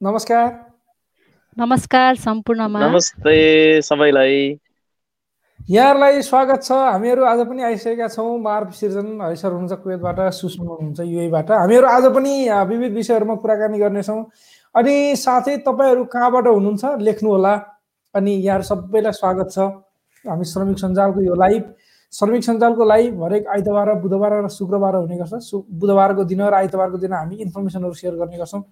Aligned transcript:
नमस्कार। 0.00 0.48
नमस्कार 1.56 2.14
सम्पूर्णमा। 2.14 2.80
नमस्ते 2.80 3.80
सबैलाई। 3.82 4.58
यहाँहरूलाई 5.70 6.22
स्वागत 6.22 6.62
छ। 6.62 6.72
हामीहरू 6.72 7.24
आज 7.24 7.40
पनि 7.48 7.62
आइसकेका 7.62 8.08
छौँ। 8.08 8.38
मार्प 8.38 8.70
सिर्जन 8.76 9.20
हरिसर 9.20 9.52
हुनुहुन्छ 9.52 9.80
कुवेतबाट 9.80 10.20
सुषमा 10.36 10.74
हुनुहुन्छ 10.74 11.00
युएबाट। 11.00 11.50
हामीहरू 11.50 11.86
आज 11.88 12.04
पनि 12.12 12.34
विविध 12.68 12.92
विषयहरूमा 12.92 13.34
कुराकानी 13.40 13.78
गर्नेछौँ। 13.78 14.20
अनि 14.74 15.16
साथै 15.16 15.56
तपाईँहरू 15.64 16.04
कहाँबाट 16.12 16.46
हुनुहुन्छ 16.46 17.00
लेख्नुहोला 17.00 17.54
अनि 18.14 18.32
यहाँहरू 18.36 18.64
सबैलाई 18.68 19.12
स्वागत 19.12 19.48
छ। 19.50 19.58
हामी 20.24 20.44
श्रमिक 20.44 20.78
सञ्जालको 20.78 21.20
यो 21.24 21.34
लाइभ। 21.34 21.62
श्रमिक 22.12 22.44
सञ्जालको 22.44 22.84
लाइभ 22.84 23.22
हरेक 23.24 23.46
आइतबार 23.48 23.94
बुधबार 24.04 24.44
र 24.44 24.48
शुक्रबार 24.52 24.94
हुने 24.94 25.16
गर्छ। 25.16 25.54
बुधबारको 25.72 26.24
दिन 26.24 26.42
र 26.42 26.54
आइतबारको 26.54 26.98
दिन 26.98 27.12
हामी 27.12 27.36
इन्फर्मेसनहरू 27.48 27.94
सेयर 27.94 28.14
गर्ने 28.14 28.36
गर्छौँ। 28.36 28.62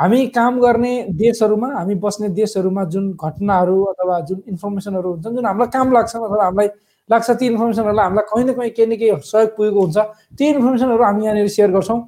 हामी 0.00 0.26
काम 0.34 0.60
गर्ने 0.60 0.92
देशहरूमा 1.12 1.68
हामी 1.72 1.94
बस्ने 2.02 2.28
देशहरूमा 2.36 2.84
जुन 2.92 3.10
घटनाहरू 3.14 3.82
अथवा 3.84 4.20
जुन 4.28 4.42
इन्फर्मेसनहरू 4.48 5.10
हुन्छन् 5.12 5.34
जुन 5.36 5.46
हामीलाई 5.46 5.68
काम 5.72 5.92
लाग्छ 5.92 6.16
अथवा 6.16 6.44
हामीलाई 6.44 6.68
लाग्छ 7.10 7.30
ती 7.30 7.46
इन्फर्मेसनहरूलाई 7.46 8.04
हामीलाई 8.04 8.24
कहीँ 8.30 8.44
न 8.44 8.52
कहीँ 8.56 8.70
केही 8.70 8.86
न 8.86 8.96
केही 8.96 9.20
सहयोग 9.28 9.50
पुगेको 9.56 9.80
हुन्छ। 9.80 9.98
ती 10.38 10.48
इन्फर्मेसनहरू 10.48 11.04
हामी 11.04 11.24
यहाँनिर 11.24 11.48
सेयर 11.48 11.70
गर्छौँ। 11.70 12.00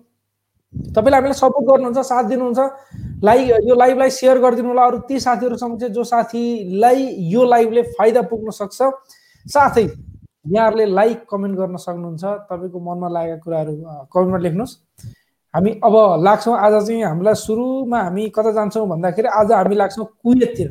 तपाईँले 0.96 1.16
हामीलाई 1.16 1.37
सपोर्ट 1.37 1.65
गर्नुहुन्छ 1.68 2.06
साथ 2.06 2.24
दिनुहुन्छ। 2.32 2.60
लाइक 3.24 3.68
यो 3.68 3.74
लाइभलाई 3.77 4.10
सेयर 4.10 4.38
गरिदिनु 4.40 4.68
होला। 4.68 4.84
अरू 4.88 4.98
ती 5.09 5.20
साथीहरूसम्म 5.20 5.77
चाहिँ 5.79 5.95
जो 5.95 6.04
साथीलाई 6.04 6.98
यो 7.29 7.45
लाइभले 7.45 7.82
फाइदा 7.98 8.23
पुग्न 8.32 8.51
सक्छ 8.56 8.79
साथै 9.46 9.84
यहाँहरूले 10.48 10.87
लाइक 10.87 11.24
कमेन्ट 11.30 11.54
गर्न 11.59 11.77
सक्नुहुन्छ। 11.77 12.24
तपाईँको 12.48 12.79
मनमा 12.80 13.09
लागेका 13.09 13.37
कुराहरू 13.45 13.73
कमेन्टमा 14.09 14.38
लेख्नुहोस्। 14.38 14.73
हामी 15.55 15.70
अब 15.84 15.95
लाग्छौँ 16.24 16.56
आज 16.56 16.74
चाहिँ 16.87 17.02
हामीलाई 17.05 17.34
सुरुमा 17.37 17.98
हामी 18.02 18.29
कता 18.37 18.51
जान्छौँ 18.52 18.87
भन्दाखेरि 18.88 19.29
आज 19.29 19.52
हामी 19.52 19.74
लाग्छौँ 19.77 20.06
कुवेततिर। 20.24 20.69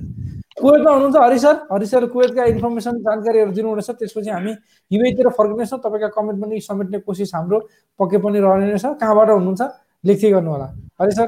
कुवेतमा 0.57 0.91
हुनुहुन्छ 0.91 1.17
हरिसर 1.21 1.55
हरिसर 1.71 2.05
कुवेतका 2.13 2.43
इन्फर्मेसन 2.53 2.97
जानकारीहरू 3.05 3.51
दिनुहुनेछ। 3.51 3.89
त्यसपछि 3.99 4.29
हामी 4.29 4.51
युएतिर 4.91 5.29
फर्किनेछौँ। 5.37 5.79
तपाईँका 5.85 6.07
कमेन्ट 6.17 6.37
पनि 6.41 6.59
समेट्ने 6.59 6.99
कोसिस 7.05 7.35
हाम्रो 7.35 7.59
पक्कै 7.99 8.17
पनि 8.25 8.39
रहने 8.41 8.77
छ। 8.77 8.85
कहाँबाट 8.97 9.29
हुनुहुन्छ? 9.29 9.61
लेख्दै 10.03 10.29
गर्नु 10.31 10.49
होला 10.51 10.67
हरिसर 11.01 11.27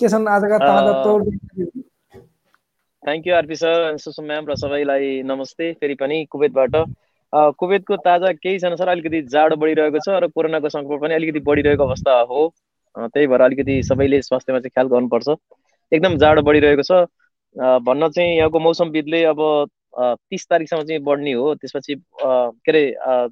के 0.00 0.08
छन् 0.08 0.28
आजका 0.28 0.58
ताजा 0.58 0.92
तौर 1.04 1.20
thank 3.04 3.26
you 3.26 3.34
RP 3.34 3.56
sir 3.56 3.96
Sushma 4.00 4.24
ma'am 4.24 4.48
र 4.48 4.54
सबैलाई 4.56 5.22
नमस्ते। 5.28 5.72
फेरि 5.80 5.94
पनि 6.00 6.24
कुवेतबाट। 6.32 6.72
कुवेतको 7.32 7.96
ताजा 8.00 8.32
केही 8.40 8.58
छैन 8.58 8.76
सर 8.76 8.88
अलिकति 8.88 9.20
जाडो 9.28 9.56
बढिरहेको 9.60 10.00
छ 10.00 10.08
र 10.24 10.32
कोरोनाको 10.32 10.68
सङ्क्रमण 10.72 11.00
पनि 11.04 11.14
अलिकति 11.14 11.40
बढिरहेको 11.44 11.84
अवस्था 11.84 12.16
हो। 12.32 12.48
त्यही 12.96 13.26
भएर 13.26 13.40
अलिकति 13.42 13.82
सबैले 13.82 14.20
स्वास्थ्यमा 14.22 14.58
चाहिँ 14.60 14.70
ख्याल 14.74 14.88
गर्नुपर्छ। 14.88 15.28
एकदम 15.92 16.16
जाडो 16.18 16.42
बढिरहेको 16.42 16.82
छ। 16.82 16.92
भन्न 17.56 18.08
चाहिँ 18.10 18.36
यहाँको 18.36 18.58
मौसमविदले 18.60 19.24
अब 19.24 19.40
तिस 20.30 20.46
तारिकसम्म 20.50 20.82
चाहिँ 20.84 21.02
बढ्ने 21.04 21.32
हो। 21.32 21.54
त्यसपछि 21.54 21.94
के 21.94 22.70
अरे 22.70 22.82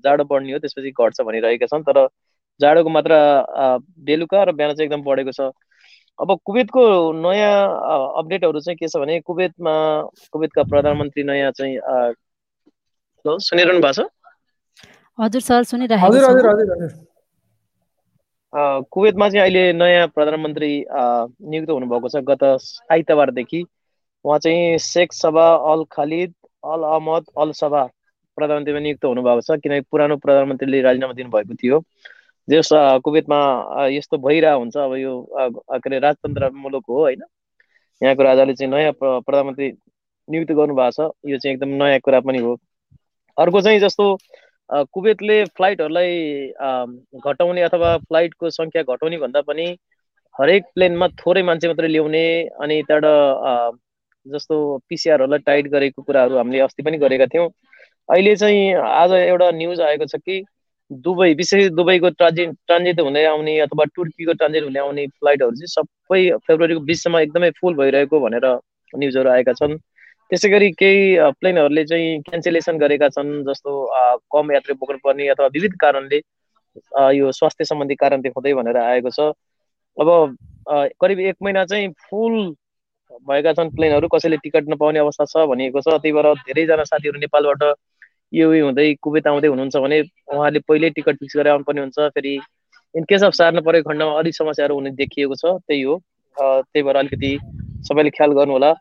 जाडो 0.05 0.25
बढ्ने 0.25 0.53
हो। 0.53 0.59
त्यसपछि 0.59 0.91
घट्छ 0.91 1.21
भनिरहेका 1.21 1.67
छन्। 1.67 1.83
तर 1.85 2.09
जाडोको 2.61 2.91
मात्रा 2.91 3.19
बेलुका 4.05 4.43
र 4.45 4.53
बिहान 4.53 4.75
चाहिँ 4.75 4.89
एकदम 4.89 5.03
बढेको 5.05 5.33
छ। 5.33 5.53
अब 6.19 6.39
कुवेतको 6.45 6.83
नयाँ 7.13 7.55
अपडेटहरू 8.19 8.61
चाहिँ 8.61 8.77
के 8.81 8.89
छ 8.89 8.97
भने 8.97 9.21
कुवेतमा 9.21 9.73
कुवेतका 10.33 10.63
प्रधानमन्त्री 10.65 11.23
नयाँ 11.29 11.51
चाहिँ 11.53 11.77
सुनिरहनु 13.27 13.81
भएको 13.81 13.93
छ? 13.93 14.09
हजुर 15.19 15.41
सर 15.41 15.63
सुनिरहेको 15.65 16.09
कुवेतमा 18.53 19.29
चाहिँ 19.29 19.43
अहिले 19.43 19.73
नयाँ 19.73 20.07
प्रधानमन्त्री 20.15 20.73
नियुक्त 20.91 21.71
हुनुभएको 21.71 22.09
छ। 22.09 22.23
गत 22.31 22.43
आइतबारदेखि 22.93 23.65
उहाँ 24.25 24.39
चाहिँ 24.39 24.79
Sheikh 24.79 25.13
Sabah 25.13 25.47
Al 25.73 25.85
Khalid 25.93 26.35
Al 26.65 26.83
Ahmad 26.93 27.25
Al 27.39 27.53
Sabah 27.61 27.83
प्रधानमन्त्रीमा 28.39 28.81
नियुक्त 28.81 29.05
हुनुभएको 29.05 29.41
छ। 29.41 29.59
किनकि 29.63 29.81
पुरानो 29.91 30.17
प्रधानमन्त्रीले 30.25 30.81
राजीनामा 30.83 31.13
दिनुभएको 31.15 31.55
थियो। 31.63 31.81
जस 32.49 32.69
कुवेतमा 33.05 33.39
यस्तो 33.91 34.19
भइरहेको 34.27 34.59
हुन्छ। 34.59 34.77
अब 34.77 34.95
यो 34.97 35.13
के 35.37 35.89
अरे 35.89 35.99
राजतन्त्र 35.99 36.51
मुलुक 36.55 36.85
हो 36.89 37.01
होइन? 37.01 37.23
यहाँको 38.01 38.23
राजाले 38.23 38.55
चाहिँ 38.55 38.71
नयाँ 38.73 38.93
प्रधानमन्त्री 39.03 39.71
नियुक्त 40.29 40.53
गर्नुभएको 40.53 40.91
छ। 40.91 41.11
यो 41.31 41.39
चाहिँ 41.39 41.55
एकदम 41.57 41.69
नयाँ 41.83 42.01
कुरा 42.01 42.21
पनि 42.21 42.39
हो। 42.39 42.57
अर्को 43.37 43.61
चाहिँ 43.61 43.81
जस्तो 43.81 44.17
कुवेतले 44.71 45.45
फ्लाइटहरूलाई 45.57 46.15
घटाउने 47.25 47.63
अथवा 47.63 47.97
फ्लाइटको 47.99 48.51
सङ्ख्या 48.51 48.83
घटाउने 48.83 49.19
भन्दा 49.19 49.41
पनि 49.51 49.67
हरेक 50.35 50.65
प्लेनमा 50.75 51.09
थोरै 51.21 51.43
मान्छे 51.43 51.69
मात्रै 51.69 51.89
ल्याउने 51.89 52.25
अनि 52.63 52.83
त्यहाँबाट 52.89 53.79
जस्तो 54.27 54.57
पिसिआरहरूलाई 54.89 55.39
टाइट 55.47 55.67
गरेको 55.73 56.03
कुराहरू 56.03 56.37
हामीले 56.37 56.61
अस्ति 56.61 56.83
पनि 56.83 56.99
गरेका 56.99 57.27
थियौँ। 57.35 57.49
अहिले 58.09 58.35
चाहिँ 58.37 58.75
आज 58.75 59.13
एउटा 59.13 59.51
न्युज 59.51 59.81
आएको 59.81 60.07
छ 60.07 60.17
कि 60.27 60.43
दुबई 60.91 61.35
विशेष 61.35 61.69
दुबईको 61.71 62.11
ट्रान्जिट 62.11 62.51
ट्रान्जिट 62.67 63.01
हुँदै 63.01 63.25
आउने 63.27 63.59
अथवा 63.61 63.85
तुर्कीको 63.97 64.33
ट्रान्जिट 64.33 64.65
हुँदै 64.65 64.81
आउने 64.81 65.07
फ्लाइटहरू 65.07 65.57
चाहिँ 65.57 65.73
सबै 65.75 66.21
फेब्रुअरीको 66.47 66.81
बिचसम्म 66.91 67.19
एकदमै 67.19 67.51
फुल 67.61 67.75
भइरहेको 67.75 68.21
भनेर 68.21 68.47
न्युजहरू 68.93 69.31
आएका 69.31 69.53
छन्। 69.53 69.79
त्यसै 70.31 70.49
गरी 70.51 70.71
केही 70.79 71.03
प्लेनहरूले 71.41 71.85
चाहिँ 71.87 72.21
क्यान्सलेसन 72.29 72.79
गरेका 72.79 73.09
छन् 73.17 73.33
जस्तो 73.47 73.73
कम 74.35 74.53
यात्री 74.53 74.75
बोक्नु 74.81 74.99
पर्ने 75.05 75.29
अथवा 75.35 75.47
विविध 75.55 75.75
कारणले 75.81 76.19
यो 77.17 77.31
स्वास्थ्य 77.33 77.65
सम्बन्धी 77.65 77.95
कारण 78.03 78.21
देखाउँदै 78.21 78.53
भनेर 78.55 78.77
आएको 78.77 79.11
छ। 79.11 79.33
अब 79.97 80.09
करिब 81.01 81.21
एक 81.31 81.37
महिना 81.43 81.65
चाहिँ 81.65 81.89
फुल 82.11 82.35
भएका 83.29 83.53
छन् 83.55 83.71
प्लेनहरू 83.77 84.09
कसैले 84.15 84.37
टिकट 84.45 84.69
नपाउने 84.69 84.99
अवस्था 84.99 85.25
छ 85.25 85.47
भनिएको 85.53 85.81
छ। 85.81 85.95
त्यही 86.03 86.13
भएर 86.13 86.33
धेरैजना 86.49 86.85
साथीहरू 86.91 87.19
नेपालबाट 87.23 87.63
यो 88.33 88.51
हुँदै 88.51 88.89
कुवेत 89.03 89.27
आउँदै 89.31 89.49
हुनुहुन्छ 89.49 89.77
भने 89.87 90.01
उहाँले 90.35 90.61
पहिल्यै 90.69 90.91
टिकट 90.99 91.17
फिक्स 91.23 91.37
गरेर 91.37 91.53
आउनुपर्ने 91.53 91.81
हुन्छ। 91.81 92.11
फेरि 92.19 92.35
इन 92.95 93.05
केस 93.09 93.23
अफ 93.25 93.33
सार्नु 93.39 93.63
परेको 93.63 93.91
खण्डमा 93.91 94.19
अलिक 94.19 94.35
समस्याहरू 94.35 94.75
हुने 94.75 94.91
देखिएको 94.99 95.35
छ 95.39 95.55
त्यही 95.63 95.83
हो। 95.83 95.95
त्यही 96.37 96.83
भएर 96.83 96.97
अलिकति 96.97 97.33
सबैले 97.89 98.11
ख्याल 98.11 98.33
गर्नु 98.37 98.53
होला 98.53 98.73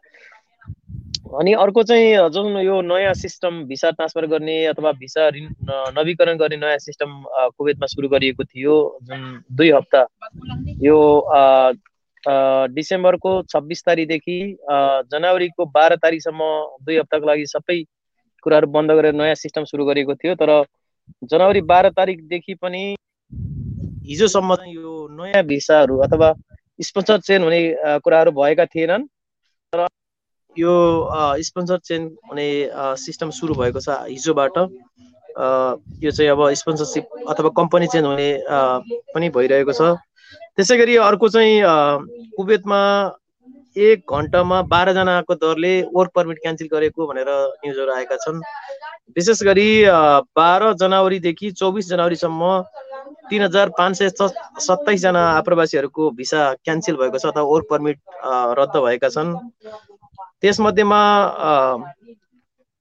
अनि 1.25 1.53
अर्को 1.53 1.83
चाहिँ 1.83 2.29
जुन 2.29 2.57
यो 2.57 2.81
नयाँ 2.81 3.13
सिस्टम 3.13 3.63
भिसा 3.65 3.89
ट्रान्सफर 3.91 4.25
गर्ने 4.27 4.65
अथवा 4.65 4.91
भिसा 4.93 5.29
नवीकरण 5.97 6.37
गर्ने 6.37 6.57
नयाँ 6.57 6.77
सिस्टम 6.77 7.23
कुवेतमा 7.57 7.87
सुरु 7.87 8.07
गरिएको 8.09 8.43
थियो 8.43 8.75
जुन 9.03 9.21
दुई 9.51 9.71
हप्ता 9.71 10.05
यो 10.81 10.97
डिसेम्बरको 12.75 13.31
छब्बिस 13.49 13.83
तारिकदेखि 13.85 14.37
जनवरीको 15.11 15.65
बाह्र 15.73 15.95
तारिकसम्म 15.97 16.41
दुई 16.85 16.97
हप्ताको 16.97 17.27
लागि 17.27 17.45
सबै 17.47 17.81
कुराहरू 18.43 18.67
बन्द 18.71 18.91
गरेर 18.91 19.13
नयाँ 19.15 19.35
सिस्टम 19.35 19.63
सुरु 19.65 19.85
गरिएको 19.85 20.15
थियो। 20.15 20.35
तर 20.35 20.51
जनवरी 21.25 21.61
बाह्र 21.65 21.89
तारिकदेखि 21.97 22.53
पनि 22.61 22.83
हिजोसम्म 24.07 24.57
यो 24.69 24.95
नयाँ 25.17 25.43
भिसाहरू 25.43 25.97
अथवा 26.05 26.33
स्पोन्सर 26.79 27.19
चेन 27.27 27.43
हुने 27.43 27.61
कुराहरू 28.05 28.31
भएका 28.31 28.65
थिएनन्। 28.65 29.05
तर 29.73 29.87
यो 30.57 30.73
स्पोन्सर 31.43 31.77
चेन्ज 31.87 32.11
हुने 32.29 32.47
सिस्टम 32.97 33.29
सुरु 33.37 33.53
भएको 33.55 33.79
छ 33.79 33.89
हिजोबाट। 34.07 34.57
यो 36.03 36.11
चाहिँ 36.11 36.29
अब 36.31 36.41
स्पोन्सरसिप 36.61 37.05
अथवा 37.29 37.49
कम्पनी 37.57 37.87
चेन्ज 37.93 38.05
हुने 38.05 38.29
पनि 39.13 39.29
भइरहेको 39.35 39.73
छ। 39.73 39.95
त्यसै 40.55 40.77
गरी 40.77 40.95
अर्को 41.03 41.29
चाहिँ 41.29 41.61
कुवेतमा 42.37 42.81
एक 43.75 43.99
घन्टामा 44.07 44.61
बाह्रजनाको 44.71 45.35
दरले 45.35 45.73
वर्क 45.95 46.11
पर्मिट 46.15 46.37
क्यान्सल 46.41 46.67
गरेको 46.71 47.07
भनेर 47.07 47.29
न्युजहरू 47.65 47.91
आएका 47.91 48.17
छन्। 48.23 48.39
विशेष 49.15 49.43
गरी 49.43 49.69
बाह्र 50.39 50.73
जनवरीदेखि 50.79 51.51
चौबिस 51.51 51.89
जनवरीसम्म 51.89 52.41
तिन 53.29 53.41
हजार 53.43 53.69
पाँच 53.77 53.97
सय 53.97 54.09
सत्ताइसजना 54.67 55.23
आप्रवासीहरूको 55.31 56.09
भिसा 56.15 56.41
क्यान्सल 56.63 56.95
भएको 57.01 57.17
छ 57.19 57.25
अथवा 57.25 57.43
वर्क 57.51 57.67
पर्मिट 57.69 57.99
रद्द 58.59 58.75
भएका 58.85 59.09
छन्। 59.09 59.35
त्यसमध्येमा 60.43 61.01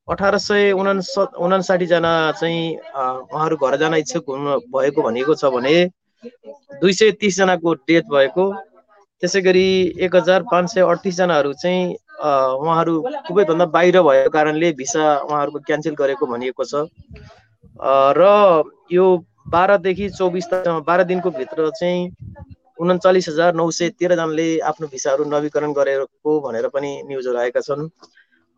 अठार 0.09 0.37
सय 0.39 0.71
उनास 0.73 1.15
उनासाठीजना 1.19 2.13
चाहिँ 2.41 2.77
उहाँहरू 2.77 3.57
घर 3.57 3.77
जान 3.77 3.95
इच्छुक 3.95 4.25
हुनु 4.29 4.59
भएको 4.75 5.03
भनेको 5.03 5.35
छ 5.35 5.45
भने 5.55 5.75
दुई 6.81 6.93
सय 6.93 7.11
तिसजनाको 7.21 7.75
डेथ 7.89 8.05
भएको। 8.13 8.45
त्यसै 9.23 9.41
गरी 9.41 9.67
एक 10.05 10.17
हजार 10.17 10.43
पाँच 10.51 10.71
सय 10.71 10.81
अडतिसजनाहरू 10.83 11.53
चाहिँ 11.63 11.83
उहाँहरू 12.21 12.95
खुबैभन्दा 13.29 13.67
बाहिर 13.77 14.01
भएको 14.03 14.31
कारणले 14.31 14.73
भिसा 14.77 15.05
उहाँहरूको 15.19 15.59
क्यान्सल 15.67 15.95
गरेको 15.95 16.27
भनिएको 16.27 16.65
छ। 16.65 16.85
र 18.19 18.23
यो 18.93 19.07
बाह्रदेखि 19.49 20.09
चौबिस 20.11 20.47
बाह्र 20.89 21.05
दिनको 21.05 21.31
भित्र 21.31 21.71
चाहिँ 21.81 22.11
उन्चालिस 22.79 23.29
हजार 23.29 23.55
नौ 23.55 23.71
सय 23.71 23.89
तेह्रजनाले 23.99 24.47
आफ्नो 24.71 24.87
भिसाहरू 24.93 25.25
नवीकरण 25.31 25.73
गरेको 25.73 26.41
भनेर 26.47 26.69
पनि 26.75 26.91
न्युजहरू 27.09 27.39
आएका 27.39 27.61
छन्। 27.61 27.89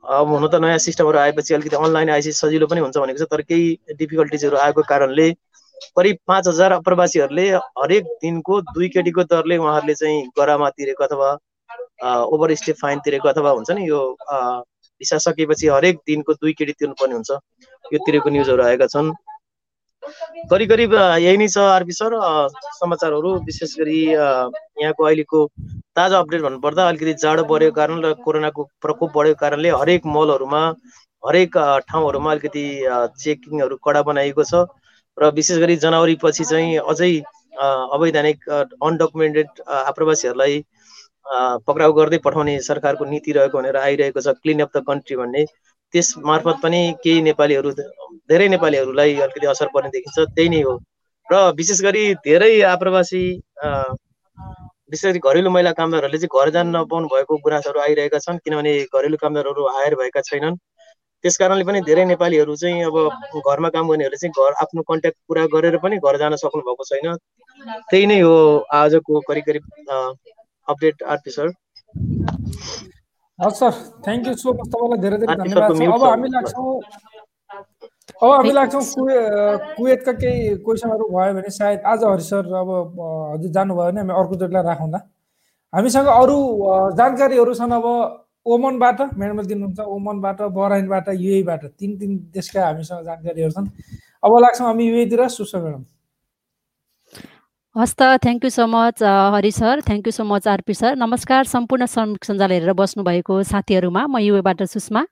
अब 0.04 0.28
हुन 0.28 0.46
त 0.48 0.54
नयाँ 0.62 0.78
सिस्टमहरू 0.78 1.18
आएपछि 1.18 1.54
अलिकति 1.54 1.76
अनलाइन 1.76 2.10
आएपछि 2.10 2.32
सजिलो 2.32 2.66
पनि 2.66 2.80
हुन्छ 2.80 2.96
भनेको 2.98 3.24
छ 3.24 3.28
तर 3.30 3.42
केही 3.50 3.96
डिफिकल्टिजहरू 3.98 4.56
आएको 4.56 4.82
कारणले 4.88 5.30
करिब 5.98 6.16
पाँच 6.26 6.48
हजार 6.48 6.78
प्रवासीहरूले 6.86 7.48
हरेक 7.52 8.04
दिनको 8.22 8.60
दुई 8.72 8.88
केटीको 8.94 9.24
दरले 9.32 9.56
उहाँहरूले 9.56 9.94
चाहिँ 9.94 10.22
गरामा 10.38 10.70
तिरेको 10.76 11.04
अथवा 11.04 11.30
ओभर 12.32 12.54
स्टे 12.54 12.72
फाइन 12.80 12.98
तिरेको 13.04 13.28
अथवा 13.28 13.50
हुन्छ 13.58 13.70
नि 13.70 13.88
यो 13.88 14.00
भिसा 15.00 15.18
सकेपछि 15.26 15.68
हरेक 15.68 15.96
दिनको 16.06 16.34
दुई 16.34 16.52
केडी 16.58 16.72
तिर्नुपर्ने 16.80 17.14
हुन्छ। 17.14 17.30
यो 17.92 17.98
तिरेको 18.06 18.30
न्युजहरू 18.30 18.62
आएका 18.62 18.86
छन्। 18.94 19.12
करिब 20.50 20.68
करिब 20.70 20.92
यही 20.94 21.36
नै 21.36 21.46
छ 21.48 21.62
आरपी 21.68 21.94
सर 21.94 22.14
समाचारहरू 22.74 23.32
विशेष 23.46 23.74
गरी 23.78 23.98
यहाँको 24.04 25.04
अहिलेको 25.04 25.40
ताजा 25.96 26.18
अपडेट 26.18 26.42
भन्नुपर्दा 26.42 26.86
अलिकति 26.88 27.14
जाडो 27.18 27.44
बढेको 27.46 27.74
कारण 27.74 28.04
र 28.04 28.12
कोरोनाको 28.22 28.66
प्रकोप 28.80 29.16
बढेको 29.16 29.40
कारणले 29.40 29.72
हरेक 29.74 30.06
मलहरूमा 30.08 30.62
हरेक 31.22 31.58
ठाउँहरूमा 31.88 32.30
अलिकति 32.32 32.64
चेकिङहरू 33.18 33.80
कडा 33.82 34.02
बनाइएको 34.04 34.46
छ 34.46 34.64
र 35.18 35.30
विशेष 35.34 35.58
गरी 35.58 35.76
जनवरी 35.80 36.16
पछि 36.22 36.44
चाहिँ 36.46 36.78
अझै 36.86 37.12
अवैधानिक 37.92 38.48
अनडकुमेन्टेड 38.50 39.62
आप्रवासीहरूलाई 39.74 40.64
पक्राउ 41.66 41.92
गर्दै 41.92 42.18
पठाउने 42.24 42.58
सरकारको 42.62 43.04
नीति 43.06 43.32
रहेको 43.32 43.58
भनेर 43.58 43.76
आइरहेको 43.78 44.20
छ 44.20 44.36
क्लिन 44.38 44.60
अफ 44.62 44.76
द 44.76 44.84
कन्ट्री 44.86 45.16
भन्ने 45.16 45.44
त्यस 45.94 46.12
मार्फत 46.28 46.56
पनि 46.62 46.80
केही 47.04 47.20
नेपालीहरू 47.28 47.70
धेरै 48.30 48.48
नेपालीहरूलाई 48.48 49.14
अलिकति 49.26 49.46
असर 49.46 49.68
पर्ने 49.74 49.90
देखिन्छ 49.96 50.18
त्यही 50.36 50.48
नै 50.48 50.60
हो। 50.62 50.74
र 51.28 51.34
विशेष 51.58 51.80
गरी 51.82 52.02
धेरै 52.26 52.52
आप्रवासी 52.70 53.22
विशेष 54.92 55.10
गरी 55.10 55.20
घरेलु 55.28 55.50
महिला 55.50 55.72
कामदारहरूले 55.78 56.18
चाहिँ 56.18 56.40
घर 56.40 56.50
जान 56.56 56.66
नपाउनु 56.76 57.08
भएको 57.14 57.36
गुनासोहरू 57.44 57.80
आइरहेका 57.80 58.18
छन् 58.26 58.38
किनभने 58.44 58.72
घरेलु 58.94 59.16
कामदारहरू 59.22 59.62
हायर 59.76 59.94
भएका 60.00 60.20
छैनन्। 60.30 60.56
त्यस 61.24 61.36
कारणले 61.38 61.64
पनि 61.64 61.80
धेरै 61.86 62.04
नेपालीहरू 62.04 62.54
चाहिँ 62.56 62.84
अब 62.84 62.96
घरमा 63.42 63.68
काम 63.74 63.88
गर्नेहरूले 63.90 64.18
चाहिँ 64.22 64.32
घर 64.38 64.52
आफ्नो 64.62 64.82
कन्ट्याक्ट 64.90 65.18
पुरा 65.28 65.44
गरेर 65.54 65.76
पनि 65.84 65.96
घर 65.98 66.16
जान 66.18 66.36
सक्नु 66.42 66.62
भएको 66.68 66.84
छैन। 66.90 67.16
त्यही 67.90 68.06
नै 68.06 68.20
हो 68.20 68.36
आजको 68.80 69.20
करिब 69.28 69.44
करिब 69.48 69.62
अपडेट 70.68 71.02
आरपी 71.14 71.30
सर। 71.30 71.48
हस् 73.38 73.58
sir 73.58 73.72
thank 74.00 74.26
you 74.26 74.34
so 74.36 74.52
much 74.52 74.68
तपाईँलाई 74.68 75.00
धेरै 75.00 75.16
धेरै 75.20 75.34
धन्यवाद 75.36 75.72
छ 75.72 75.88
अब 75.88 76.04
हामी 76.04 76.28
लाग्छौँ 76.30 76.70
अब 78.16 78.30
हामी 78.30 78.52
लाग्छौँ 78.52 78.82
कुवे 78.86 79.16
कुवेतका 79.72 80.12
केही 80.14 80.54
क्वेसनहरू 80.60 81.08
भयो 81.08 81.34
भने 81.34 81.50
सायद 81.52 81.80
आज 81.86 82.04
हरि 82.06 82.24
सर 82.24 82.48
अब 82.56 82.70
हजुर 83.32 83.50
जानुभयो 83.52 83.86
भने 83.86 84.00
हामी 84.00 84.14
अर्कोचोटिलाई 84.14 84.64
राखौँला 84.64 85.00
हामीसँग 85.72 86.08
अरू 86.12 86.38
जानकारीहरू 86.96 87.54
छन् 87.54 87.74
अब 87.74 87.86
ओमनबाट 88.46 89.00
म्याडमले 89.14 89.46
दिनुहुन्छ 89.46 89.80
ओमनबाट 89.90 90.40
बहराइनबाट 90.52 91.08
युएबाट 91.18 91.64
तिन 91.74 91.96
तिन 91.98 92.16
देशका 92.32 92.66
हामीसँग 92.66 93.04
जानकारीहरू 93.04 93.52
छन् 93.52 93.68
अब 94.22 94.38
लाग्छौँ 94.40 94.66
हामी 94.66 94.84
युएतिर 94.86 95.26
सुस 95.30 95.54
म्याडम 95.56 95.84
हस् 97.76 97.92
त 98.00 98.02
thank 98.24 98.44
you 98.44 98.50
so 98.50 98.64
much 98.72 99.02
Hari 99.32 99.50
sir 99.52 99.80
thank 99.86 100.06
you 100.08 100.12
so 100.16 100.24
much 100.24 100.46
RP 100.48 100.74
sir 100.74 100.94
नमस्कार 100.96 101.44
सम्पूर्ण 101.44 101.86
सञ्जाल 102.24 102.52
हेरेर 102.52 102.72
बस्नुभएको 102.72 103.34
साथीहरूमा 103.52 104.04
म 104.08 104.18
युएबाट 104.24 104.62
सुषमा। 104.64 105.02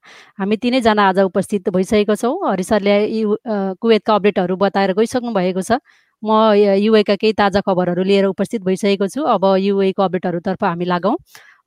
हामी 0.41 0.57
तिनैजना 0.65 1.09
आज 1.09 1.19
उपस्थित 1.29 1.69
भइसकेको 1.77 2.15
छौँ। 2.17 2.33
हरि 2.49 2.65
सरले 2.65 2.97
यु 3.21 3.37
कुवेतका 3.85 4.15
अपडेटहरू 4.15 4.57
बताएर 4.57 4.93
गइसक्नु 4.97 5.33
भएको 5.37 5.61
छ। 5.61 5.77
म 6.23 6.57
युएका 6.57 7.15
केही 7.21 7.33
ताजा 7.37 7.61
खबरहरू 7.69 8.03
लिएर 8.03 8.25
उपस्थित 8.33 8.63
भइसकेको 8.65 9.09
छु। 9.13 9.23
अब 9.29 9.45
युएको 9.61 10.03
अपडेटहरूतर्फ 10.03 10.65
हामी 10.65 10.85
लागौँ। 10.89 11.17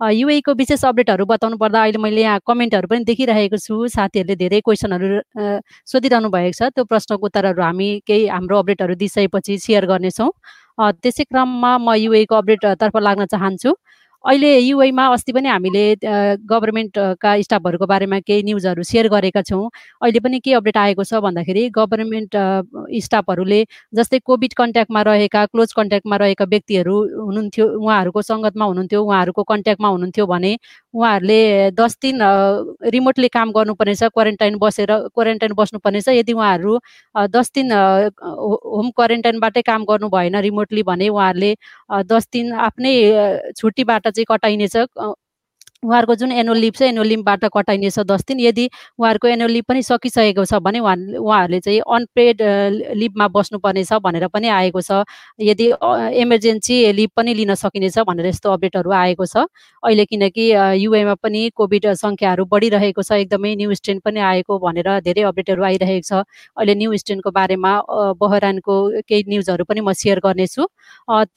युएको 0.01 0.53
विशेष 0.53 0.83
अपडेटहरू 0.85 1.25
बताउनु 1.25 1.57
पर्दा 1.57 1.81
अहिले 1.81 1.97
मैले 1.97 2.21
यहाँ 2.21 2.39
कमेन्टहरू 2.47 2.87
पनि 2.87 3.03
देखिरहेको 3.03 3.57
छु। 3.57 3.87
साथीहरूले 3.89 4.35
धेरै 4.37 4.59
क्वेसनहरू 4.61 5.21
सोधिरहनु 5.89 6.29
भएको 6.29 6.53
छ। 6.53 6.69
त्यो 6.69 6.83
प्रश्नको 6.85 7.25
उत्तरहरू 7.25 7.61
हामी 7.63 7.89
केही 8.07 8.27
हाम्रो 8.29 8.57
अपडेटहरू 8.61 8.95
दिइसकेपछि 9.01 9.57
सेयर 9.57 9.85
गर्नेछौँ। 9.89 10.29
त्यसै 11.01 11.23
क्रममा 11.33 11.71
म 11.81 11.97
युएको 11.97 12.35
अपडेटतर्फ 12.35 12.95
लाग्न 13.01 13.25
चाहन्छु। 13.25 13.73
अहिले 14.27 14.47
युएमा 14.59 15.05
अस्ति 15.07 15.31
पनि 15.33 15.47
हामीले 15.47 15.83
गभर्मेन्टका 16.47 17.31
स्टाफहरूको 17.41 17.85
बारेमा 17.87 18.19
केही 18.19 18.43
न्युजहरू 18.43 18.83
सेयर 18.83 19.07
गरेका 19.09 19.41
छौँ। 19.41 19.69
अहिले 20.01 20.19
पनि 20.19 20.39
के 20.39 20.53
अपडेट 20.53 20.77
आएको 20.77 21.03
छ 21.03 21.21
भन्दाखेरि 21.23 21.63
गभर्मेन्ट 21.71 22.35
स्टाफहरूले 23.03 23.63
जस्तै 23.93 24.19
कोभिड 24.25 24.53
कन्ट्याक्टमा 24.53 25.01
रहेका 25.03 25.45
क्लोज 25.47 25.73
कन्ट्याक्टमा 25.73 26.15
रहेका 26.17 26.45
व्यक्तिहरू 26.45 26.95
हुनुहुन्थ्यो 27.21 27.67
उहाँहरूको 27.79 28.21
सङ्गतमा 28.23 28.65
हुनुहुन्थ्यो 28.65 29.03
उहाँहरूको 29.03 29.43
कन्ट्याक्टमा 29.45 29.89
हुनुहुन्थ्यो 29.89 30.25
भने 30.27 30.51
उहाँहरूले 30.97 31.71
दस 31.79 31.97
दिन 32.01 32.19
रिमोटली 32.93 33.27
काम 33.37 33.51
गर्नुपर्नेछ 33.57 34.03
क्वारेन्टाइन 34.13 34.57
बसेर 34.63 34.91
क्वारेन्टाइन 35.15 35.53
बस्नुपर्नेछ। 35.59 36.07
यदि 36.09 36.33
उहाँहरू 36.33 36.79
दस 37.35 37.51
दिन 37.55 37.71
होम 37.71 38.89
क्वारेन्टाइनबाटै 38.97 39.61
काम 39.71 39.85
गर्नु 39.91 40.09
भएन 40.15 40.35
रिमोटली 40.47 40.83
भने 40.89 41.09
उहाँहरूले 41.09 41.55
दस 42.13 42.27
दिन 42.33 42.53
आफ्नै 42.67 42.93
छुट्टीबाट 43.57 44.07
चाहिँ 44.07 44.25
कटाइनेछ। 44.31 44.77
उहाँहरूको 45.83 46.15
जुन 46.15 46.31
एनुअल 46.31 46.57
लिभ 46.57 46.73
छ 46.73 46.81
एनुअल 46.81 47.23
कटाइनेछ 47.53 47.99
दस 47.99 48.23
दिन। 48.27 48.39
यदि 48.39 48.65
उहाँहरूको 48.99 49.27
एनुअल 49.27 49.51
लिभ 49.51 49.65
पनि 49.67 49.81
सकिसकेको 49.83 50.45
छ 50.45 50.53
भने 50.65 50.79
उहाँ 50.79 50.95
उहाँहरूले 51.21 51.59
चाहिँ 51.59 51.79
अनपेड 51.85 52.41
लिभमा 52.97 53.27
बस्नुपर्नेछ 53.27 53.93
भनेर 54.03 54.27
पनि 54.33 54.47
आएको 54.49 54.81
छ। 54.81 55.03
यदि 55.39 55.67
इमर्जेन्सी 56.21 56.75
लिभ 56.93 57.09
पनि 57.15 57.33
लिन 57.33 57.53
सकिनेछ 57.55 57.99
भनेर 58.09 58.25
यस्तो 58.27 58.51
अपडेटहरू 58.51 58.91
आएको 58.91 59.25
छ। 59.25 59.45
अहिले 59.83 60.05
किनकि 60.05 60.45
युएमा 60.81 61.13
पनि 61.23 61.49
कोभिड 61.55 61.85
सङ्ख्याहरू 61.93 62.45
बढिरहेको 62.45 63.01
छ 63.01 63.11
एकदमै 63.21 63.55
न्यु 63.55 63.73
स्ट्रेन 63.75 63.99
पनि 64.05 64.19
आएको 64.19 64.59
भनेर 64.59 64.89
धेरै 65.05 65.21
अपडेटहरू 65.29 65.63
आइरहेको 65.63 66.07
छ। 66.09 66.25
अहिले 66.57 66.75
न्यु 66.75 66.97
स्ट्रेनको 66.97 67.31
बारेमा 67.31 67.71
बहरानको 68.17 68.75
केही 69.07 69.23
न्युजहरू 69.29 69.63
पनि 69.69 69.81
म 69.81 69.93
सेयर 69.93 70.19
गर्नेछु। 70.25 70.65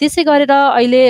त्यसै 0.01 0.23
गरेर 0.25 0.51
अहिले 0.51 1.03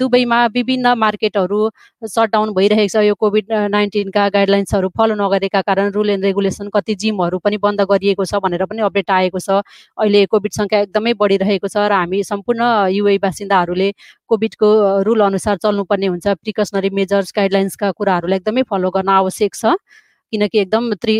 दुबईमा 0.00 0.38
विभिन्न 0.56 0.86
मार्केटहरू 0.96 1.60
सट 2.08 2.34
डाउन 2.38 2.52
भइरहेको 2.54 2.88
छ 2.94 3.02
यो 3.04 3.14
कोभिड 3.18 3.52
नाइन्टिनका 3.74 4.28
गाइडलाइन्सहरू 4.30 4.88
फलो 4.98 5.14
नगरेका 5.18 5.60
कारण 5.68 5.90
रुल 5.92 6.10
एन्ड 6.10 6.24
रेगुलेसन 6.24 6.68
कति 6.74 6.94
जिमहरू 7.02 7.38
पनि 7.44 7.56
बन्द 7.66 7.80
गरिएको 7.90 8.24
छ 8.24 8.40
भनेर 8.44 8.64
पनि 8.70 8.82
अपडेट 8.88 9.10
आएको 9.10 9.38
छ। 9.38 9.58
अहिले 9.98 10.24
कोभिड 10.32 10.52
सङ्ख्या 10.58 10.80
एकदमै 10.86 11.14
बढिरहेको 11.22 11.68
छ 11.68 11.76
र 11.90 11.92
हामी 11.98 12.22
सम्पूर्ण 12.30 12.62
युए 12.94 13.16
बासिन्दाहरूले 13.18 13.88
कोभिडको 14.30 14.68
रुल 15.08 15.20
अनुसार 15.26 15.56
चल्नुपर्ने 15.64 16.06
हुन्छ। 16.06 16.26
प्रिकसनरी 16.44 16.90
मेजर्स 17.00 17.32
गाइडलाइन्सका 17.38 17.90
कुराहरूलाई 17.98 18.38
एकदमै 18.42 18.62
फलो 18.70 18.90
गर्न 18.94 19.10
आवश्यक 19.18 19.54
छ 19.54 19.74
किनकि 20.32 20.58
एकदम 20.60 20.94
त्रि 21.02 21.16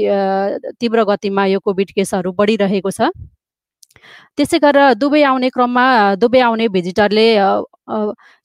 तीव्र 0.80 1.04
गतिमा 1.10 1.46
यो 1.54 1.58
कोभिड 1.66 1.90
केसहरू 1.98 2.32
बढिरहेको 2.38 2.90
छ। 2.90 3.10
त्यसै 4.38 4.58
गरेर 4.62 4.94
दुबई 4.94 5.22
आउने 5.28 5.48
क्रममा 5.50 5.84
दुबई 6.22 6.40
आउने 6.46 6.66
भिजिटरले 6.74 7.26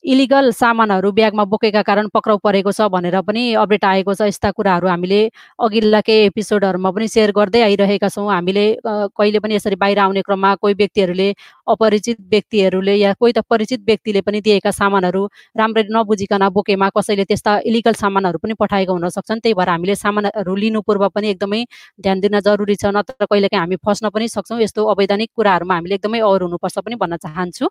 इलिगल 0.04 0.52
सामानहरू 0.52 1.12
ब्यागमा 1.12 1.44
बोकेका 1.48 1.82
कारण 1.82 2.08
पक्राउ 2.14 2.38
परेको 2.44 2.72
छ 2.72 2.88
भनेर 2.92 3.20
पनि 3.24 3.44
अपडेट 3.56 3.86
आएको 3.86 4.14
छ। 4.14 4.28
यस्ता 4.28 4.52
कुराहरू 4.52 4.88
हामीले 4.88 5.20
अघिल्ला 5.64 6.00
केही 6.04 6.26
एपिसोडहरूमा 6.28 6.92
पनि 6.92 7.08
सेयर 7.08 7.32
गर्दै 7.32 7.62
आइरहेका 7.64 8.10
छौँ। 8.12 8.28
हामीले 8.28 8.66
कहिले 8.84 9.40
पनि 9.40 9.56
यसरी 9.56 9.76
बाहिर 9.80 10.00
आउने 10.00 10.22
क्रममा 10.28 10.54
कोही 10.60 10.74
व्यक्तिहरूले 10.76 11.30
अपरिचित 11.68 12.18
व्यक्तिहरूले 12.32 12.96
या 12.96 13.14
कोही 13.16 13.32
त 13.32 13.48
परिचित 13.50 13.80
व्यक्तिले 13.88 14.22
पनि 14.28 14.42
दिएका 14.44 14.72
सामानहरू 14.72 15.24
राम्ररी 15.56 15.88
नबुझिकन 15.96 16.48
बोकेमा 16.52 16.90
कसैले 16.92 17.24
त्यस्ता 17.24 17.60
इलिगल 17.64 17.94
सामानहरू 18.04 18.38
पनि 18.44 18.54
पठाएको 18.60 18.94
हुन 18.94 19.08
सक्छन्। 19.10 19.40
त्यही 19.40 19.56
भएर 19.56 19.70
हामीले 19.70 19.96
सामानहरू 19.96 20.56
लिनु 20.56 20.82
पूर्व 20.84 21.08
पनि 21.16 21.30
एकदमै 21.32 21.64
ध्यान 22.04 22.20
दिन 22.20 22.40
जरुरी 22.44 22.76
छ 22.76 22.92
नत्र 22.92 23.24
कहिलेकाहीँ 23.24 23.62
हामी 23.62 23.76
फस्न 23.80 24.10
पनि 24.12 24.28
सक्छौँ। 24.28 24.60
यस्तो 24.62 24.84
अवैधानिक 24.84 25.30
कुराहरूमा 25.32 25.76
हामीले 25.76 25.96
एकदमै 25.96 26.20
अवर 26.20 26.42
हुनुपर्छ 26.52 26.78
पनि 26.84 26.96
भन्न 27.00 27.16
चाहन्छु। 27.24 27.68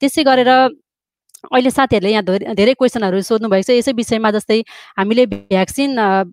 त्यसै 0.00 0.22
गरेर 0.26 0.50
अहिले 1.52 1.70
साथीहरूले 1.70 2.10
यहाँ 2.12 2.54
धेरै 2.54 2.74
क्वेसनहरू 2.74 3.20
सोध्नु 3.20 3.48
भएको 3.48 3.66
छ। 3.66 3.76
यसै 3.76 3.92
विषयमा 3.92 4.30
जस्तै 4.30 4.58
हामीले 4.98 5.24
भ्याक्सिन 5.26 5.90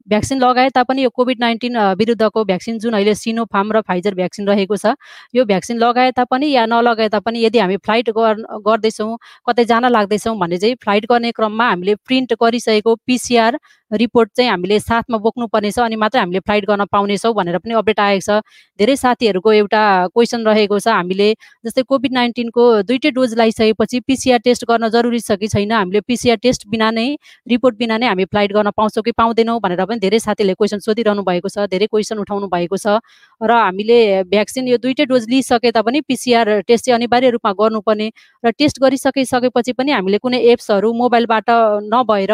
भ्याक्सिन 0.08 0.38
लगाए 0.40 0.70
तापनि 0.72 1.04
यो 1.04 1.10
कोभिड 1.10 1.40
नाइन्टिन 1.40 1.78
विरुद्धको 2.00 2.44
भ्याक्सिन 2.46 2.80
जुन 2.80 2.94
अहिले 2.94 3.16
सिनोफार्म 3.16 3.72
र 3.72 3.82
फाइजर 3.84 4.16
भ्याक्सिन 4.16 4.48
रहेको 4.48 4.76
छ 4.78 4.96
यो 5.36 5.46
भ्याक्सिन 5.46 5.78
लगाए 5.78 6.12
तापनि 6.16 6.52
या 6.52 6.66
नलगाए 6.66 7.10
तापनि 7.10 7.44
यदि 7.46 7.60
हामी 7.60 7.78
फ्लाइट 7.84 8.10
गर्दैछौँ 8.16 9.12
कतै 9.50 9.66
जान 9.66 9.92
लाग्दैछौँ 9.92 10.38
भने 10.40 10.58
चाहिँ 10.58 10.76
फ्लाइट 10.80 11.06
गर्ने 11.12 11.32
क्रममा 11.34 11.70
हामीले 11.70 11.96
प्रिन्ट 12.08 12.34
गरिसकेको 12.42 12.96
पिसिआर 13.06 13.60
रिपोर्ट 13.92 14.30
चाहिँ 14.38 14.50
हामीले 14.50 14.80
साथमा 14.80 15.18
बोक्नु 15.20 15.48
पर्नेछ 15.52 15.80
अनि 15.82 15.96
मात्रै 16.00 16.20
हामीले 16.22 16.40
फ्लाइट 16.40 16.66
गर्न 16.66 16.86
पाउनेछौँ 16.92 17.34
भनेर 17.36 17.58
पनि 17.60 17.74
अपडेट 17.76 18.00
आएको 18.00 18.24
छ। 18.24 18.40
धेरै 18.80 18.96
साथीहरूको 18.96 19.52
एउटा 19.52 19.82
क्वेसन 20.16 20.46
रहेको 20.48 20.80
छ। 20.80 20.88
हामीले 20.88 21.28
जस्तै 21.66 21.84
कोभिड 21.84 22.14
नाइन्टिनको 22.14 22.64
दुइटै 22.88 23.12
डोज 23.12 23.34
लगाइसकेपछि 23.36 24.00
पिसिआर 24.08 24.40
टेस्ट 24.48 24.64
गर्न 24.64 24.88
जरुरी 25.02 25.20
छ 25.22 25.40
कि 25.42 25.48
छैन 25.48 25.72
हामीले 25.72 26.02
पिसिआर 26.08 26.38
टेस्ट 26.44 26.68
बिना 26.70 26.90
नै 26.92 27.06
रिपोर्ट 27.50 27.78
बिना 27.78 27.98
नै 27.98 28.08
हामी 28.08 28.26
फ्लाइट 28.32 28.52
गर्न 28.54 28.72
पाउँछौँ 28.78 29.04
कि 29.04 29.12
पाउँदैनौँ 29.18 29.60
भनेर 29.62 29.86
पनि 29.86 30.00
धेरै 30.00 30.20
साथीहरूले 30.22 30.54
क्वेसन 30.56 30.80
सोधिरहनु 30.80 31.24
भएको 31.26 31.50
छ 31.50 31.66
धेरै 31.72 31.88
क्वेसन 31.88 32.20
उठाउनु 32.20 32.48
भएको 32.54 32.78
छ 32.78 33.00
र 33.42 33.52
हामीले 33.54 34.00
भ्याक्सिन 34.32 34.68
यो 34.68 34.78
दुइटै 34.80 35.06
डोज 35.08 35.30
लिइसके 35.30 35.72
तापनि 35.74 36.02
पिसिआर 36.08 36.50
टेस्ट 36.68 36.86
चाहिँ 36.86 36.96
अनिवार्य 36.96 37.30
रूपमा 37.32 37.52
गर्नुपर्ने 37.62 38.08
र 38.44 38.52
टेस्ट 38.60 38.80
गरिसकिसकेपछि 38.82 39.74
पनि 39.74 39.92
हामीले 39.92 40.18
कुनै 40.26 40.40
एप्सहरू 40.54 40.94
मोबाइलबाट 41.02 41.50
नभएर 41.94 42.34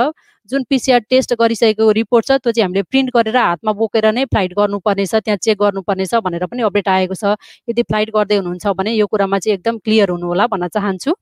जुन 0.49 0.63
पिसिआर 0.69 0.99
टेस्ट 1.09 1.33
गरिसकेको 1.39 1.91
रिपोर्ट 2.01 2.25
छ 2.27 2.37
त्यो 2.43 2.51
चाहिँ 2.51 2.65
हामीले 2.65 2.83
प्रिन्ट 2.91 3.09
गरेर 3.15 3.37
हातमा 3.37 3.71
बोकेर 3.79 4.11
नै 4.17 4.25
फ्लाइट 4.33 4.53
गर्नुपर्नेछ 4.59 5.15
त्यहाँ 5.15 5.37
चेक 5.47 5.57
गर्नुपर्नेछ 5.63 6.13
भनेर 6.27 6.45
पनि 6.51 6.61
अपडेट 6.67 6.87
आएको 6.89 7.15
छ। 7.15 7.35
यदि 7.69 7.83
फ्लाइट 7.89 8.09
गर्दै 8.15 8.37
हुनुहुन्छ 8.37 8.75
भने 8.77 8.91
यो 8.95 9.07
कुरामा 9.07 9.39
चाहिँ 9.39 9.57
एकदम 9.57 9.77
क्लियर 9.85 10.09
हुनु 10.15 10.27
होला 10.27 10.47
भन्न 10.53 10.67
चाहन्छु। 10.75 11.15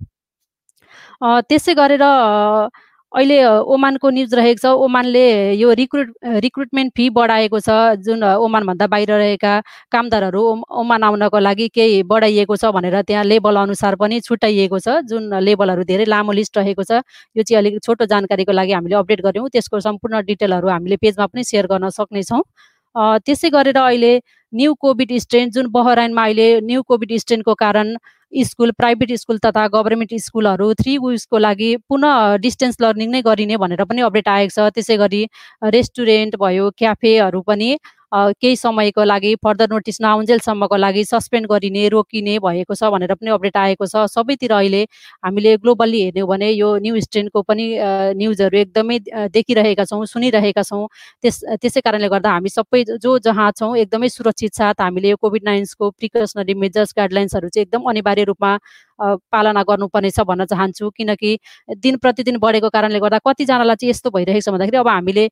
त्यसै 1.23 1.73
गरेर 1.75 2.03
अहिले 3.11 3.37
ओमानको 3.71 4.09
न्युज 4.11 4.33
रहेको 4.35 4.59
छ। 4.59 4.65
ओमानले 4.85 5.55
यो 5.55 5.71
रिक्रुट 5.79 6.09
रिक्रुटमेन्ट 6.43 6.91
फी 6.97 7.09
बढाएको 7.15 7.59
छ 7.63 7.69
जुन 8.03 8.23
ओमानभन्दा 8.23 8.87
बाहिर 8.91 9.11
रहेका 9.11 9.53
कामदारहरू 9.91 10.41
ओमान 10.81 11.03
आउनको 11.03 11.39
लागि 11.39 11.67
केही 11.71 12.03
बढाइएको 12.11 12.55
छ 12.59 12.71
भनेर 12.75 13.01
त्यहाँ 13.07 13.23
लेबल 13.23 13.55
अनुसार 13.55 13.95
पनि 13.95 14.19
छुट्याइएको 14.27 14.79
छ 14.79 14.99
जुन 15.07 15.31
लेबलहरू 15.39 15.83
धेरै 15.87 16.05
लामो 16.11 16.31
लिस्ट 16.35 16.57
रहेको 16.57 16.83
छ। 16.83 16.99
यो 17.37 17.43
चाहिँ 17.43 17.57
अलिक 17.63 17.79
छोटो 17.87 18.05
जानकारीको 18.05 18.51
लागि 18.51 18.73
हामीले 18.73 18.95
अपडेट 18.99 19.21
गऱ्यौँ। 19.23 19.47
त्यसको 19.49 19.79
सम्पूर्ण 19.79 20.21
डिटेलहरू 20.27 20.67
हामीले 20.67 20.95
पेजमा 20.99 21.25
पनि 21.31 21.43
सेयर 21.43 21.67
गर्न 21.71 21.89
सक्नेछौँ। 21.95 22.43
त्यसै 22.95 23.49
गरेर 23.49 23.77
अहिले 23.77 24.11
न्यू 24.53 24.73
कोभिड 24.81 25.17
स्ट्रेन 25.21 25.49
जुन 25.51 25.67
बहराइनमा 25.71 26.23
अहिले 26.23 26.49
न्यू 26.67 26.81
कोभिड 26.91 27.17
स्ट्रेनको 27.19 27.53
कारण 27.63 27.95
स्कुल 28.33 28.71
प्राइभेट 28.77 29.11
स्कुल 29.19 29.37
तथा 29.45 29.67
गभर्मेन्ट 29.73 30.13
स्कुलहरू 30.21 30.73
थ्री 30.79 30.97
विक्सको 30.97 31.37
लागि 31.37 31.75
पुनः 31.89 32.35
डिस्टेन्स 32.45 32.81
लर्निङ 32.81 33.11
नै 33.11 33.21
गरिने 33.27 33.57
भनेर 33.57 33.83
पनि 33.91 34.01
अपडेट 34.07 34.27
आएको 34.27 34.55
छ। 34.55 34.73
त्यसै 34.75 34.97
गरी 35.03 35.21
रेस्टुरेन्ट 35.75 36.35
भयो 36.41 36.69
क्याफेहरू 36.77 37.41
पनि 37.51 37.69
केही 38.15 38.55
समयको 38.55 39.03
लागि 39.03 39.33
फर्दर 39.43 39.67
नोटिस 39.71 39.97
नआउन्जेलसम्मको 40.01 40.75
लागि 40.77 41.03
सस्पेन्ड 41.05 41.47
गरिने 41.51 41.87
रोकिने 41.89 42.37
भएको 42.39 42.75
छ 42.75 42.89
भनेर 42.93 43.13
पनि 43.13 43.29
अपडेट 43.31 43.57
आएको 43.57 43.85
छ। 43.85 44.05
सबैतिर 44.07 44.51
अहिले 44.51 44.81
हामीले 45.25 45.55
ग्लोबल्ली 45.57 46.01
हेर्यौँ 46.01 46.27
भने 46.27 46.49
यो 46.51 46.69
न्यु 46.79 46.99
स्ट्रेनको 47.01 47.41
पनि 47.41 47.65
न्युजहरू 48.15 48.57
एकदमै 48.57 48.99
देखिरहेका 49.35 49.85
छौँ 49.85 50.05
सुनिरहेका 50.05 50.63
छौँ। 50.63 50.87
त्यस 51.21 51.43
त्यसै 51.61 51.81
कारणले 51.81 52.09
गर्दा 52.09 52.29
हामी 52.31 52.49
सबै 52.49 52.83
जो 53.03 53.17
जहाँ 53.19 53.51
छौँ 53.59 53.75
एकदमै 53.77 54.09
सुरक्षित 54.09 54.53
साथ 54.55 54.81
हामीले 54.81 55.09
यो 55.09 55.17
कोभिड 55.21 55.43
नाइन्सको 55.45 55.89
प्रिकसनरी 55.91 56.53
मेजर्स 56.63 56.93
गाइडलाइन्सहरू 56.97 57.49
चाहिँ 57.49 57.65
एकदम 57.65 57.89
अनिवार्य 57.89 58.23
रूपमा 58.31 58.51
पालना 59.01 59.63
गर्नुपर्नेछ 59.63 60.19
भन्न 60.27 60.45
चाहन्छु। 60.45 60.89
किनकि 60.97 61.37
दिन 61.83 61.97
प्रतिदिन 61.97 62.37
बढेको 62.39 62.69
कारणले 62.69 62.99
गर्दा 62.99 63.19
कतिजनालाई 63.27 63.75
चाहिँ 63.75 63.89
यस्तो 63.89 64.09
भइरहेको 64.15 64.41
छ 64.41 64.49
भन्दाखेरि 64.55 64.77
अब 64.77 64.87
हामीले 64.87 65.27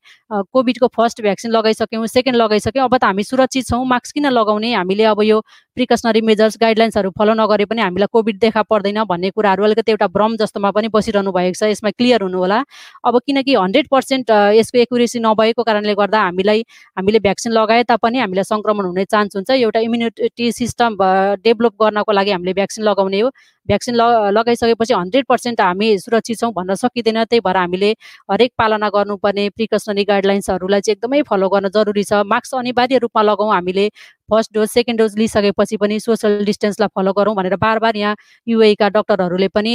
कोभिडको 0.52 0.86
फर्स्ट 0.96 1.22
भ्याक्सिन 1.22 1.50
लगाइसक्यौँ 1.52 2.06
सेकेन्ड 2.06 2.36
लगाइसक्यौँ 2.38 2.84
अब 2.84 2.96
त 2.96 3.04
हामी 3.04 3.22
सुरक्षित 3.24 3.66
छौँ 3.68 3.84
मास्क 3.86 4.14
किन 4.14 4.26
लगाउने? 4.30 4.72
हामीले 4.74 5.04
अब 5.12 5.22
यो 5.22 5.40
प्रिकसनरी 5.76 6.20
मेजर्स 6.20 6.56
गाइडलाइन्सहरू 6.60 7.10
फलो 7.18 7.32
नगरे 7.34 7.64
पनि 7.66 7.80
हामीलाई 7.82 8.08
कोभिड 8.12 8.38
देखा 8.40 8.62
पर्दैन 8.62 9.02
भन्ने 9.04 9.30
कुराहरू 9.30 9.64
अलिकति 9.64 9.92
एउटा 9.92 10.06
भ्रम 10.16 10.36
जस्तोमा 10.42 10.70
पनि 10.70 10.88
बसिरहनु 10.94 11.32
भएको 11.34 11.58
छ। 11.58 11.70
यसमा 11.70 11.90
क्लियर 11.98 12.22
हुनु 12.22 12.38
होला। 12.38 12.58
अब 13.04 13.18
किनकि 13.26 13.54
हन्ड्रेड 13.54 13.88
पर्सेन्ट 13.90 14.30
यसको 14.54 14.78
एकुरेसी 14.78 15.18
नभएको 15.26 15.62
कारणले 15.62 15.94
गर्दा 15.94 16.20
हामीलाई 16.20 16.60
हामीले 16.98 17.18
भ्याक्सिन 17.26 17.52
लगाए 17.52 17.82
तापनि 17.90 18.18
हामीलाई 18.18 18.44
सङ्क्रमण 18.52 18.84
हुने 18.86 19.04
चान्स 19.10 19.36
हुन्छ। 19.36 19.50
एउटा 19.50 19.80
इम्युनिटी 19.88 20.52
सिस्टम 20.52 20.96
डेभलप 21.42 21.74
गर्नको 21.82 22.12
लागि 22.12 22.30
हामीले 22.30 22.52
भ्याक्सिन 22.54 22.84
लगाउने 22.84 23.20
हो। 23.20 23.30
भ्याक्सिन 23.68 23.94
लगाइसकेपछि 24.36 24.94
हन्ड्रेड 24.94 25.24
पर्सेन्ट 25.26 25.60
हामी 25.60 25.88
सुरक्षित 25.98 26.38
छौँ 26.38 26.52
भन्न 26.52 26.74
सकिँदैन। 26.78 27.24
त्यही 27.24 27.40
भएर 27.40 27.56
हामीले 27.56 27.90
हरेक 28.30 28.52
पालना 28.58 28.88
गर्नुपर्ने 28.94 29.48
प्रिकसनरी 29.56 30.04
गाइडलाइन्सहरूलाई 30.04 30.80
चाहिँ 30.80 30.96
एकदमै 30.96 31.22
फलो 31.30 31.48
गर्न 31.48 31.68
जरुरी 31.74 32.04
छ। 32.04 32.22
मास्क 32.28 32.54
अनिवार्य 32.54 32.98
रूपमा 33.02 33.22
लगाउँ। 33.24 33.52
हामीले 33.54 33.88
फर्स्ट 34.30 34.52
डोज 34.54 34.68
सेकेन्ड 34.68 35.00
डोज 35.00 35.16
लिइसकेपछि 35.18 35.76
पनि 35.76 35.98
सोसियल 36.00 36.44
डिस्टेन्सलाई 36.44 36.88
फलो 36.96 37.12
गरौँ 37.12 37.34
भनेर 37.36 37.56
बार 37.56 37.78
बार 37.78 37.96
यहाँ 37.96 38.16
युएका 38.46 38.88
डक्टरहरूले 38.96 39.48
पनि 39.54 39.74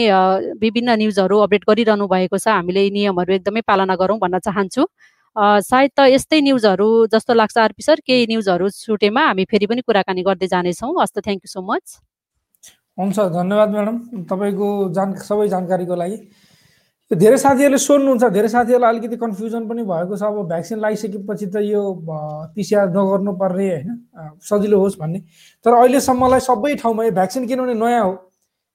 विभिन्न 0.61 0.97
न्युजहरू 0.99 1.37
अपडेट 1.45 1.63
गरिरहनु 1.69 2.07
भएको 2.07 2.37
छ। 2.37 2.47
हामीले 2.49 2.83
यी 2.83 2.89
नियमहरू 2.97 3.33
एकदमै 3.33 3.61
पालना 3.69 3.95
गरौँ 4.01 4.17
भन्न 4.19 4.39
चाहन्छु। 4.47 4.85
सायद 5.69 5.91
त 5.95 5.99
यस्तै 6.09 6.39
न्युजहरू 6.41 6.87
जस्तो 7.13 7.33
लाग्छ 7.33 7.57
आरपी 7.57 7.83
सर 7.83 7.99
केही 8.07 8.25
न्युजहरू 8.33 8.69
छुटेमा 8.75 9.21
हामी 9.27 9.43
फेरि 9.51 9.65
पनि 9.71 9.81
कुराकानी 9.87 10.21
गर्दै 10.27 10.47
जानेछौँ। 10.53 10.93
हस्त 11.01 11.19
थ्याङ्क 11.25 11.41
यू 11.45 11.49
सो 11.53 11.61
मच। 11.61 11.85
हुन्छ 12.97 13.17
धन्यवाद 13.37 13.69
म्याडम। 13.71 13.97
तपाईँको 14.31 14.67
जान 14.97 15.13
सबै 15.29 15.47
जानकारीको 15.53 15.95
लागि। 15.95 16.17
धेरै 17.09 17.37
साथीहरूले 17.41 17.77
सोध्नुहुन्छ 17.81 18.23
धेरै 18.33 18.49
साथीहरूलाई 18.53 18.89
अलिकति 18.93 19.17
कन्फ्युजन 19.17 19.65
पनि 19.65 19.81
भएको 19.81 20.13
छ। 20.13 20.23
अब 20.29 20.45
भ्याक्सिन 20.45 20.77
लगाइसकेपछि 20.77 21.45
त 21.49 21.57
यो 21.65 21.81
पिसिआर 22.53 22.93
नगर्नु 22.93 23.33
पर्ने 23.33 23.65
होइन? 23.65 23.89
सजिलो 24.37 24.77
होस् 24.77 24.97
भन्ने। 25.01 25.19
तर 25.65 25.73
अहिलेसम्मलाई 25.73 26.39
सबै 26.45 26.75
ठाउँमा 26.77 27.03
यो 27.09 27.11
भ्याक्सिन 27.17 27.47
किनभने 27.49 27.73
नयाँ 27.81 28.03
हो। 28.05 28.13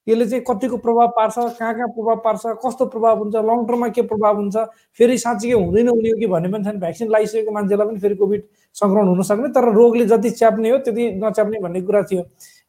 यसले 0.07 0.27
चाहिँ 0.27 0.45
कतिको 0.51 0.77
प्रभाव 0.83 1.09
पार्छ 1.15 1.35
कहाँ 1.63 1.75
कहाँ 1.79 1.89
प्रभाव 1.95 2.17
पार्छ 2.27 2.43
कस्तो 2.59 2.85
प्रभाव 2.91 3.15
हुन्छ 3.23 3.35
लङ 3.39 3.59
टर्ममा 3.71 3.89
के 3.95 4.03
प्रभाव 4.03 4.35
हुन्छ 4.37 4.57
फेरि 4.99 5.19
साँच्चीकै 5.19 5.55
हुँदैन 5.55 5.89
हुने 5.95 6.09
हो 6.11 6.19
कि 6.19 6.27
भन्ने 6.27 6.49
पनि 6.51 6.65
छैन। 6.65 6.79
भ्याक्सिन 6.83 7.09
लगाइसकेको 7.15 7.51
मान्छेलाई 7.55 7.87
पनि 7.87 7.99
फेरि 8.03 8.15
कोभिड 8.19 8.43
सङ्क्रमण 8.75 9.07
हुन 9.15 9.23
सक्ने 9.31 9.49
तर 9.55 9.65
रोगले 9.79 10.05
जति 10.11 10.31
च्याप्ने 10.43 10.71
हो 10.75 10.79
त्यति 10.83 11.03
नच्याप्ने 11.23 11.63
भन्ने 11.63 11.81
कुरा 11.87 12.03
थियो। 12.11 12.23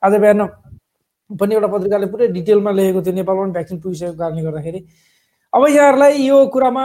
आज 0.06 0.14
बिहान 0.14 0.46
पनि 1.42 1.54
एउटा 1.58 1.68
पत्रिकाले 1.74 2.06
पुरै 2.14 2.28
डिटेलमा 2.38 2.72
लेखेको 2.72 3.02
थियो 3.02 3.14
नेपालमा 3.18 3.44
पनि 3.44 3.52
भ्याक्सिन 3.58 3.78
पुगिसकेको 3.82 4.18
कारणले 4.22 4.42
गर्दाखेरि। 4.46 4.80
अब 5.56 5.66
यहाँहरूलाई 5.70 6.14
यो 6.28 6.46
कुरामा 6.52 6.84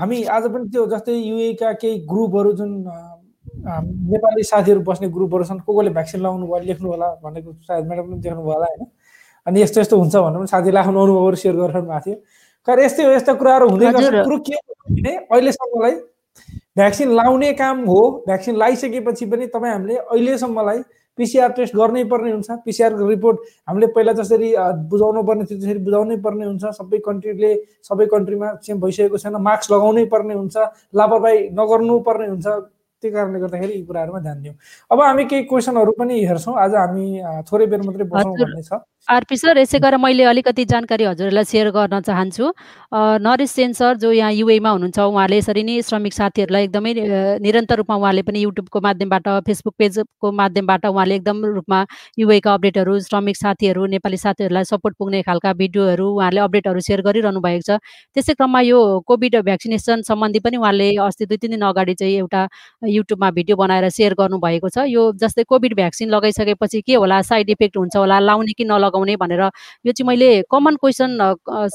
हामी 0.00 0.22
आज 0.32 0.44
पनि 0.52 0.68
त्यो 0.72 0.86
जस्तै 0.88 1.12
युएका 1.12 1.72
केही 1.80 1.98
ग्रुपहरू 2.08 2.52
जुन 2.56 2.70
नेपाली 4.12 4.42
साथीहरू 4.50 4.80
बस्ने 4.88 5.08
ग्रुपहरू 5.16 5.44
छन् 5.44 5.60
को 5.66 5.72
कोले 5.72 5.90
भ्याक्सिन 5.96 6.20
लगाउनु 6.20 6.46
भयो 6.48 6.64
लेख्नु 6.64 6.88
होला 6.88 7.08
भनेको 7.24 7.52
सायद 7.68 7.84
म्याडम 7.86 8.06
पनि 8.08 8.20
देख्नु 8.24 8.42
भयो 8.42 8.52
होला 8.52 8.66
होइन? 8.72 8.86
अनि 9.46 9.62
यस्तो 9.62 9.80
यस्तो 9.80 9.96
हुन्छ 10.00 10.16
भनेर 10.16 10.38
पनि 10.38 10.46
साथीले 10.54 10.78
आफ्नो 10.80 11.02
अनुभवहरू 11.04 11.36
सेयर 11.42 11.56
गरिरहनु 11.60 11.88
भएको 11.90 12.00
थियो। 12.06 12.16
खै 12.68 12.84
यस्तै 12.84 13.04
हो 13.04 13.10
यस्ता 13.12 13.32
कुराहरू 13.42 13.68
हुँदै 13.68 13.92
गर्छ 13.92 14.24
कुरो 14.24 14.38
के 14.48 14.56
भने 14.88 15.12
अहिलेसम्मलाई 15.16 15.94
भ्याक्सिन 16.80 17.08
लाउने 17.20 17.52
काम 17.60 17.84
हो 17.92 18.00
भ्याक्सिन 18.26 18.56
लगाइसकेपछि 18.56 19.26
पनि 19.32 19.46
तपाईँ 19.54 19.72
हामीले 19.72 19.96
अहिलेसम्मलाई 19.96 20.80
पिसिआर 21.18 21.50
टेस्ट 21.52 21.76
गर्नै 21.76 22.04
पर्ने 22.10 22.30
हुन्छ। 22.32 22.50
पिसिआरको 22.64 23.08
रिपोर्ट 23.08 23.38
हामीले 23.68 23.86
पहिला 23.94 24.12
जसरी 24.20 24.48
बुझाउनु 24.90 25.22
पर्ने 25.22 25.44
थियो 25.44 25.58
त्यसरी 25.60 25.80
बुझाउनै 25.84 26.16
पर्ने 26.24 26.44
हुन्छ। 26.46 26.64
सबै 26.78 26.98
कन्ट्रीले 27.06 27.52
सबै 27.84 28.06
कन्ट्रीमा 28.06 28.48
सेम 28.64 28.80
भइसकेको 28.80 29.18
छैन। 29.18 29.36
मास्क 29.36 29.72
लगाउनै 29.72 30.04
पर्ने 30.08 30.34
हुन्छ। 30.34 30.56
लापरवाही 30.94 31.38
नगर्नु 31.52 31.98
पर्ने 32.08 32.26
हुन्छ। 32.26 32.46
त्यही 33.02 33.14
कारणले 33.14 33.38
गर्दाखेरि 33.40 33.72
यी 33.72 33.84
कुराहरूमा 33.84 34.20
ध्यान 34.20 34.40
दिउँ। 34.42 34.54
अब 34.90 35.00
हामी 35.00 35.24
केही 35.24 35.42
क्वेसनहरू 35.48 35.92
पनि 35.98 36.14
हेर्छौँ। 36.24 36.54
आज 36.60 36.74
हामी 36.74 37.06
थोरै 37.50 37.66
बेर 37.66 37.80
मात्रै 37.82 38.04
बसौँ 38.12 38.34
भन्ने 38.36 38.62
छ। 38.62 38.72
आरपी 39.08 39.36
सर 39.36 39.56
यसै 39.56 39.78
गरेर 39.80 39.96
मैले 39.96 40.24
अलिकति 40.28 40.64
जानकारी 40.70 41.04
हजुरलाई 41.04 41.44
सेयर 41.44 41.70
गर्न 41.72 42.00
चाहन्छु। 42.04 42.44
नरेश 43.24 43.50
सेन 43.50 43.72
सर 43.72 43.96
जो 43.96 44.12
यहाँ 44.12 44.32
युएमा 44.32 44.70
हुनुहुन्छ 44.70 44.98
उहाँले 45.00 45.36
यसरी 45.38 45.62
नै 45.64 45.80
श्रमिक 45.88 46.12
साथीहरूलाई 46.12 46.64
एकदमै 46.64 46.92
निरन्तर 47.40 47.76
रूपमा 47.80 47.96
उहाँले 47.96 48.22
पनि 48.28 48.38
युट्युबको 48.44 48.80
माध्यमबाट 48.80 49.28
फेसबुक 49.48 49.74
पेजको 49.78 50.32
माध्यमबाट 50.32 50.86
उहाँले 50.86 51.14
एकदम 51.16 51.44
रूपमा 51.56 51.80
युएका 52.20 52.54
अपडेटहरू 52.54 52.98
श्रमिक 53.08 53.36
साथीहरू 53.36 53.86
नेपाली 53.96 54.16
साथीहरूलाई 54.20 54.64
सपोर्ट 54.68 54.94
पुग्ने 55.00 55.22
खालका 55.24 55.52
भिडियोहरू 55.64 56.06
उहाँले 56.20 56.40
अपडेटहरू 56.40 56.80
सेयर 56.84 57.00
गरिरहनु 57.00 57.40
भएको 57.40 57.64
छ। 57.66 57.80
त्यसै 58.14 58.34
क्रममा 58.36 58.60
यो 58.68 58.78
कोभिड 59.08 59.40
भ्याक्सिनेसन 59.48 60.02
सम्बन्धी 60.04 60.40
पनि 60.44 60.56
उहाँले 60.60 60.88
अस्ति 61.08 61.26
दुई 61.26 61.36
तिन 61.40 61.50
दिन 61.56 61.64
अगाडि 61.72 61.94
चाहिँ 61.96 62.14
एउटा 62.20 62.42
युट्युबमा 62.90 63.30
भिडियो 63.30 63.56
बनाएर 63.56 63.88
सेयर 63.90 64.14
गर्नुभएको 64.14 64.68
छ। 64.68 64.84
यो 64.88 65.02
जस्तै 65.16 65.42
कोभिड 65.48 65.74
भ्याक्सिन 65.76 66.08
लगाइसकेपछि 66.10 66.80
के 66.82 66.94
होला 66.94 67.20
साइड 67.22 67.50
इफेक्ट 67.50 67.76
हुन्छ 67.76 67.96
होला 67.96 68.18
लाउने 68.20 68.52
कि 68.52 68.64
नलगाउने 68.64 69.16
भनेर 69.16 69.42
यो 69.86 69.92
चाहिँ 69.92 70.06
मैले 70.08 70.30
कमन 70.50 70.76
क्वेसन 70.76 71.18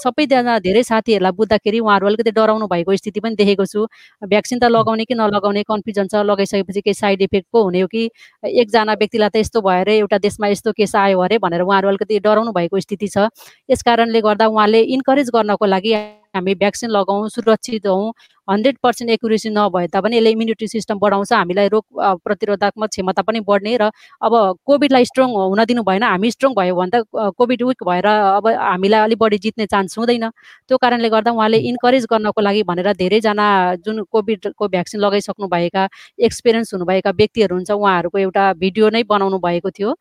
सबैजना 0.01 0.57
धेरै 0.59 0.83
साथीहरूलाई 0.83 1.31
बुझ्दाखेरि 1.37 1.79
उहाँहरू 1.79 2.07
अलिकति 2.07 2.31
डराउनु 2.31 2.67
भएको 2.67 2.95
स्थिति 2.95 3.19
पनि 3.19 3.35
देखेको 3.35 3.65
छु। 3.65 3.85
भ्याक्सिन 4.23 4.59
त 4.59 4.71
लगाउने 4.71 5.05
कि 5.05 5.15
नलगाउने 5.15 5.63
कन्फ्युजन 5.63 6.07
छ 6.07 6.23
लगाइसकेपछि 6.25 6.81
केही 6.81 6.93
साइड 6.93 7.21
इफेक्ट 7.21 7.47
पो 7.53 7.63
हुने 7.63 7.81
हो 7.81 7.87
कि 7.87 8.09
एकजना 8.43 8.93
व्यक्तिलाई 8.95 9.29
त 9.29 9.35
यस्तो 9.37 9.61
भयो 9.61 9.81
अरे 9.81 9.97
एउटा 9.97 10.17
देशमा 10.19 10.47
यस्तो 10.47 10.71
केस 10.73 10.95
आयो 10.95 11.19
अरे 11.21 11.37
भनेर 11.39 11.61
उहाँहरू 11.61 11.87
अलिकति 11.89 12.19
डराउनु 12.19 12.51
भएको 12.51 12.79
स्थिति 12.79 13.07
छ। 13.07 13.29
यस 13.69 13.81
कारणले 13.81 14.21
गर्दा 14.21 14.47
उहाँले 14.47 14.81
इन्करेज 14.95 15.29
गर्नको 15.35 15.65
लागि 15.65 15.93
हामी 16.35 16.55
भ्याक्सिन 16.55 16.89
लगाउँ 16.91 17.29
सुरक्षित 17.29 17.87
हौँ। 17.87 18.13
हन्ड्रेड 18.47 18.77
पर्सेन्ट 18.83 19.11
एकुरेसी 19.11 19.49
नभए 19.49 19.87
तापनि 19.93 20.17
यसले 20.17 20.31
इम्युनिटी 20.31 20.67
सिस्टम 20.67 20.99
बढाउँछ 21.01 21.31
हामीलाई 21.33 21.67
रोग 21.67 21.83
प्रतिरोधात्मक 22.23 22.89
क्षमता 22.89 23.21
पनि 23.21 23.39
बढ्ने 23.47 23.75
र 23.81 23.89
अब 24.21 24.33
कोभिडलाई 24.65 25.05
स्ट्रङ 25.05 25.29
हुन 25.33 25.63
दिनु 25.65 25.83
भएन 25.83 26.03
हामी 26.03 26.31
स्ट्रङ 26.31 26.53
भयो 26.53 26.75
भने 26.75 26.91
त 26.93 27.31
कोभिड 27.37 27.63
विक 27.63 27.83
भएर 27.83 28.05
अब 28.05 28.47
हामीलाई 28.47 29.01
अलिक 29.01 29.19
बढी 29.19 29.37
जित्ने 29.45 29.65
चान्स 29.65 29.97
हुँदैन। 29.97 30.29
त्यो 30.69 30.77
कारणले 30.77 31.09
गर्दा 31.09 31.31
उहाँले 31.31 31.57
इन्करेज 31.69 32.05
गर्नको 32.11 32.41
लागि 32.41 32.63
भनेर 32.69 32.91
धेरैजना 33.01 33.47
जुन 33.85 34.03
कोभिडको 34.13 34.67
भ्याक्सिन 34.67 35.01
लगाइसक्नु 35.01 35.47
भएका 35.47 35.87
एक्सपिरियन्स 36.21 36.73
हुनुभएका 36.73 37.11
व्यक्तिहरू 37.17 37.55
हुन्छ 37.55 37.71
उहाँहरूको 37.71 38.17
एउटा 38.19 38.53
भिडियो 38.61 38.89
नै 38.93 39.03
बनाउनु 39.09 39.37
भएको 39.41 39.69
थियो। 39.71 39.95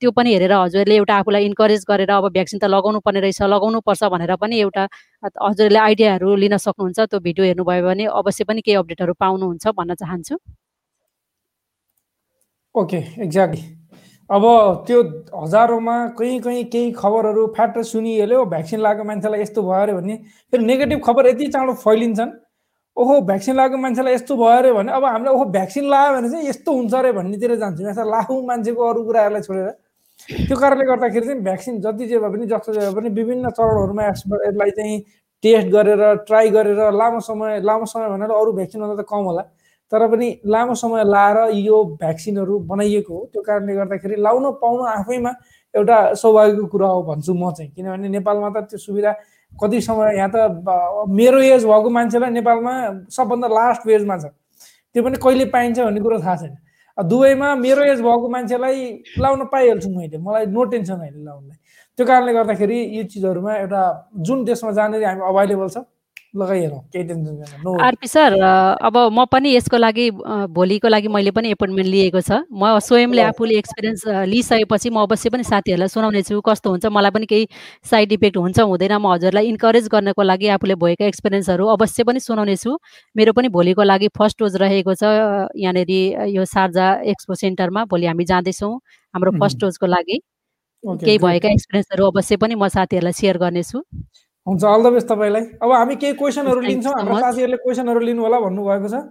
त्यो 0.00 0.10
पनि 0.16 0.32
हेरेर 0.34 0.52
हजुरले 0.52 0.94
एउटा 0.96 1.14
आफूलाई 1.16 1.44
इन्करेज 1.46 1.84
गरेर 1.88 2.10
अब 2.10 2.28
भ्याक्सिन 2.32 2.58
त 2.60 2.64
लगाउनु 2.74 3.00
पर्ने 3.06 3.20
रहेछ 3.20 3.42
लगाउनु 3.42 3.80
पर्छ 3.86 4.02
भनेर 4.12 4.34
पनि 4.36 4.58
एउटा 4.60 4.86
हजुरले 5.42 5.78
आइडियाहरू 5.78 6.34
लिन 6.36 6.56
सक्नुहुन्छ 6.56 6.98
त्यो 7.00 7.20
भिडियो 7.26 7.44
हेर्नुभयो 7.46 7.84
भने 7.86 8.04
अवश्य 8.20 8.44
पनि 8.44 8.60
केही 8.66 8.76
अपडेटहरू 8.82 9.12
पाउनुहुन्छ 9.20 9.74
भन्न 9.78 9.94
चाहन्छु। 10.02 10.36
ओके 12.74 12.98
एक्ज्याक्टली 13.24 13.62
अब 14.30 14.44
त्यो 14.86 14.98
हजारौँमा 15.34 15.96
कहीँ 16.18 16.38
कहीँ 16.40 16.64
केही 16.72 16.92
खबरहरू 16.98 17.46
फ्याट 17.56 17.78
सुनिहाल्यो 17.86 18.44
भ्याक्सिन 18.52 18.80
लगाएको 18.80 19.04
मान्छेलाई 19.04 19.40
यस्तो 19.40 19.62
भयो 19.62 19.82
अरे 19.82 19.92
भने 19.94 20.16
फेरि 20.52 20.64
नेगेटिभ 20.64 21.00
खबर 21.06 21.26
यति 21.28 21.46
चाँडो 21.56 21.72
फैलिन्छन्। 21.82 22.30
ओहो 23.00 23.20
भ्याक्सिन 23.28 23.54
लगाएको 23.56 23.76
मान्छेलाई 23.80 24.14
यस्तो 24.14 24.36
भयो 24.36 24.56
अरे 24.60 24.72
भने 24.72 24.92
अब 24.92 25.04
हामीलाई 25.04 25.34
ओहो 25.34 25.44
भ्याक्सिन 25.56 25.84
लगायो 25.90 26.14
भने 26.16 26.28
चाहिँ 26.30 26.48
यस्तो 26.48 26.72
हुन्छ 26.72 26.94
अरे 26.94 27.12
भन्नेतिर 27.12 27.54
जान्छौँ। 27.62 27.86
यहाँ 27.86 28.06
लाखौँ 28.10 28.42
मान्छेको 28.46 28.88
अरू 28.88 29.04
कुराहरूलाई 29.04 29.42
छोडेर। 29.42 29.70
त्यो 30.48 30.56
कारणले 30.60 30.84
गर्दाखेरि 30.84 31.26
चाहिँ 31.26 31.40
भ्याक्सिन 31.42 31.80
जति 31.80 32.06
जे 32.06 32.18
भए 32.18 32.30
पनि 32.30 32.46
जस्तो 32.46 32.72
जे 32.72 32.80
भए 32.80 32.94
पनि 32.94 33.08
विभिन्न 33.16 33.50
चरणहरूमा 33.56 34.04
यसलाई 34.04 34.70
चाहिँ 34.76 34.98
टेस्ट 35.44 35.68
गरेर 35.72 36.02
ट्राई 36.28 36.50
गरेर 36.52 36.80
लामो 36.92 37.20
समय 37.24 37.60
लामो 37.64 37.86
समय 37.88 38.08
भनेर 38.08 38.30
अरू 38.36 38.52
भ्याक्सिनभन्दा 38.52 39.02
त 39.02 39.06
कम 39.08 39.24
होला। 39.24 39.42
तर 39.92 40.06
पनि 40.06 40.28
लामो 40.46 40.74
समय 40.76 41.04
लाएर 41.04 41.38
यो 41.56 41.84
भ्याक्सिनहरू 42.02 42.58
बनाइएको 42.68 43.14
हो। 43.14 43.24
त्यो 43.32 43.42
कारणले 43.42 43.74
गर्दाखेरि 43.74 44.16
लाउन 44.20 44.50
पाउनु 44.60 44.84
आफैमा 44.92 45.32
एउटा 45.74 45.98
सौभाग्यको 46.20 46.66
कुरा 46.66 46.88
हो 46.88 47.02
भन्छु 47.08 47.34
म 47.34 47.50
चाहिँ। 47.56 47.70
किनभने 47.72 48.08
नेपालमा 48.08 48.48
त 48.50 48.68
त्यो 48.70 48.78
सुविधा 48.78 49.12
कति 49.52 49.80
समय 49.80 50.16
यहाँ 50.16 50.30
त 50.34 50.36
मेरो 51.10 51.40
एज 51.40 51.64
भएको 51.64 51.90
मान्छेलाई 51.90 52.30
नेपालमा 52.30 52.72
सबभन्दा 53.10 53.48
लास्ट 53.48 53.86
वेजमा 53.86 54.16
छ। 54.18 54.24
त्यो 54.94 55.02
पनि 55.02 55.16
कहिले 55.22 55.44
पाइन्छ 55.54 55.78
भन्ने 55.80 56.00
कुरो 56.00 56.18
थाहा 56.20 56.36
छैन। 56.36 56.56
दुबईमा 56.98 57.54
मेरो 57.54 57.82
एज 57.84 58.00
भएको 58.00 58.28
मान्छेलाई 58.28 58.78
लाउन 59.18 59.44
पाइहाल्छु 59.52 59.88
मैले 59.90 60.18
मलाई 60.18 60.46
नो 60.46 60.64
टेन्सन 60.72 60.98
अहिले 61.00 61.24
लाउनलाई। 61.24 61.58
त्यो 61.98 62.06
कारणले 62.06 62.32
गर्दाखेरि 62.32 62.78
यो 62.96 63.02
चिजहरूमा 63.12 63.52
एउटा 63.56 63.82
जुन 64.26 64.44
देशमा 64.44 64.70
जहाँनिर 64.72 65.04
हामी 65.04 65.22
अभाइलेबल 65.28 65.68
छ। 65.68 65.84
आरपी 67.82 68.06
सर 68.06 68.32
अब 68.38 68.96
म 69.12 69.24
पनि 69.26 69.54
यसको 69.54 69.76
लागि 69.76 70.10
भोलिको 70.54 70.88
लागि 70.88 71.08
मैले 71.08 71.30
पनि 71.34 71.50
एपोइन्टमेन्ट 71.50 71.88
लिएको 71.90 72.20
छ। 72.20 72.46
म 72.54 72.78
स्वयंले 72.78 73.22
आफूले 73.22 73.58
एक्सपिरियन्स 73.58 74.06
लिइसकेपछि 74.30 74.90
म 74.90 75.02
अवश्य 75.02 75.30
पनि 75.30 75.44
साथीहरूलाई 75.44 75.88
सुनाउने 75.88 76.22
छु 76.22 76.40
कस्तो 76.40 76.70
हुन्छ 76.70 76.86
मलाई 76.86 77.10
पनि 77.10 77.26
केही 77.26 77.48
साइड 77.90 78.12
इफेक्ट 78.12 78.36
हुन्छ 78.36 78.58
हुँदैन 78.60 78.94
म 78.94 79.06
हजुरलाई 79.12 79.46
इन्करेज 79.50 79.88
गर्नको 79.90 80.22
लागि 80.22 80.46
आफूले 80.54 80.74
भएका 80.78 81.04
एक्सपिरियन्सहरू 81.06 81.66
अवश्य 81.74 82.04
पनि 82.06 82.20
सुनाउने 82.20 82.56
छु 82.56 82.78
मेरो 83.16 83.32
पनि 83.34 83.48
भोलिको 83.50 83.82
लागि 83.82 84.08
फर्स्ट 84.14 84.38
डोज 84.38 84.56
रहेको 84.62 84.94
छ 84.94 85.02
यहाँनिर 85.58 85.90
यो 86.30 86.44
सार्जा 86.46 86.86
एक्सपो 87.10 87.34
सेन्टरमा 87.42 87.84
भोलि 87.90 88.06
हामी 88.06 88.24
जाँदैछौँ 88.30 88.74
हाम्रो 89.14 89.30
फर्स्ट 89.40 89.58
डोजको 89.60 89.86
लागि। 89.86 90.20
केही 90.84 91.18
भएका 91.18 91.48
एक्सपिरियन्सहरू 91.50 92.06
अवश्य 92.06 92.36
पनि 92.38 92.54
म 92.54 92.68
साथीहरूलाई 92.70 93.12
सेयर 93.12 93.38
गर्नेछु। 93.38 93.82
हुन्छ 94.46 94.64
अल 94.64 94.82
द 94.82 94.92
बेस्ट 94.92 95.08
तपाईँलाई। 95.08 95.44
अब 95.62 95.72
हामी 95.72 95.94
केही 95.96 96.14
क्वेसनहरू 96.16 96.60
लिन्छौँ 96.60 96.94
हाम्रो 96.94 97.18
साथीहरूले 97.20 97.56
क्वेसनहरू 97.64 98.00
लिनु 98.00 98.22
होला 98.22 98.40
भन्नुभएको 98.40 98.88
छ। 98.88 99.04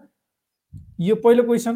यो 0.99 1.15
पहिलो 1.23 1.43
क्वेसन 1.43 1.75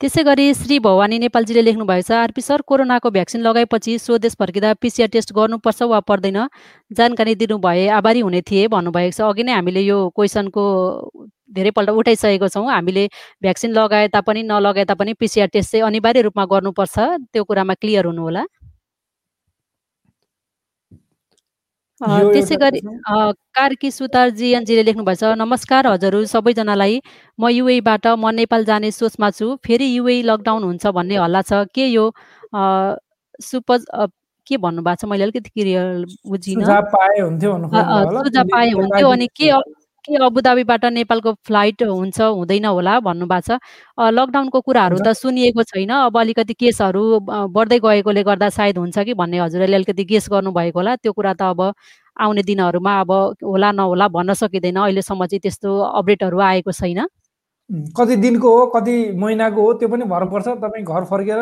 त्यसै 0.00 0.22
गरी 0.24 0.46
श्री 0.54 0.78
भवानी 0.84 1.18
नेपालजीले 1.18 1.62
लेख्नु 1.62 1.84
भएको 1.88 2.04
छ 2.04 2.12
आरपी 2.12 2.42
सर 2.44 2.60
कोरोनाको 2.68 3.10
भ्याक्सिन 3.10 3.40
लगाएपछि 3.40 3.92
स्वदेश 3.98 4.34
फर्किँदा 4.36 4.72
पिसिआर 4.76 5.08
टेस्ट 5.08 5.32
गर्नुपर्छ 5.32 5.82
वा 5.88 6.00
पर्दैन? 6.04 6.38
जानकारी 6.92 7.34
दिनुभए 7.34 7.86
आभारी 7.96 8.20
हुने 8.20 8.40
थिए 8.44 8.68
भन्नुभएको 8.68 9.16
छ। 9.16 9.20
अघि 9.24 9.42
नै 9.48 9.52
हामीले 9.56 9.80
यो 9.80 9.96
क्वेसनको 10.12 10.64
धेरैपल्ट 11.48 11.90
उठाइसकेको 11.96 12.48
छौँ। 12.48 12.68
हामीले 12.68 13.06
भ्याक्सिन 13.40 13.72
लगाए 13.72 14.08
तापनि 14.12 14.42
नलगाए 14.44 14.84
तापनि 14.84 15.12
पिसिआर 15.16 15.48
टेस्ट 15.56 15.72
चाहिँ 15.72 15.84
अनिवार्य 15.88 16.20
रूपमा 16.28 16.44
गर्नुपर्छ। 16.44 16.96
त्यो 17.32 17.44
कुरामा 17.48 17.74
क्लियर 17.80 18.04
हुनुहोला। 18.04 18.44
त्यसै 22.00 22.56
गरी 22.60 22.80
कार्की 23.56 23.90
सुतार 23.90 24.30
जिएनजीले 24.36 24.82
लेख्नुभएछ 24.84 25.24
नमस्कार 25.40 25.86
हजुर 25.86 26.24
सबैजनालाई। 26.28 27.00
म 27.40 27.48
युएबाट 27.48 28.06
म 28.20 28.30
नेपाल 28.36 28.64
जाने 28.64 28.90
सोचमा 28.92 29.30
छु। 29.32 29.56
फेरि 29.64 29.86
युए 29.96 30.20
लकडाउन 30.28 30.62
हुन्छ 30.64 30.86
भन्ने 30.92 31.16
हल्ला 31.16 31.42
छ। 31.42 31.64
के 31.72 31.86
यो 31.88 32.12
सुपज 32.52 33.84
के 34.46 34.56
भन्नुभएको 34.60 34.96
छ? 35.00 35.04
मैले 35.08 35.24
अलिकति 35.24 35.50
क्लियर 35.56 36.04
बुझिनँ। 36.28 36.64
सुझाव 36.64 36.84
पाए 36.92 37.16
हुन्थ्यो 37.20 39.08
अनि 39.08 39.28
के 39.32 39.48
के 40.06 40.16
अबुधाबीबाट 40.24 40.84
नेपालको 40.94 41.32
फ्लाइट 41.46 41.82
हुन्छ 41.82 42.20
हुँदैन 42.20 42.64
होला 42.64 42.98
भन्नुभएको 43.00 43.58
छ। 43.58 43.58
लकडाउनको 43.98 44.60
कुराहरू 44.60 44.98
त 45.02 45.12
सुनिएको 45.12 45.62
छैन। 45.66 45.90
अब 46.06 46.18
अलिकति 46.18 46.54
केसहरू 46.54 47.02
बढ्दै 47.50 47.78
गएकोले 47.82 48.22
गर्दा 48.22 48.48
सायद 48.48 48.78
हुन्छ 48.78 48.98
कि 48.98 49.14
भन्ने 49.14 49.38
हजुरले 49.40 49.76
अलिकति 49.76 50.04
गेस 50.06 50.28
गर्नुभएको 50.32 50.78
होला। 50.78 50.96
त्यो 50.96 51.12
कुरा 51.12 51.32
त 51.34 51.42
अब 51.52 51.60
आउने 52.16 52.42
दिनहरूमा 52.42 52.92
अब 53.00 53.10
होला 53.44 53.70
नहोला 53.72 54.08
भन्न 54.08 54.34
सकिँदैन। 54.34 54.76
अहिलेसम्म 54.78 55.26
चाहिँ 55.26 55.40
त्यस्तो 55.42 55.70
अपडेटहरू 56.00 56.38
आएको 56.40 56.72
छैन। 56.72 57.06
कति 57.98 58.16
दिनको 58.16 58.48
हो 58.48 58.66
कति 58.72 58.94
महिनाको 59.18 59.62
हो 59.62 59.72
त्यो 59.82 59.88
पनि 59.88 60.04
भर 60.06 60.24
पर्छ 60.30 60.48
तपाईँ 60.48 60.84
घर 60.86 61.04
फर्केर 61.10 61.38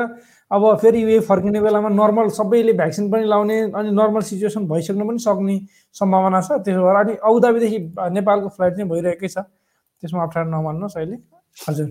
अब 0.50 0.62
फेरि 0.78 1.02
यो 1.02 1.20
फर्किने 1.28 1.60
बेलामा 1.60 1.88
नर्मल 1.88 2.28
सबैले 2.36 2.72
भ्याक्सिन 2.78 3.10
पनि 3.10 3.24
लाउने 3.26 3.60
अनि 3.74 3.90
नर्मल 3.90 4.22
सिचुएसन 4.30 4.66
भइसक्नु 4.68 5.04
पनि 5.08 5.18
सक्ने 5.18 5.56
सम्भावना 5.96 6.40
छ। 6.40 6.62
त्यसो 6.64 6.80
भएर 6.84 6.96
अनि 6.96 8.14
नेपालको 8.14 8.48
फ्लाइट 8.48 8.74
चाहिँ 8.76 8.88
भइरहेकै 8.90 9.28
छ। 9.28 9.38
त्यसमा 10.02 10.22
अप्ठ्यारो 10.22 10.50
नमान्नुहोस् 10.50 10.96
अहिले। 10.96 11.16
हजुर। 11.68 11.88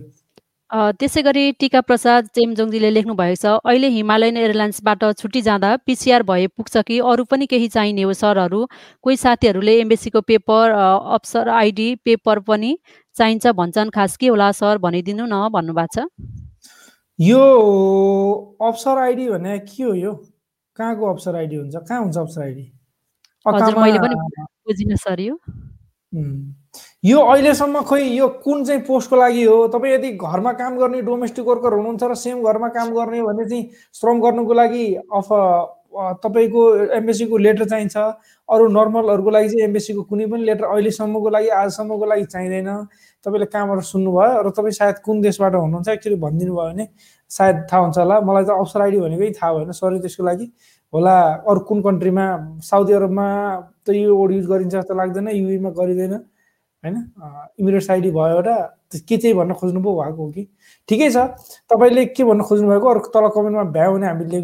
त्यसै 1.00 1.22
गरी 1.22 1.52
टिका 1.62 1.82
प्रसाद 1.82 2.28
चेमजोङजीले 2.36 2.90
लेख्नु 2.90 3.14
भएको 3.14 3.36
छ 3.42 3.46
अहिले 3.62 3.88
हिमालयन 3.96 4.38
एयरलाइन्सबाट 4.38 5.04
छुट्टी 5.18 5.42
जाँदा 5.42 5.70
पिसिआर 5.86 6.24
भए 6.30 6.48
पुग्छ 6.58 6.78
कि? 6.88 7.00
अरू 7.00 7.24
पनि 7.30 7.46
केही 7.46 7.68
चाहिने 7.76 8.02
हो 8.02 8.14
सरहरू? 8.14 8.66
कोही 9.04 9.18
साथीहरूले 9.18 9.74
एम्बेसीको 9.82 10.22
पेपर 10.22 10.72
अप्सर 11.18 11.50
आइडी 11.50 11.90
पेपर 12.06 12.40
पनि 12.48 12.78
चाहिन्छ 13.16 13.54
भन्छन्। 13.54 13.90
खास 13.94 14.18
के 14.18 14.28
होला 14.34 14.52
सर? 14.52 14.78
भनिदिनु 14.78 15.26
न 15.26 15.50
भन्नुभएको 15.54 15.94
छ। 15.94 16.43
यो 17.24 18.58
अप्सर 18.62 18.98
आइडी 18.98 19.30
भने 19.30 19.58
के 19.60 19.84
हो 19.84 19.94
यो? 19.94 20.14
कहाँको 20.78 21.06
अप्सर 21.14 21.36
आइडी 21.36 21.56
हुन्छ? 21.56 21.76
कहाँ 21.76 22.02
हुन्छ 22.02 22.18
अप्सर 22.18 22.42
आइडी 22.42 22.72
यो। 27.06 27.20
अहिलेसम्म 27.20 27.82
खोइ 27.84 28.04
यो 28.18 28.28
कुन 28.44 28.64
चाहिँ 28.66 28.82
पोस्टको 28.88 29.16
लागि 29.16 29.44
हो? 29.44 29.68
तपाईँ 29.68 29.94
यदि 29.94 30.12
घरमा 30.18 30.52
काम 30.54 30.78
गर्ने 30.78 31.02
डोमेस्टिक 31.02 31.46
वर्कर 31.46 31.74
हुनुहुन्छ 31.74 32.04
र 32.04 32.16
सेम 32.16 32.44
घरमा 32.44 32.68
काम 32.76 32.94
गर्ने 32.96 33.22
भने 33.24 33.46
चाहिँ 33.50 33.70
श्रम 33.94 34.22
गर्नुको 34.22 34.54
लागि 34.54 34.86
अफ 34.96 35.28
तपाईँको 35.94 36.62
एमबेसीको 36.98 37.38
लेटर 37.38 37.66
चाहिन्छ। 37.70 37.98
अरू 38.50 38.68
नर्मलहरूको 38.68 39.30
लागि 39.30 39.48
चाहिँ 39.50 39.64
एमबेसीको 39.64 40.02
कुनै 40.10 40.26
पनि 40.26 40.44
लेटर 40.44 40.66
अहिलेसम्मको 40.66 41.30
लागि 41.30 41.50
आजसम्मको 41.62 42.06
लागि 42.06 42.26
चाहिँदैन। 42.34 42.70
तपाईँले 43.26 43.46
कहाँबाट 43.54 43.80
सुन्नुभयो 43.94 44.42
र 44.42 44.50
तपाईँ 44.58 44.74
सायद 44.74 44.98
कुन 45.06 45.22
देशबाट 45.22 45.54
हुनुहुन्छ 45.56 45.90
एक्चुली 45.90 46.18
भनिदिनु 46.18 46.54
भयो 46.54 46.70
भने 46.74 46.86
सायद 47.32 47.56
थाहा 47.72 47.82
हुन्छ 47.84 47.98
होला। 47.98 48.16
मलाई 48.22 48.44
त 48.44 48.50
अप्सर 48.58 48.82
आइडी 48.82 49.00
भनेकै 49.00 49.32
थाहा 49.38 49.54
भएन 49.54 49.72
सरी 49.72 50.00
त्यसको 50.02 50.24
लागि। 50.24 50.46
होला 50.94 51.16
अरू 51.50 51.60
कुन 51.70 51.82
कन्ट्रीमा? 51.82 52.26
साउदी 52.62 52.94
अरबमा 52.94 53.28
त 53.86 53.90
यो 53.94 54.14
वर्ड 54.14 54.32
युज 54.34 54.46
गरिन्छ 54.50 54.74
जस्तो 54.74 54.94
लाग्दैन 54.94 55.28
युएमा 55.30 55.70
गरिँदैन 55.74 56.14
होइन? 56.84 56.96
इमिरेट्स 57.60 57.90
आइडी 57.92 58.12
भयो 58.12 58.36
एउटा 58.38 58.56
के 59.08 59.18
चाहिँ 59.18 59.36
भन्न 59.36 59.54
खोज्नुभयो 59.58 59.94
भएको 59.94 60.22
हो 60.22 60.32
कि? 60.32 60.44
ठिकै 60.90 61.10
छ। 61.10 61.18
तपाईँले 61.72 62.06
के 62.14 62.24
भन्न 62.24 62.42
खोज्नु 62.44 62.68
भएको 62.70 62.88
अरू 62.90 63.00
तल 63.10 63.26
कमेन्टमा 63.34 63.64
भ्यायो 63.74 63.92
भने 63.94 64.08
हामीले 64.08 64.42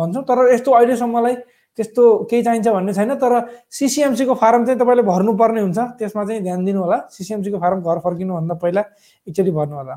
भन्छौँ। 0.00 0.22
तर 0.24 0.38
यस्तो 0.52 0.70
अहिलेसम्मलाई 0.72 1.34
त्यस्तो 1.78 2.02
केही 2.30 2.42
चाहिन्छ 2.42 2.68
भन्ने 2.68 2.92
छैन। 2.94 3.14
तर 3.14 3.32
सिसिएमसीको 3.70 4.34
फारम 4.34 4.64
चाहिँ 4.66 4.78
तपाईँले 4.80 5.02
भर्नुपर्ने 5.06 5.60
हुन्छ। 5.60 5.78
त्यसमा 5.98 6.24
चाहिँ 6.24 6.42
ध्यान 6.42 6.64
दिनु 6.64 6.80
होला 6.80 6.98
सिसिएमसीको 7.10 7.58
फारम 7.60 7.80
घर 7.80 7.98
फर्किनुभन्दा 8.04 8.54
पहिला 8.62 8.82
एकचोटि 9.26 9.50
भर्नु 9.50 9.76
होला 9.76 9.96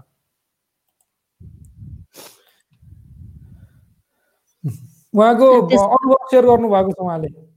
उहाँको 5.14 5.48
अनुभव 5.62 6.28
सेयर 6.30 6.46
गर्नुभएको 6.46 6.92
छ 6.92 7.00
उहाँले। 7.00 7.53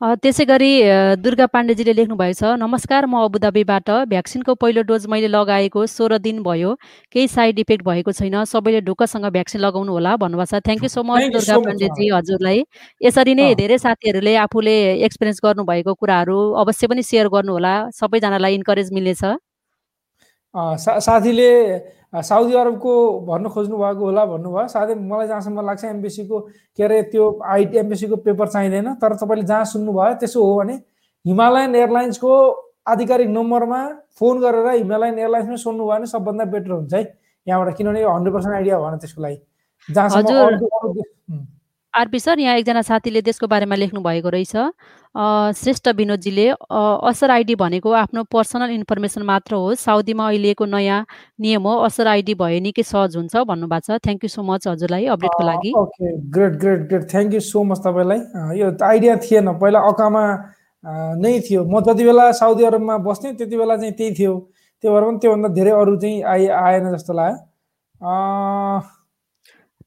त्यसै 0.00 0.44
गरी 0.48 0.68
दुर्गा 1.20 1.46
पाण्डेजीले 1.52 1.92
छ 2.32 2.50
नमस्कार 2.56 3.06
म 3.06 3.20
अबुधाबीबाट। 3.20 3.90
भ्याक्सिनको 4.08 4.54
पहिलो 4.56 4.82
डोज 4.88 5.06
मैले 5.12 5.28
लगाएको 5.28 5.84
सोह्र 5.94 6.18
दिन 6.24 6.40
भयो। 6.42 6.70
केही 7.12 7.28
साइड 7.28 7.58
इफेक्ट 7.60 7.84
भएको 7.84 8.12
छैन। 8.16 8.36
सबैले 8.48 8.80
ढुक्कसँग 8.80 9.26
भ्याक्सिन 9.28 9.60
लगाउनु 9.60 9.92
होला 9.92 10.16
भन्नुभएको 10.16 10.56
छ 10.56 10.62
thank 10.64 10.82
you 10.82 10.88
so 10.88 11.02
much 11.04 11.28
Durga 11.36 11.58
Pandeyji 11.68 12.08
हजुरलाई। 12.16 12.64
यसरी 13.04 13.34
नै 13.36 13.54
धेरै 13.60 13.78
साथीहरूले 13.84 14.34
आफूले 14.48 14.76
एक्सपिरियन्स 15.04 15.40
गर्नुभएको 15.44 15.94
कुराहरू 16.00 16.38
अवश्य 16.64 16.86
पनि 16.88 17.02
सेयर 17.04 17.28
गर्नुहोला 17.36 17.74
सबैजनालाई 18.00 18.54
इन्करेज 18.56 18.92
मिलेछ 18.96 19.22
साथीले 21.04 21.52
साउदी 22.12 22.54
अरबको 22.54 22.92
भन्न 23.26 23.48
खोज्नु 23.48 23.76
भएको 23.78 24.04
होला 24.04 24.24
भन्नुभयो। 24.26 24.66
साथै 24.68 24.94
मलाई 24.94 25.26
जहाँसम्म 25.26 25.60
लाग्छ 25.66 25.84
एमबिसीको 25.84 26.40
के 26.78 26.82
अरे 26.84 27.02
त्यो 27.12 27.24
आइटी 27.46 27.78
एमबिसीको 27.78 28.16
पेपर 28.26 28.48
चाहिँदैन 28.48 28.94
तर 28.98 29.14
तपाईँले 29.16 29.46
जहाँ 29.46 29.64
सुन्नुभयो 29.64 30.14
त्यसो 30.18 30.38
हो 30.42 30.56
भने 30.58 30.74
हिमालयन 31.24 31.74
एयरलाइन्सको 31.74 32.32
आधिकारिक 32.88 33.28
नम्बरमा 33.28 33.80
फोन 34.18 34.40
गरेर 34.40 34.66
हिमालयन 34.74 35.18
एयरलाइन्समै 35.18 35.56
सोध्नुभयो 35.56 35.90
भने 35.90 36.06
सबभन्दा 36.06 36.44
बेटर 36.50 36.70
हुन्छ 36.70 36.94
है 36.94 37.02
यहाँबाट। 37.46 37.76
किनभने 37.76 38.02
हन्ड्रेड 38.02 38.34
पर्सेन्ट 38.34 38.54
आइडिया 38.56 38.78
भएन 38.80 38.98
त्यसको 38.98 39.22
लागि। 39.22 39.38
जहाँसम्म 39.88 41.46
आरपी 41.94 42.18
सर 42.20 42.38
यहाँ 42.38 42.56
एकजना 42.56 42.82
साथीले 42.86 43.20
त्यसको 43.26 43.46
बारेमा 43.50 43.74
लेख्नु 43.74 44.00
भएको 44.00 44.28
रहेछ 44.30 44.54
श्रेष्ठ 45.58 45.88
विनोदजीले 45.98 46.46
असर 47.10 47.30
आइडी 47.30 47.54
भनेको 47.58 47.90
आफ्नो 48.00 48.22
पर्सनल 48.30 48.70
इन्फर्मेसन 48.70 49.22
मात्र 49.26 49.54
हो। 49.54 49.74
साउदीमा 49.74 50.26
अहिलेको 50.28 50.64
नयाँ 50.70 51.04
नियम 51.42 51.62
हो 51.66 51.74
असर 51.86 52.06
आइडी 52.06 52.34
भए 52.38 52.60
निकै 52.62 52.82
सहज 52.86 53.16
हुन्छ 53.16 53.42
भन्नुभएको 53.42 53.98
छ। 53.98 53.98
थ्याङ्क 54.06 54.24
यू 54.24 54.28
सो 54.30 54.42
मच 54.42 54.68
हजुरलाई 54.68 55.06
अपडेटको 55.18 55.42
लागि। 55.46 55.72
Okay 55.82 56.12
great 56.30 56.54
great 56.62 56.86
great 56.88 57.10
thank 57.10 57.34
you 57.34 57.40
so 57.50 57.62
much 57.66 57.82
तपाईँलाई। 57.82 58.20
यो 58.60 58.70
आइडिया 58.86 59.16
थिएन। 59.26 59.52
पहिला 59.58 59.80
अकामा 59.90 60.22
नै 61.18 61.34
थियो। 61.42 61.64
म 61.66 61.82
जति 61.90 62.04
बेला 62.06 62.30
साउदी 62.38 62.64
अरबमा 62.70 62.98
बस्थेँ 63.02 63.34
त्यति 63.34 63.56
बेला 63.56 63.76
चाहिँ 63.82 63.92
त्यही 63.98 64.14
थियो। 64.14 64.38
त्यो 64.84 64.94
भएर 64.94 65.04
पनि 65.10 65.18
त्योभन्दा 65.18 65.48
धेरै 65.58 65.72
अरू 65.82 65.96
चाहिँ 65.98 66.22
आइ 66.22 66.46
आएन 66.54 66.90
जस्तो 66.94 67.12
लाग्यो। 67.18 67.38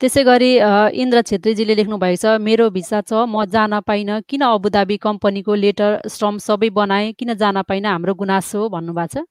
त्यसै 0.04 0.24
गरी 0.28 0.52
इन्द्र 1.00 1.22
छेत्रीजीले 1.28 1.76
लेख्नु 1.80 1.98
भएको 1.98 2.20
छ 2.22 2.32
मेरो 2.44 2.66
भिसा 2.76 3.00
छ 3.08 3.24
म 3.24 3.48
जान 3.48 3.80
पाइनँ। 3.88 4.28
किन 4.28 4.42
अबुधाबी 4.44 4.98
कम्पनीको 5.00 5.54
लेटर 5.56 5.92
श्रम 6.12 6.44
सबै 6.44 6.70
बनाएँ? 6.76 7.16
किन 7.16 7.34
जान 7.40 7.62
पाइनँ? 7.64 7.88
हाम्रो 7.88 8.14
गुनासो 8.20 8.68
भन्नुभएको 8.76 9.08
छ। 9.14 9.24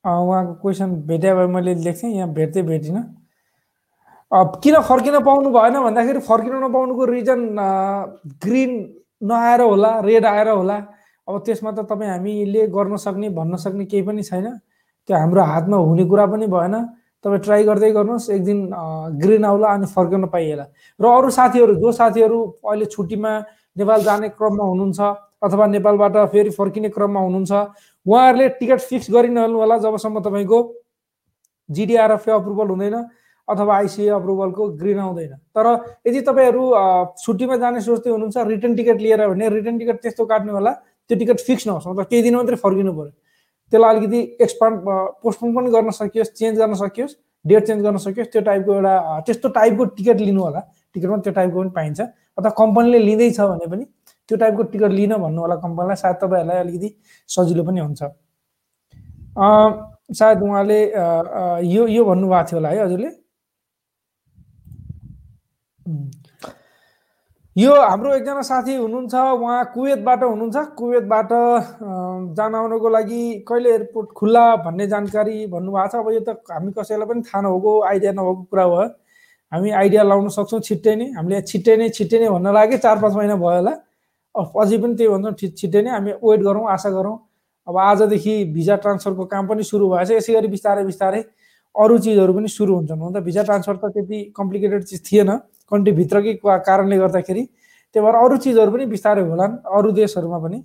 उहाँको 0.00 0.52
क्वेसन 0.64 0.88
भेटे 1.12 1.28
भए 1.36 1.46
मैले 1.52 1.74
लेख्थेँ 1.84 2.10
यहाँ 2.16 2.32
भेट्दै 2.40 2.62
भेटिनँ। 2.72 3.04
किन 4.64 4.74
फर्किन 4.88 5.20
पाउनु 5.28 5.48
भएन? 5.52 5.76
भन्दाखेरि 5.76 6.20
फर्किन 6.24 6.54
नपाउनुको 6.64 7.04
रिजन 7.12 7.40
ग्रिन 8.44 8.72
नआएर 9.28 9.60
होला 9.60 9.90
रेड 10.08 10.24
आएर 10.24 10.48
होला। 10.56 10.76
अब 11.28 11.34
त्यसमा 11.44 11.70
त 11.76 11.84
तपाईँ 11.84 12.10
हामीले 12.16 12.66
गर्न 12.72 12.96
सक्ने 12.96 13.28
भन्न 13.28 13.56
सक्ने 13.60 13.84
केही 13.92 14.08
पनि 14.08 14.22
छैन। 14.24 14.46
त्यो 15.04 15.16
हाम्रो 15.20 15.42
हातमा 15.52 15.76
हुने 15.84 16.04
कुरा 16.08 16.26
पनि 16.32 16.46
भएन। 16.48 16.76
तपाईँ 17.26 17.42
ट्राई 17.42 17.62
गर्दै 17.66 17.90
गर्नुहोस्। 17.90 18.30
एक 18.30 18.42
दिन 18.46 18.58
ग्रिन 19.18 19.44
आउला 19.44 19.68
अनि 19.74 19.86
फर्किन 19.90 20.30
पाइएला। 20.30 20.64
र 21.00 21.04
अरू 21.10 21.30
साथीहरू 21.34 21.74
जो 21.82 21.92
साथीहरू 21.92 22.38
अहिले 22.62 22.86
छुट्टीमा 22.86 23.32
नेपाल 23.76 24.00
जाने 24.06 24.28
क्रममा 24.38 24.64
हुनुहुन्छ 24.64 25.00
अथवा 25.42 25.66
नेपालबाट 25.66 26.16
फेरि 26.32 26.50
फर्किने 26.54 26.88
क्रममा 26.94 27.20
हुनुहुन्छ। 27.20 27.52
उहाँहरूले 28.06 28.48
टिकट 28.62 28.80
फिक्स 28.80 29.10
गरिनहाल्नु 29.10 29.58
होला 29.58 29.76
जबसम्म 29.82 30.20
तपाईँको 30.22 30.58
जिडिआरएफ 31.68 32.28
अप्रुभल 32.30 32.68
हुँदैन 32.70 32.96
अथवा 33.48 33.72
आइसिए 33.76 34.08
अप्रुभलको 34.10 34.62
ग्रिन 34.78 34.98
आउँदैन। 34.98 35.32
तर 35.50 35.66
यदि 36.06 36.20
तपाईँहरू 36.30 36.62
छुट्टीमा 37.18 37.56
जाने 37.58 37.80
सोच्दै 37.82 38.10
हुनुहुन्छ 38.10 38.36
रिटर्न 38.46 38.74
टिकट 38.74 38.98
लिएर 39.02 39.26
भने 39.26 39.48
रिटर्न 39.50 39.78
टिकट 39.78 39.96
त्यस्तो 40.02 40.24
काट्नु 40.24 40.52
होला 40.52 40.72
त्यो 41.10 41.18
टिकट 41.18 41.38
फिक्स 41.42 41.66
नहोस्। 41.66 41.86
मतलब 41.86 42.06
केही 42.06 42.22
दिन 42.22 42.34
मात्रै 42.36 42.56
फर्किनु 42.62 42.92
पऱ्यो। 42.94 43.12
त्यसलाई 43.72 43.96
अलिकति 43.96 44.20
एक्सपान्ड 44.44 44.80
पोस्टपोन 45.22 45.54
पनि 45.56 45.70
गर्न 45.70 45.90
सकियोस् 46.00 46.30
चेन्ज 46.38 46.58
गर्न 46.58 46.74
सकियोस् 46.82 47.14
डेट 47.44 47.66
चेन्ज 47.66 47.82
गर्न 47.82 47.96
सकियोस् 48.04 48.30
त्यो 48.32 48.42
टाइपको 48.42 48.74
एउटा 48.74 49.20
त्यस्तो 49.26 49.48
टाइपको 49.58 49.84
टिकट 49.96 50.20
लिनु 50.20 50.42
होला। 50.42 50.60
टिकटमा 50.94 51.16
त्यो 51.16 51.32
टाइपको 51.32 51.60
पनि 51.60 51.70
पाइन्छ। 51.76 52.00
अथवा 52.00 52.50
कम्पनीले 52.58 52.98
लिँदैछ 52.98 53.40
भने 53.40 53.66
पनि 53.70 53.84
त्यो 54.28 54.36
टाइपको 54.38 54.62
टिकट 54.72 54.90
लिन 54.90 55.16
भन्नु 55.16 55.40
होला 55.40 55.56
कम्पनीलाई 55.66 55.96
सायद 55.96 56.16
तपाईँहरूलाई 56.22 56.58
अलिकति 56.58 56.88
सजिलो 57.28 57.64
पनि 57.64 57.80
हुन्छ। 57.80 58.02
सायद 60.18 60.42
उहाँले 60.42 60.80
यो 61.74 61.86
यो 61.86 62.04
भन्नुभएको 62.04 62.44
थियो 62.50 62.58
होला 62.58 62.68
है 62.68 62.84
हजुरले? 62.84 63.10
यो 67.56 67.74
हाम्रो 67.74 68.12
एकजना 68.14 68.40
साथी 68.44 68.74
हुनुहुन्छ 68.76 69.14
उहाँ 69.16 69.64
कुवेतबाट 69.74 70.22
हुनुहुन्छ। 70.22 70.56
कुवेतबाट 70.76 71.30
जान 72.36 72.54
आउनको 72.54 72.88
लागि 72.92 73.20
कहिले 73.48 73.70
एयरपोर्ट 73.70 74.08
खुल्ला 74.12 74.44
भन्ने 74.60 74.86
जानकारी 74.86 75.46
भन्नुभएको 75.48 75.88
छ। 75.88 75.94
अब 75.96 76.10
यो 76.12 76.20
त 76.20 76.36
हामी 76.52 76.72
कसैलाई 76.76 77.08
पनि 77.08 77.22
थाहा 77.24 77.40
नभएको 77.48 77.72
आइडिया 77.80 78.12
नभएको 78.12 78.42
कुरा 78.52 78.64
हो। 78.68 78.82
हामी 79.52 79.70
आइडिया 79.72 80.02
लाउन 80.04 80.28
सक्छौँ 80.36 80.60
छिट्टै 80.68 80.94
नै। 81.00 81.06
हामीले 81.16 81.40
छिट्टै 81.48 81.76
नै 81.80 81.88
छिट्टै 81.96 82.18
नै 82.20 82.28
भन्न 82.28 82.52
लाग्यो। 82.52 82.78
चार 82.84 82.96
पाँच 83.00 83.14
महिना 83.16 83.36
भयो 83.40 83.56
होला। 83.56 83.72
अझै 84.36 84.76
पनि 84.76 84.94
त्यही 85.00 85.08
भन्छौँ 85.16 85.32
छिट्टै 85.56 85.80
नै। 85.80 85.90
हामी 85.96 86.12
वेट 86.20 86.40
गरौँ 86.44 86.68
आशा 86.76 86.90
गरौँ। 86.92 87.16
अब 87.68 87.76
आजदेखि 87.88 88.34
भिजा 88.52 88.76
ट्रान्सफरको 88.84 89.24
काम 89.32 89.44
पनि 89.48 89.62
सुरु 89.64 89.88
भएछ। 89.96 90.10
यसै 90.20 90.32
गरी 90.36 90.48
बिस्तारै 90.52 90.84
बिस्तारै 90.92 91.24
अरू 91.74 91.94
चिजहरू 92.04 92.32
पनि 92.36 92.48
सुरु 92.52 92.72
हुन्छन्। 92.76 93.00
हुन 93.00 93.12
त 93.16 93.24
भिजा 93.24 93.42
ट्रान्सफर 93.48 93.76
त 93.80 93.84
त्यति 93.96 94.18
कम्प्लिकेटेड 94.36 94.82
चिज 94.92 95.00
थिएन। 95.08 95.30
कन्ट्रीभित्रकै 95.72 96.32
कारणले 96.44 96.96
गर्दाखेरि 96.98 97.42
त्यही 97.94 98.04
भएर 98.06 98.14
अरू 98.14 98.36
चिजहरू 98.44 98.70
पनि 98.72 98.86
बिस्तारै 98.86 99.22
होलान् 99.28 99.54
अरू 99.76 99.90
देशहरूमा 99.98 100.38
पनि। 100.44 100.58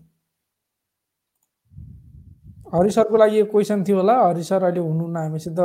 हरि 2.74 2.92
सरको 2.92 3.18
लागि 3.18 3.40
यो 3.40 3.46
क्वेसन 3.52 3.84
थियो 3.84 3.98
होला। 3.98 4.16
हरि 4.28 4.44
सर 4.44 4.64
अहिले 4.64 4.80
हुनुहुन्न। 4.80 5.18
हामीसित 5.18 5.60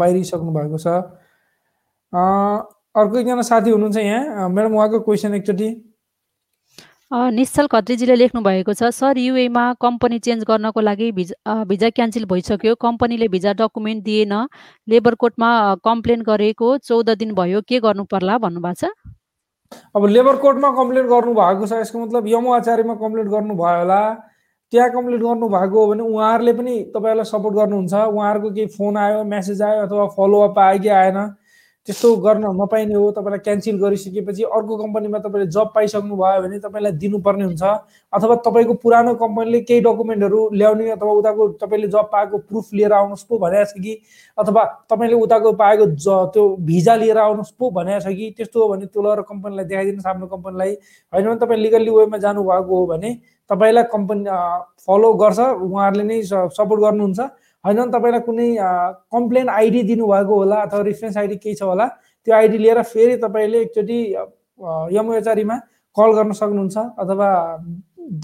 बाहिरिसक्नु 0.00 0.52
भएको 0.56 0.78
छ। 0.78 0.86
अर्को 2.12 3.18
एकजना 3.18 3.42
साथी 3.42 3.70
हुनुहुन्छ 3.70 3.96
यहाँ। 3.96 4.48
म्याडम 4.48 4.74
उहाँको 4.76 5.00
क्वेसन 5.04 5.34
एकचोटि। 5.34 5.68
निश्चल 7.10 7.66
खत्रीजीले 7.66 8.14
लेख्नु 8.16 8.40
भएको 8.42 8.72
छ 8.74 8.88
सर 8.90 9.18
युएमा 9.18 9.62
कम्पनी 9.80 10.18
चेन्ज 10.18 10.44
गर्नको 10.48 10.80
लागि 10.80 11.10
भिजा 11.12 11.64
भिजा 11.64 11.90
क्यान्सल 11.90 12.24
भइसक्यो। 12.26 12.74
कम्पनीले 12.74 13.28
भिजा 13.28 13.52
डकुमेन्ट 13.54 14.04
दिएन। 14.04 14.32
लेबर 14.88 15.14
कोर्टमा 15.14 15.50
कम्प्लेन 15.84 16.22
गरेको 16.24 16.76
चौध 16.80 17.10
दिन 17.20 17.34
भयो। 17.34 17.60
के 17.68 17.80
गर्नु 17.80 18.04
पर्ला 18.08 18.38
भन्नुभएको 18.38 18.74
छ। 18.74 18.90
अब 19.94 20.06
लेबर 20.06 20.36
कोर्टमा 20.42 20.70
कम्प्लेन 20.80 21.06
गर्नु 21.06 21.34
भएको 21.34 21.66
छ 21.66 21.72
यसको 21.84 21.98
मतलब 21.98 22.26
यमु 22.28 22.52
आचार्यमा 22.54 22.94
कम्प्लेन 22.96 23.28
गर्नुभयो 23.30 23.78
होला। 23.78 24.00
त्यहाँ 24.72 24.90
कम्प्लेन 24.90 25.20
गर्नुभएको 25.20 25.76
हो 25.80 25.86
भने 25.86 26.02
उहाँहरूले 26.02 26.52
पनि 26.58 26.74
तपाईँहरूलाई 26.94 27.30
सपोर्ट 27.30 27.54
गर्नुहुन्छ। 27.54 27.94
उहाँहरूको 27.94 28.50
केही 28.50 28.66
फोन 28.74 28.96
आयो 28.96 29.24
मेसेज 29.28 29.62
आयो 29.62 29.86
अथवा 29.86 30.06
फलोअप 30.16 30.58
आयो 30.58 30.78
कि 30.82 30.88
आएन। 30.88 31.18
त्यस्तो 31.88 32.14
गर्न 32.16 32.44
नपाइने 32.56 32.94
हो 32.94 33.10
तपाईँलाई 33.12 33.38
क्यान्सल 33.44 33.76
गरिसकेपछि 33.78 34.42
अर्को 34.48 34.76
कम्पनीमा 34.76 35.18
तपाईँले 35.20 35.46
जब 35.52 35.68
पाइसक्नु 35.74 36.16
भयो 36.16 36.40
भने 36.42 36.58
तपाईँलाई 36.58 36.92
दिनुपर्ने 36.96 37.44
हुन्छ। 37.44 37.62
अथवा 38.12 38.34
तपाईँको 38.40 38.74
पुरानो 38.80 39.14
कम्पनीले 39.20 39.60
केही 39.68 39.80
डकुमेन्टहरू 39.84 40.40
ल्याउने 40.54 40.88
अथवा 40.90 41.12
उताको 41.12 41.48
तपाईँले 41.60 41.88
जब 41.92 42.08
पाएको 42.12 42.38
प्रुफ 42.48 42.72
लिएर 42.72 42.92
आउनुहोस् 42.92 43.24
पो 43.28 43.38
भनेको 43.38 43.64
छ 43.68 43.82
कि 43.84 43.92
अथवा 44.38 44.64
तपाईँले 44.90 45.16
उताको 45.20 45.52
पाएको 45.60 45.86
ज 45.86 46.08
त्यो 46.32 46.44
भिजा 46.64 46.94
लिएर 47.04 47.18
आउनुहोस् 47.20 47.52
पो 47.52 47.70
भनेको 47.70 48.00
छ 48.00 48.16
कि 48.16 48.32
त्यस्तो 48.36 48.62
हो 48.62 48.68
भने 48.72 48.86
त्यो 48.88 49.02
लगेर 49.04 49.22
कम्पनीलाई 49.28 49.64
देखाइदिनुहोस् 49.64 50.08
आफ्नो 50.08 50.26
कम्पनीलाई। 50.26 50.72
होइन 51.12 51.24
भने 51.28 51.36
तपाईँ 51.36 51.60
लिगल्ली 51.60 51.90
वेमा 51.90 52.18
जानुभएको 52.24 52.72
हो 52.80 52.86
भने 52.86 53.14
तपाईँलाई 53.50 53.84
कम्पनी 53.92 54.24
फलो 54.88 55.12
गर्छ 55.20 55.38
उहाँहरूले 55.38 56.04
नै 56.04 56.22
सपोर्ट 56.24 56.80
गर्नुहुन्छ। 56.80 57.20
होइन 57.64 57.90
तपाईँलाई 57.90 58.20
कुनै 58.28 58.48
कम्प्लेन 59.12 59.48
आइडी 59.48 59.82
दिनुभएको 59.90 60.34
होला 60.40 60.60
अथवा 60.62 60.82
रिफरेन्स 60.90 61.16
आइडी 61.16 61.36
केही 61.36 61.54
छ 61.54 61.62
होला 61.62 61.86
त्यो 62.26 62.34
आइडी 62.34 62.58
लिएर 62.62 62.82
फेरि 62.92 63.16
तपाईँले 63.24 63.58
एकचोटि 63.60 63.98
यमएचआरईमा 64.96 65.56
कल 65.96 66.12
गर्न 66.18 66.32
सक्नुहुन्छ 66.32 66.76
अथवा 66.76 67.28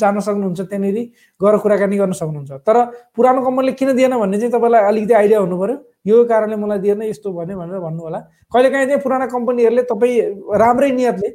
जान 0.00 0.18
सक्नुहुन्छ 0.20 0.60
त्यहाँनिर 0.60 0.96
गएर 1.40 1.56
कुराकानी 1.64 1.96
गर्न 1.96 2.12
सक्नुहुन्छ। 2.12 2.52
तर 2.66 2.76
पुरानो 3.16 3.40
कम्पनीले 3.44 3.72
किन 3.80 3.96
दिएन 3.96 4.14
भन्ने 4.20 4.38
चाहिँ 4.38 4.52
तपाईँलाई 4.52 4.82
अलिकति 4.88 5.14
आइडिया 5.14 5.38
हुनु 5.40 5.56
पऱ्यो 5.60 5.76
यो 6.06 6.24
कारणले 6.28 6.56
मलाई 6.56 6.78
दिएन 6.78 7.02
यस्तो 7.02 7.32
भन्यो 7.32 7.56
भनेर 7.58 7.78
भन्नु 7.80 8.02
होला। 8.02 8.18
कहिलेकाहीँ 8.52 8.86
चाहिँ 8.86 9.00
पुराना 9.00 9.26
कम्पनीहरूले 9.32 9.82
तपाईँ 9.88 10.20
राम्रै 10.60 10.90
नियतले 11.00 11.28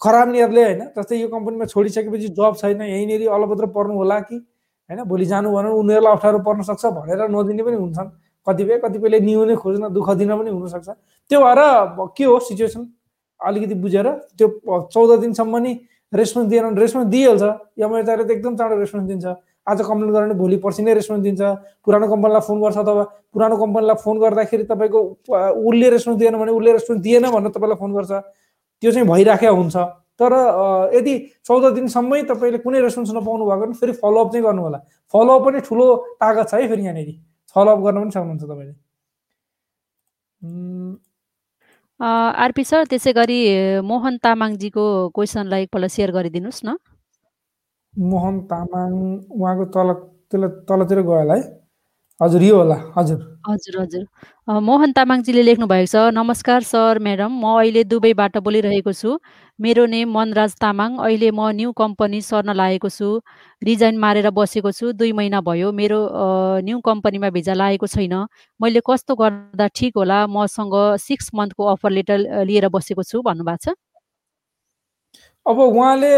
खराब 0.00 0.28
नियतले 0.32 0.62
होइन 0.64 0.80
जस्तै 0.96 1.16
यो 1.20 1.28
कम्पनीमा 1.28 1.64
छोडिसकेपछि 1.68 2.28
जब 2.32 2.54
छैन 2.56 2.80
यहीँनिर 2.82 3.28
अलपत्र 3.28 3.66
पर्नु 3.76 3.94
होला 4.00 4.18
कि? 4.24 4.36
होइन 4.90 5.02
भोलि 5.04 5.24
जानु 5.26 5.50
भने 5.50 5.68
उनीहरूलाई 5.70 6.12
अप्ठ्यारो 6.12 6.38
पर्न 6.46 6.62
सक्छ 6.62 6.84
भनेर 6.86 7.26
नदिने 7.28 7.62
पनि 7.62 7.76
हुन्छन्। 7.76 8.08
कतिपय 8.46 8.78
कतिपयले 8.78 9.18
निहुने 9.20 9.54
खोज्न 9.58 9.90
दुःख 9.90 10.08
दिन 10.14 10.30
पनि 10.38 10.50
हुनसक्छ। 10.50 10.88
त्यो 11.30 11.38
भएर 11.42 11.60
के 12.16 12.24
हो 12.24 12.38
सिचुएसन 12.38 12.82
अलिकति 13.40 13.74
बुझेर 13.74 14.06
त्यो 14.38 14.46
चौध 14.92 15.10
दिनसम्म 15.20 15.56
नि 15.58 15.72
रेस्पोन्स 16.14 16.46
दिएन 16.48 16.64
भने 16.70 16.80
रेस्पोन्स 16.80 17.08
दिइहाल्छ। 17.10 17.42
यमएचआरले 17.82 18.24
त 18.24 18.30
एकदम 18.30 18.56
चाँडो 18.56 18.76
रेस्पोन्स 18.78 19.06
दिन्छ। 19.10 19.26
आज 19.66 19.78
कम्प्लेन 19.82 20.10
गरेर 20.14 20.32
भोलि 20.38 20.56
पर्सि 20.62 20.82
नै 20.86 20.94
रेस्पोन्स 20.94 21.22
दिन्छ। 21.26 21.42
पुरानो 21.82 22.06
कम्पनीलाई 22.06 22.42
फोन 22.46 22.58
गर्छ 22.62 22.78
अथवा 22.78 23.04
पुरानो 23.34 23.56
कम्पनीलाई 23.58 23.96
फोन 23.98 24.16
गर्दाखेरि 24.22 24.64
तपाईँको 24.70 24.98
उसले 25.66 25.86
रेस्पोन्स 25.90 26.18
दिएन 26.18 26.38
भने 26.38 26.52
उसले 26.54 26.72
रेस्पोन्स 26.78 27.02
दिएन 27.02 27.24
भनेर 27.34 27.50
तपाईँलाई 27.50 27.78
फोन 27.82 27.90
गर्छ। 27.98 28.12
त्यो 28.82 28.90
चाहिँ 28.94 29.08
भइराखेको 29.10 29.56
हुन्छ। 29.58 29.76
तर 30.20 30.32
यदि 30.96 31.14
चौध 31.46 31.64
दिनसम्मै 31.74 32.22
तपाईँले 32.30 32.58
कुनै 32.64 32.80
रेस्पोन्स 32.82 33.10
नपाउनु 33.16 33.44
भएको 33.46 33.60
भने 33.66 33.74
फेरि 33.80 33.92
फलोअप 34.02 34.28
चाहिँ 34.32 34.44
गर्नु 34.46 34.62
होला 34.66 34.78
फलोअप 35.14 35.42
पनि 35.46 35.60
ठुलो 35.68 35.86
तागत 36.20 36.46
छ 36.50 36.54
है 36.54 36.68
फेरि 36.68 36.82
यहाँनिर। 36.84 37.10
फलोअप 37.56 37.78
गर्न 37.84 37.96
पनि 38.02 38.10
सक्नुहुन्छ 38.16 38.44
तपाईँले। 38.44 38.74
आरपी 42.00 42.64
सर 42.64 42.84
त्यसै 42.92 43.12
गरी 43.18 43.40
मोहन 43.90 44.16
तामाङजीको 44.24 44.84
क्वेसनलाई 45.16 45.62
एकपल्ट 45.68 45.90
सेयर 45.92 46.10
गरिदिनुहोस् 46.16 46.64
न। 46.64 46.76
मोहन 47.94 48.34
तामाङ 48.50 48.90
उहाँको 49.32 49.64
तल 49.76 49.88
त्यसलाई 50.28 50.50
तलतिर 50.68 51.00
गयो 51.00 51.20
होला 51.20 51.34
है। 51.34 51.42
हजुर 52.20 52.42
यो 52.42 52.56
होला 52.56 52.76
हजुर। 52.96 53.20
हजुर 53.48 53.74
हजुर। 53.80 54.04
मोहन 54.68 54.92
तामाङजीले 54.96 55.42
लेख्नु 55.48 55.66
भएको 55.72 55.88
छ 55.92 55.96
नमस्कार 56.16 56.60
सर 56.68 56.98
म्याडम 57.06 57.32
म 57.32 57.44
अहिले 57.60 57.82
दुबईबाट 57.84 58.36
बोलिरहेको 58.44 58.92
छु। 58.92 59.10
मेरो 59.58 59.84
नेम 59.88 60.10
मनराज 60.12 60.54
तामाङ। 60.60 60.96
अहिले 61.00 61.30
म 61.32 61.48
न्यू 61.56 61.72
कम्पनी 61.72 62.20
सर्न 62.20 62.52
लागेको 62.52 62.88
छु। 62.92 63.08
रिजाइन 63.62 63.96
मारेर 63.98 64.28
बसेको 64.30 64.70
छु। 64.72 64.92
दुई 64.92 65.12
महिना 65.16 65.40
भयो। 65.40 65.72
मेरो 65.72 66.00
न्यू 66.60 66.80
कम्पनीमा 66.84 67.30
भिजा 67.32 67.54
लागेको 67.56 67.86
छैन। 67.88 68.14
मैले 68.60 68.80
कस्तो 68.84 69.14
गर्दा 69.16 69.66
ठिक 69.72 69.96
होला? 69.96 70.18
मसँग 70.28 70.74
सिक्स 71.00 71.30
मन्थको 71.34 71.64
अफर 71.72 71.90
लेटर 71.90 72.44
लिएर 72.44 72.68
बसेको 72.68 73.02
छु 73.02 73.22
भन्नुभएको 73.24 73.72
छ। 73.72 73.74
अब 75.46 75.58
उहाँले 75.58 76.12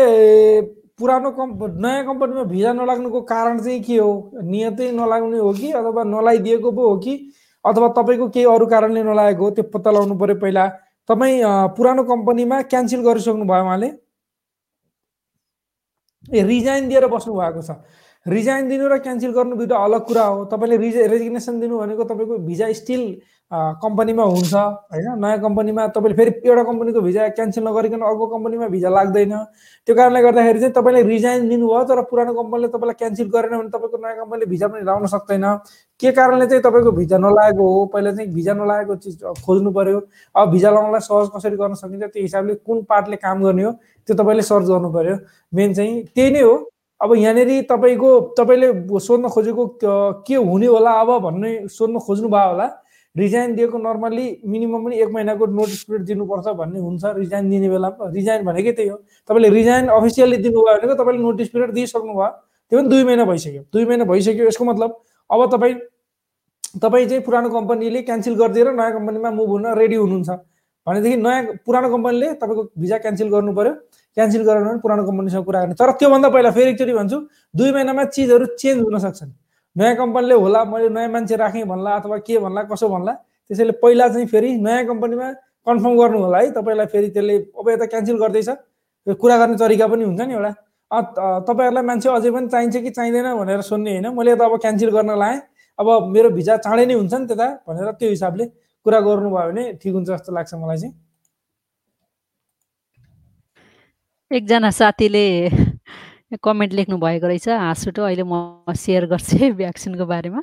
पुरानो 0.99 1.31
कम्प 1.31 1.79
नयाँ 1.79 2.05
कम्पनीमा 2.11 2.43
भिजा 2.51 2.73
नलाग्नुको 2.75 3.21
कारण 3.23 3.59
चाहिँ 3.63 3.81
के 3.87 3.97
हो? 4.03 4.11
नियतै 4.35 4.91
नलाग्ने 4.99 5.39
हो 5.39 5.53
कि? 5.55 5.71
अथवा 5.79 6.03
नलाइदिएको 6.11 6.71
पो 6.75 6.89
हो 6.91 6.97
कि? 7.07 7.15
अथवा 7.65 7.89
तपाईँको 8.03 8.29
केही 8.35 8.47
अरू 8.51 8.67
कारणले 8.67 9.03
नलागेको 9.07 9.45
हो? 9.45 9.51
त्यो 9.55 9.65
पत्ता 9.71 9.91
लगाउनु 9.95 10.19
पऱ्यो 10.19 10.37
पहिला। 10.43 10.67
तपाईँ 11.09 11.41
पुरानो 11.77 12.03
कम्पनीमा 12.05 12.57
क्यान्सल 12.71 13.01
गरिसक्नु 13.09 13.45
भयो 13.49 13.65
उहाँले? 13.65 13.89
ए 16.29 16.43
रिजाइन 16.45 16.89
दिएर 16.89 17.07
बस्नु 17.09 17.33
भएको 17.35 17.63
छ। 17.65 17.71
रिजाइन 18.29 18.69
दिनु 18.69 18.89
र 18.89 18.99
क्यान्सल 18.99 19.33
गर्नु 19.33 19.57
दुइटा 19.57 19.77
अलग 19.85 20.03
कुरा 20.07 20.25
हो। 20.25 20.45
तपाईँले 20.53 20.77
रिज 20.77 20.97
रेजिग्नेसन 21.13 21.61
दिनु 21.61 21.79
भनेको 21.79 22.05
तपाईँको 22.05 22.39
भिजा 22.47 22.73
स्टिल 22.73 23.03
कम्पनीमा 23.53 24.25
हुन्छ 24.25 24.55
होइन? 24.55 25.07
नयाँ 25.25 25.39
कम्पनीमा 25.41 25.87
तपाईँले 25.97 26.17
फेरि 26.17 26.33
एउटा 26.49 26.63
कम्पनीको 26.69 27.01
भिजा 27.01 27.29
क्यान्सल 27.33 27.63
नगरिकन 27.65 28.01
अर्को 28.05 28.27
कम्पनीमा 28.29 28.67
भिजा 28.69 28.89
लाग्दैन। 28.89 29.33
त्यो 29.89 29.95
कारणले 29.97 30.21
गर्दाखेरि 30.23 30.61
चाहिँ 30.61 30.73
तपाईँले 30.77 31.03
रिजाइन 31.09 31.49
दिनुभयो 31.49 31.83
तर 31.89 32.03
पुरानो 32.13 32.33
कम्पनीले 32.37 32.69
तपाईँलाई 32.69 32.97
क्यान्सल 33.01 33.29
गरेन 33.33 33.57
भने 33.57 33.71
तपाईँको 33.73 33.97
नयाँ 34.05 34.17
कम्पनीले 34.21 34.47
भिजा 34.53 34.67
पनि 34.69 34.85
लाउन 34.85 35.07
सक्दैन। 35.09 35.45
के 36.01 36.13
कारणले 36.13 36.47
चाहिँ 36.47 36.63
तपाईँको 36.63 36.93
भिजा 36.93 37.19
नलागेको 37.19 37.65
हो? 37.73 37.85
पहिला 37.89 38.13
चाहिँ 38.13 38.31
भिजा 38.37 38.53
नलागेको 38.55 38.97
चिज 38.97 39.17
खोज्नु 39.47 39.71
पर्यो। 39.73 40.01
अब 40.37 40.51
भिजा 40.53 40.71
लाउनलाई 40.71 41.01
सहज 41.09 41.29
कसरी 41.35 41.57
गर्न 41.57 41.75
सकिन्छ? 41.81 42.05
त्यो 42.05 42.23
हिसाबले 42.23 42.55
कुन 42.69 42.83
पार्टले 42.85 43.17
काम 43.17 43.43
गर्ने 43.45 43.63
हो? 43.65 43.73
त्यो 44.05 44.17
तपाईँले 44.17 44.43
सर्च 44.45 44.67
गर्नु 44.69 44.93
पर्यो। 44.93 45.17
मेन 45.57 45.73
चाहिँ 45.75 46.05
त्यही 46.15 46.31
नै 46.37 46.43
हो। 46.45 46.57
अब 47.01 47.15
यहाँनिर 47.17 47.51
तपाईँको 47.71 48.09
तपाईँले 48.39 48.99
सोध्न 48.99 49.29
खोजेको 49.29 49.67
के 50.27 50.35
हुने 50.35 50.67
होला 50.67 50.91
अब 51.01 51.11
भन्ने 51.23 51.51
सोध्न 51.69 51.99
खोज्नु 51.99 52.29
भयो 52.29 52.49
होला 52.51 52.67
रिजाइन 53.17 53.55
दिएको 53.55 53.79
नर्मल्ली 53.79 54.27
मिनिमम 54.47 54.85
पनि 54.85 54.97
एक 55.03 55.11
महिनाको 55.11 55.47
नोटिस 55.47 55.83
पिरियड 55.85 56.05
दिनुपर्छ 56.07 56.49
भन्ने 56.59 56.81
हुन्छ 56.81 57.05
रिजाइन 57.17 57.51
दिने 57.51 57.69
बेला 57.71 57.89
रिजाइन 58.15 58.45
भनेकै 58.45 58.73
त्यही 58.73 58.89
हो। 58.89 58.97
तपाईँले 59.29 59.49
रिजाइन 59.51 59.87
अफिसियल्ली 59.89 60.37
दिनुभयो 60.37 60.75
भनेको 60.75 60.95
तपाईँले 61.03 61.23
नोटिस 61.23 61.49
पिरियड 61.49 61.73
दिइसक्नु 61.73 62.15
भयो। 62.15 62.29
त्यो 62.73 62.79
पनि 62.79 62.89
दुई 62.89 63.05
महिना 63.05 63.25
भइसक्यो। 63.25 63.63
दुई 63.73 63.85
महिना 63.85 64.05
भइसक्यो 64.05 64.47
यसको 64.47 64.65
मतलब 64.65 64.91
अब 65.31 65.41
तपाईँ 65.55 65.75
तपाईँ 66.83 67.07
चाहिँ 67.09 67.23
पुरानो 67.25 67.49
कम्पनीले 67.51 68.03
क्यान्सल 68.03 68.35
गरिदिएर 68.35 68.73
नयाँ 68.75 68.93
कम्पनीमा 68.93 69.31
मुभ 69.31 69.49
हुन 69.49 69.67
रेडी 69.79 69.97
हुनुहुन्छ। 69.97 70.31
भनेदेखि 70.87 71.17
नयाँ 71.17 71.43
पुरानो 71.67 71.89
कम्पनीले 71.97 72.33
तपाईँको 72.43 72.63
भिजा 72.79 72.99
क्यान्सल 72.99 73.29
गर्नु 73.31 73.53
पऱ्यो 73.55 73.73
क्यान्सल 74.19 74.43
गरेर 74.43 74.63
भने 74.67 74.79
पुरानो 74.83 75.03
कम्पनीसँग 75.07 75.45
कुरा 75.47 75.59
गर्ने। 75.63 75.75
तर 75.79 75.91
त्योभन्दा 75.95 76.29
पहिला 76.35 76.51
फेरि 76.51 76.71
एकचोटि 76.71 76.93
भन्छु 76.93 77.19
दुई 77.55 77.71
महिनामा 77.73 78.05
चिजहरू 78.11 78.47
चेन्ज 78.59 78.79
हुन 78.83 78.99
सक्छन्। 78.99 79.31
नयाँ 79.77 79.95
कम्पनीले 79.97 80.35
होला 80.35 80.65
मैले 80.67 80.89
नयाँ 80.91 81.09
मान्छे 81.09 81.37
राखेँ 81.39 81.65
भन्ला 81.65 81.91
अथवा 81.97 82.17
के 82.27 82.39
भन्ला 82.43 82.63
कसो 82.67 82.89
भन्ला 82.89 83.13
त्यसैले 83.15 83.73
पहिला 83.79 84.09
चाहिँ 84.09 84.27
फेरि 84.27 84.51
नयाँ 84.59 84.85
कम्पनीमा 84.87 85.27
कन्फर्म 85.67 85.95
गर्नु 85.99 86.19
होला 86.19 86.39
है। 86.39 86.51
तपाईँलाई 86.51 86.87
फेरि 86.91 87.09
त्यसले 87.15 87.37
अब 87.55 87.69
यता 87.71 87.87
क्यान्सल 87.87 88.17
गर्दैछ। 88.19 88.49
कुरा 89.07 89.37
गर्ने 89.39 89.57
तरिका 89.57 89.87
पनि 89.87 90.05
हुन्छ 90.05 90.21
नि 90.21 90.35
एउटा। 90.35 90.53
तपाईँहरूलाई 91.47 91.85
मान्छे 91.85 92.09
अझै 92.11 92.31
पनि 92.35 92.49
चाहिन्छ 92.49 92.77
कि 92.77 92.91
चाहिँदैन 92.91 93.27
भनेर 93.39 93.61
सुन्ने 93.63 93.91
होइन। 93.93 94.07
मैले 94.19 94.35
त 94.35 94.43
अब 94.43 94.59
क्यान्सल 94.59 94.91
गर्न 94.91 95.15
लाएँ। 95.15 95.39
अब 95.79 95.87
मेरो 96.11 96.29
भिजा 96.35 96.57
चाँडै 96.67 96.85
नै 96.91 96.95
हुन्छ 96.99 97.15
नि 97.15 97.27
त्यता 97.31 97.47
भनेर 97.69 97.91
त्यो 98.03 98.09
हिसाबले 98.11 98.45
कुरा 98.87 98.99
गर्नुभयो 99.01 99.47
भने 99.49 99.63
ठिक 99.79 99.93
हुन्छ 99.95 100.09
जस्तो 100.11 100.33
लाग्छ 100.35 100.55
मलाई 100.59 100.79
चाहिँ। 100.83 100.95
एकजना 104.31 104.71
साथीले 104.71 105.21
कमेन्ट 106.45 106.73
लेख्नु 106.79 106.97
भएको 107.01 107.27
रहेछ 107.27 107.49
हाँसुटो 107.49 108.03
अहिले 108.05 108.25
म 108.29 108.73
सेयर 108.77 109.07
गर्छु 109.09 109.37
भ्याक्सिनको 109.57 110.05
बारेमा। 110.05 110.41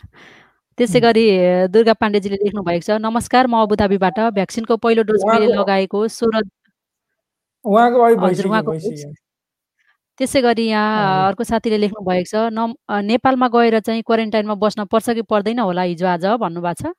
त्यसै 0.78 1.00
गरी 1.06 1.24
दुर्गा 1.69 1.93
पाण्डेजीले 1.93 2.38
लेख्नु 2.45 2.62
भएको 2.65 2.86
छ 2.88 2.98
नमस्कार 2.98 3.45
म 3.48 3.62
अबुधाबीबाट 3.62 4.17
भ्याक्सिनको 4.38 4.78
पहिलो 4.82 5.02
डोज 5.06 5.21
मैले 5.30 5.48
लगाएको 5.54 6.00
सोह्र 6.17 6.41
हजुर 8.26 8.45
उहाँको 8.50 8.74
त्यसै 10.19 10.41
गरी 10.41 10.65
यहाँ 10.65 11.28
अर्को 11.30 11.43
साथीले 11.45 11.78
लेख्नु 11.78 12.02
भएको 12.10 12.30
छ 12.34 12.50
न 12.58 12.74
नेपालमा 13.06 13.48
गएर 13.54 13.80
चाहिँ 13.86 14.02
क्वारेन्टाइनमा 14.02 14.56
बस्न 14.65 14.86
पर्छ 14.89 15.10
कि 15.13 15.21
पर्दैन 15.30 15.60
होला 15.60 15.82
हिजो 15.93 16.08
आज? 16.08 16.26
भन्नुभएको 16.41 16.89
छ। 16.89 16.93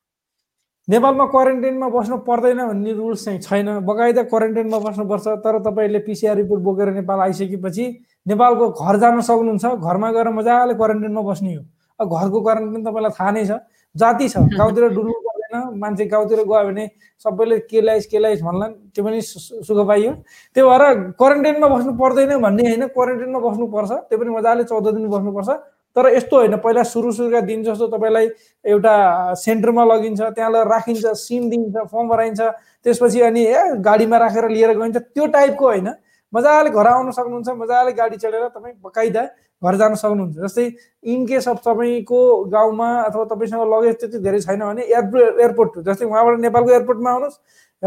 नेपालमा 0.88 1.24
क्वारेन्टाइनमा 1.26 1.88
बस्नु 1.90 2.16
पर्दैन 2.22 2.58
भन्ने 2.66 2.92
रुल्स 2.94 3.24
चाहिँ 3.24 3.40
छैन। 3.42 3.68
बकाइदा 3.86 4.22
क्वारेन्टाइनमा 4.30 4.78
बस्नुपर्छ 4.78 5.26
तर 5.42 5.58
तपाईँले 5.66 5.98
पिसिआर 6.06 6.36
रिपोर्ट 6.36 6.62
बोकेर 6.62 6.88
नेपाल 6.94 7.20
आइसकेपछि 7.20 7.84
नेपालको 8.26 8.68
घर 8.70 8.96
जान 9.02 9.20
सक्नुहुन्छ 9.20 9.66
घरमा 9.82 10.10
गएर 10.14 10.28
मजाले 10.30 10.74
क्वारेन्टाइनमा 10.78 11.22
बस्ने 11.26 11.54
हो। 11.54 11.62
अब 12.00 12.06
घरको 12.06 12.40
क्वारेन्टाइन 12.40 12.84
तपाईँलाई 12.86 13.12
थाहा 13.18 13.30
नै 13.34 13.44
छ 13.46 13.58
जाति 13.94 14.28
छ 14.28 14.36
गाउँतिर 14.54 14.88
डुल्नु 14.96 15.18
पर्दैन 15.26 15.54
मान्छे 15.74 16.06
गाउँतिर 16.06 16.38
गयो 16.46 16.64
भने 16.70 16.84
सबैले 17.24 17.58
के 17.66 17.80
ल्याइस 17.80 18.06
के 18.06 18.18
ल्याइस 18.18 18.42
भन्ला 18.46 18.66
त्यो 18.94 19.04
पनि 19.04 19.20
सुख 19.66 19.86
पाइयो। 19.90 20.12
त्यो 20.54 20.68
भएर 20.70 20.82
क्वारेन्टाइनमा 21.18 21.68
बस्नु 21.74 21.92
पर्दैन 21.98 22.38
भन्ने 22.38 22.62
होइन 22.62 22.86
क्वारेन्टाइनमा 22.94 23.38
बस्नुपर्छ 23.42 23.90
त्यो 24.06 24.18
पनि 24.18 24.30
मजाले 24.38 24.64
चौध 24.70 24.86
दिन 24.94 25.08
बस्नुपर्छ। 25.10 25.50
तर 25.96 26.08
यस्तो 26.14 26.36
होइन 26.36 26.56
पहिला 26.60 26.82
सुरु 26.84 27.12
सुरुका 27.12 27.40
दिन 27.40 27.62
जस्तो 27.64 27.86
तपाईँलाई 27.88 28.28
एउटा 28.64 28.94
सेन्टरमा 29.42 29.84
लगिन्छ 29.84 30.20
त्यहाँ 30.20 30.50
लगेर 30.50 30.68
राखिन्छ 30.68 31.06
सिम 31.18 31.48
दिन्छ 31.50 31.76
फर्म 31.76 32.08
भराइन्छ 32.08 32.40
त्यसपछि 32.40 33.20
अनि 33.28 33.44
ए 33.46 33.62
गाडीमा 33.80 34.18
राखेर 34.18 34.48
लिएर 34.50 34.76
गइन्छ 34.78 34.96
त्यो 34.96 35.26
टाइपको 35.26 35.66
होइन। 35.66 35.88
मजाले 36.32 36.70
घर 36.70 36.86
आउन 36.86 37.10
सक्नुहुन्छ 37.10 37.48
मजाले 37.56 37.92
गाडी 37.92 38.16
चढेर 38.16 38.48
तपाईँ 38.48 38.74
बकाइदा 38.84 39.22
घर 39.62 39.74
जान 39.76 39.94
सक्नुहुन्छ। 39.94 40.36
जस्तै 40.36 40.64
इनकेस 41.04 41.48
अफ 41.48 41.58
तपाईँको 41.64 42.20
गाउँमा 42.52 42.88
अथवा 43.02 43.24
तपाईँसँग 43.32 43.62
लगेज 43.72 43.94
त्यति 44.00 44.18
धेरै 44.20 44.40
छैन 44.40 44.60
भने 44.60 44.82
एयरपोर्ट 44.82 45.40
एयरपोर्ट 45.40 45.78
जस्तै 45.86 46.06
उहाँबाट 46.06 46.40
नेपालको 46.40 46.70
एयरपोर्टमा 46.70 47.10
आउनुहोस् 47.10 47.38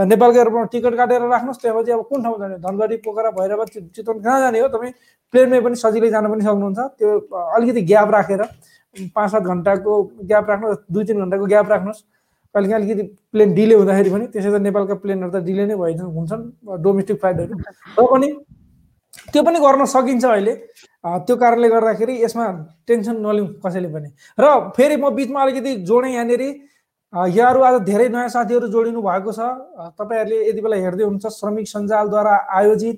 नेपालको 0.05 0.37
एयरपोर्टमा 0.39 0.65
टिकट 0.71 0.93
काटेर 0.95 1.21
राख्नुहोस् 1.27 1.61
त्यसपछि 1.61 1.91
अब 1.91 2.01
कुन 2.09 2.23
ठाउँ 2.23 2.37
जाने 2.39 2.55
धनगढी 2.63 2.95
पोखरा 3.03 3.29
भैरव 3.35 3.65
चितवन 3.65 4.19
कहाँ 4.21 4.39
जाने 4.39 4.59
हो? 4.59 4.67
तपाईँ 4.67 4.93
प्लेनमै 5.33 5.59
पनि 5.65 5.75
सजिलै 5.75 6.09
जान 6.09 6.25
पनि 6.31 6.41
सक्नुहुन्छ। 6.45 6.79
त्यो 6.99 7.09
अलिकति 7.55 7.81
ग्याप 7.91 8.09
राखेर 8.11 8.41
पाँच 9.15 9.31
सात 9.31 9.43
घन्टाको 9.43 9.91
ग्याप 10.29 10.45
राख्नुहोस् 10.49 10.79
दुई 10.93 11.03
तिन 11.05 11.17
घन्टाको 11.25 11.45
ग्याप 11.45 11.67
राख्नुहोस्। 11.69 12.01
कहिले 12.55 12.73
अलिकति 12.73 13.03
प्लेन 13.33 13.53
डिले 13.53 13.75
हुँदाखेरि 13.75 14.09
पनि 14.09 14.25
त्यसै 14.33 14.49
त 14.49 14.61
नेपालका 14.61 14.95
प्लेनहरू 15.01 15.31
त 15.31 15.43
डिले 15.45 15.65
नै 15.69 15.75
भइ 15.75 15.93
हुन्छन् 16.01 16.43
डोमेस्टिक 16.81 17.17
फ्लाइटहरू। 17.21 17.53
र 17.97 18.05
पनि 18.13 18.27
त्यो 19.33 19.41
पनि 19.43 19.59
गर्न 19.59 19.85
सकिन्छ 19.85 20.25
अहिले। 20.25 20.53
त्यो 21.25 21.35
कारणले 21.37 21.67
गर्दाखेरि 21.69 22.13
यसमा 22.23 22.45
टेन्सन 22.87 23.15
नलिउँ 23.25 23.47
कसैले 23.61 23.89
पनि। 23.93 24.09
र 24.37 24.45
फेरि 24.77 24.95
म 24.97 25.09
बिचमा 25.13 25.39
अलिकति 25.43 25.75
जोडेँ 25.85 26.13
यहाँनिर। 26.13 26.43
यहाँहरू 27.13 27.61
आज 27.61 27.81
धेरै 27.81 28.07
नयाँ 28.09 28.29
साथीहरू 28.29 28.67
जोडिनु 28.69 29.01
भएको 29.01 29.31
छ। 29.33 29.41
तपाईँहरूले 29.97 30.49
यति 30.49 30.61
बेला 30.61 30.75
हेर्दै 30.77 31.03
हुनुहुन्छ 31.03 31.27
श्रमिक 31.33 31.67
सञ्जालद्वारा 31.67 32.33
आयोजित 32.53 32.97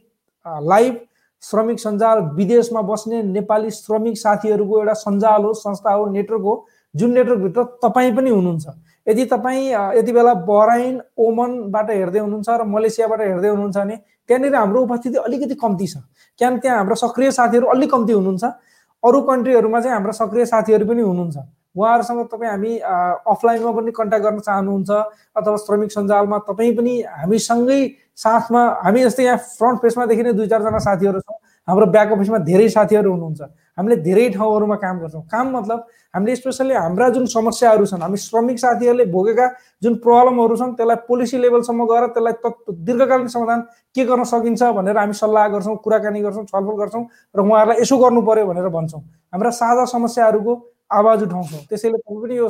लाइभ 0.68 0.96
श्रमिक 1.44 1.80
सञ्जाल 1.80 2.20
विदेशमा 2.36 2.82
बस्ने 2.84 3.22
नेपाली 3.24 3.72
श्रमिक 3.72 4.18
साथीहरूको 4.18 4.80
एउटा 4.80 4.94
सञ्जाल 5.00 5.44
हो 5.44 5.54
संस्था 5.56 5.92
हो 5.92 6.06
नेटवर्क 6.12 6.44
हो 6.44 6.56
जुन 6.96 7.12
नेटवर्कभित्र 7.14 7.64
तपाईँ 7.80 8.12
पनि 8.16 8.30
हुनुहुन्छ। 8.30 8.68
यदि 9.08 9.26
तपाईँ 9.32 9.72
यति 9.96 10.12
बेला 10.12 10.34
बहराइन 10.44 11.02
ओमनबाट 11.18 11.90
हेर्दै 11.92 12.20
हुनुहुन्छ 12.20 12.50
र 12.52 12.64
मलेसियाबाट 12.68 13.22
हेर्दै 13.22 13.48
हुनुहुन्छ 13.48 13.78
भने 13.78 13.96
त्यहाँनिर 13.96 14.56
हाम्रो 14.56 14.82
उपस्थिति 14.82 15.18
अलिकति 15.24 15.56
कम्ती 15.56 15.88
छ। 15.88 16.04
किन 16.40 16.60
त्यहाँ 16.60 16.78
हाम्रो 16.78 16.96
सक्रिय 17.00 17.32
साथीहरू 17.32 17.68
अलिक 17.72 17.92
कम्ती 17.92 18.14
हुनुहुन्छ। 18.14 18.44
अरू 19.04 19.22
कन्ट्रीहरूमा 19.24 19.80
चाहिँ 19.82 19.96
हाम्रो 19.96 20.14
सक्रिय 20.20 20.46
साथीहरू 20.46 20.86
पनि 20.86 21.02
हुनुहुन्छ। 21.02 21.38
उहाँहरूसँग 21.76 22.26
तपाईँ 22.32 22.52
हामी 22.52 22.78
अफलाइनमा 23.28 23.72
पनि 23.72 23.92
कन्ट्याक्ट 23.92 24.26
गर्न 24.26 24.40
चाहनुहुन्छ 24.40 24.92
अथवा 25.38 25.56
श्रमिक 25.66 25.92
सञ्जालमा 25.92 26.38
तपाईँ 26.50 26.76
पनि 26.78 26.94
हामीसँगै 27.22 27.82
साथमा 28.18 28.62
हामी 28.84 29.04
जस्तै 29.04 29.24
यहाँ 29.24 29.38
फ्रन्ट 29.58 29.82
पेजमा 29.82 30.06
देखिने 30.06 30.34
दुई 30.34 30.48
चारजना 30.48 30.80
साथीहरू 30.88 31.20
छौँ 31.22 31.38
हाम्रो 31.68 31.86
ब्याक 31.94 32.12
अफिसमा 32.12 32.38
धेरै 32.44 32.68
साथीहरू 32.70 33.12
हुनुहुन्छ। 33.12 33.42
हामीले 33.78 33.96
धेरै 34.04 34.30
ठाउँहरूमा 34.30 34.76
काम 34.76 35.00
गर्छौँ। 35.00 35.22
काम 35.32 35.46
मतलब 35.58 35.80
हामीले 36.16 36.36
स्पेसल्ली 36.36 36.74
हाम्रा 36.76 37.08
जुन 37.16 37.26
समस्याहरू 37.34 37.86
छन् 37.86 38.02
हामी 38.02 38.18
श्रमिक 38.18 38.60
साथीहरूले 38.60 39.06
भोगेका 39.14 39.48
जुन 39.84 39.94
प्रब्लमहरू 40.06 40.56
छन् 40.58 40.74
त्यसलाई 40.76 40.98
पोलिसी 41.08 41.38
लेभलसम्म 41.38 41.86
गएर 41.92 42.06
त्यसलाई 42.18 42.34
तत् 42.44 42.72
दीर्घकालीन 42.82 43.28
समाधान 43.32 43.62
के 43.96 44.06
गर्न 44.06 44.24
सकिन्छ 44.34 44.62
भनेर 44.80 44.98
हामी 44.98 45.14
सल्लाह 45.22 45.48
गर्छौँ 45.56 45.76
कुराकानी 45.86 46.22
गर्छौँ 46.22 46.46
छलफल 46.52 46.76
गर्छौँ 46.82 47.04
र 47.36 47.40
उहाँहरूलाई 47.40 47.82
यसो 47.82 47.98
गर्नु 48.04 48.22
पर्यो 48.28 48.46
भनेर 48.52 48.68
भन्छौँ। 48.76 49.02
हाम्रा 49.34 49.50
साझा 49.62 49.86
समस्याहरूको 49.94 50.56
आवाज 50.92 51.24
उठाउँछौँ। 51.24 51.62
त्यसैले 51.70 51.98
तपाईँ 51.98 52.22
पनि 52.22 52.36
यो 52.38 52.48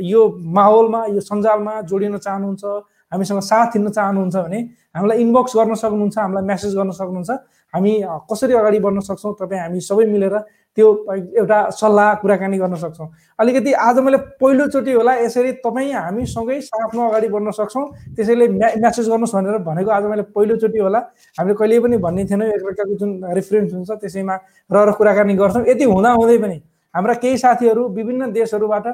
यो 0.00 0.20
माहौलमा 0.38 1.00
यो 1.14 1.20
सञ्जालमा 1.20 1.80
जोडिन 1.90 2.16
चाहनुहुन्छ 2.18 2.64
हामीसँग 3.12 3.40
साथ 3.40 3.76
हिँड्न 3.76 3.90
चाहनुहुन्छ 3.90 4.36
भने 4.36 4.60
हामीलाई 4.96 5.18
इनबक्स 5.20 5.52
गर्न 5.56 5.74
सक्नुहुन्छ 5.74 6.18
हामीलाई 6.18 6.44
मेसेज 6.44 6.72
गर्न 6.76 6.90
सक्नुहुन्छ। 6.90 7.30
हामी 7.74 7.92
कसरी 8.30 8.54
अगाडि 8.54 8.78
बढ्न 8.78 9.00
सक्छौँ 9.00 9.32
तपाईँ 9.40 9.60
हामी 9.60 9.80
सबै 9.80 10.04
मिलेर 10.06 10.36
त्यो 10.76 10.88
एउटा 11.36 11.58
सल्लाह 11.76 12.14
कुराकानी 12.20 12.58
गर्न 12.58 12.74
सक्छौँ। 12.80 13.08
अलिकति 13.38 13.72
आज 13.72 13.98
मैले 14.04 14.16
पहिलोचोटि 14.40 14.92
होला 14.92 15.12
यसरी 15.20 15.52
तपाईँ 15.60 15.92
हामीसँगै 15.92 16.60
साथमा 16.60 17.06
अगाडि 17.08 17.28
बढ्न 17.28 17.50
सक्छौँ। 17.52 17.84
त्यसैले 18.16 18.48
म्या 18.48 18.68
म्यासेज 18.80 19.08
गर्नुहोस् 19.08 19.34
भनेर 19.36 19.58
भनेको 19.68 19.90
आज 19.90 20.04
मैले 20.08 20.22
पहिलोचोटि 20.32 20.78
होला। 20.78 20.98
हामीले 21.36 21.54
कहिले 21.60 21.80
पनि 21.80 21.96
भन्ने 21.96 22.24
थिएनौँ 22.24 22.48
एकअर्काको 22.48 22.94
जुन 22.96 23.10
रेफरेन्स 23.36 23.72
हुन्छ 23.72 23.90
त्यसैमा 24.00 24.34
रहेर 24.72 24.90
कुराकानी 24.96 25.34
गर्छौँ। 25.36 25.64
यति 25.68 25.84
हुँदा 25.84 26.10
हुँदै 26.12 26.38
पनि 26.38 26.60
हाम्रा 26.94 27.14
केही 27.14 27.38
साथीहरू 27.38 27.88
विभिन्न 27.90 28.30
देशहरूबाट 28.32 28.86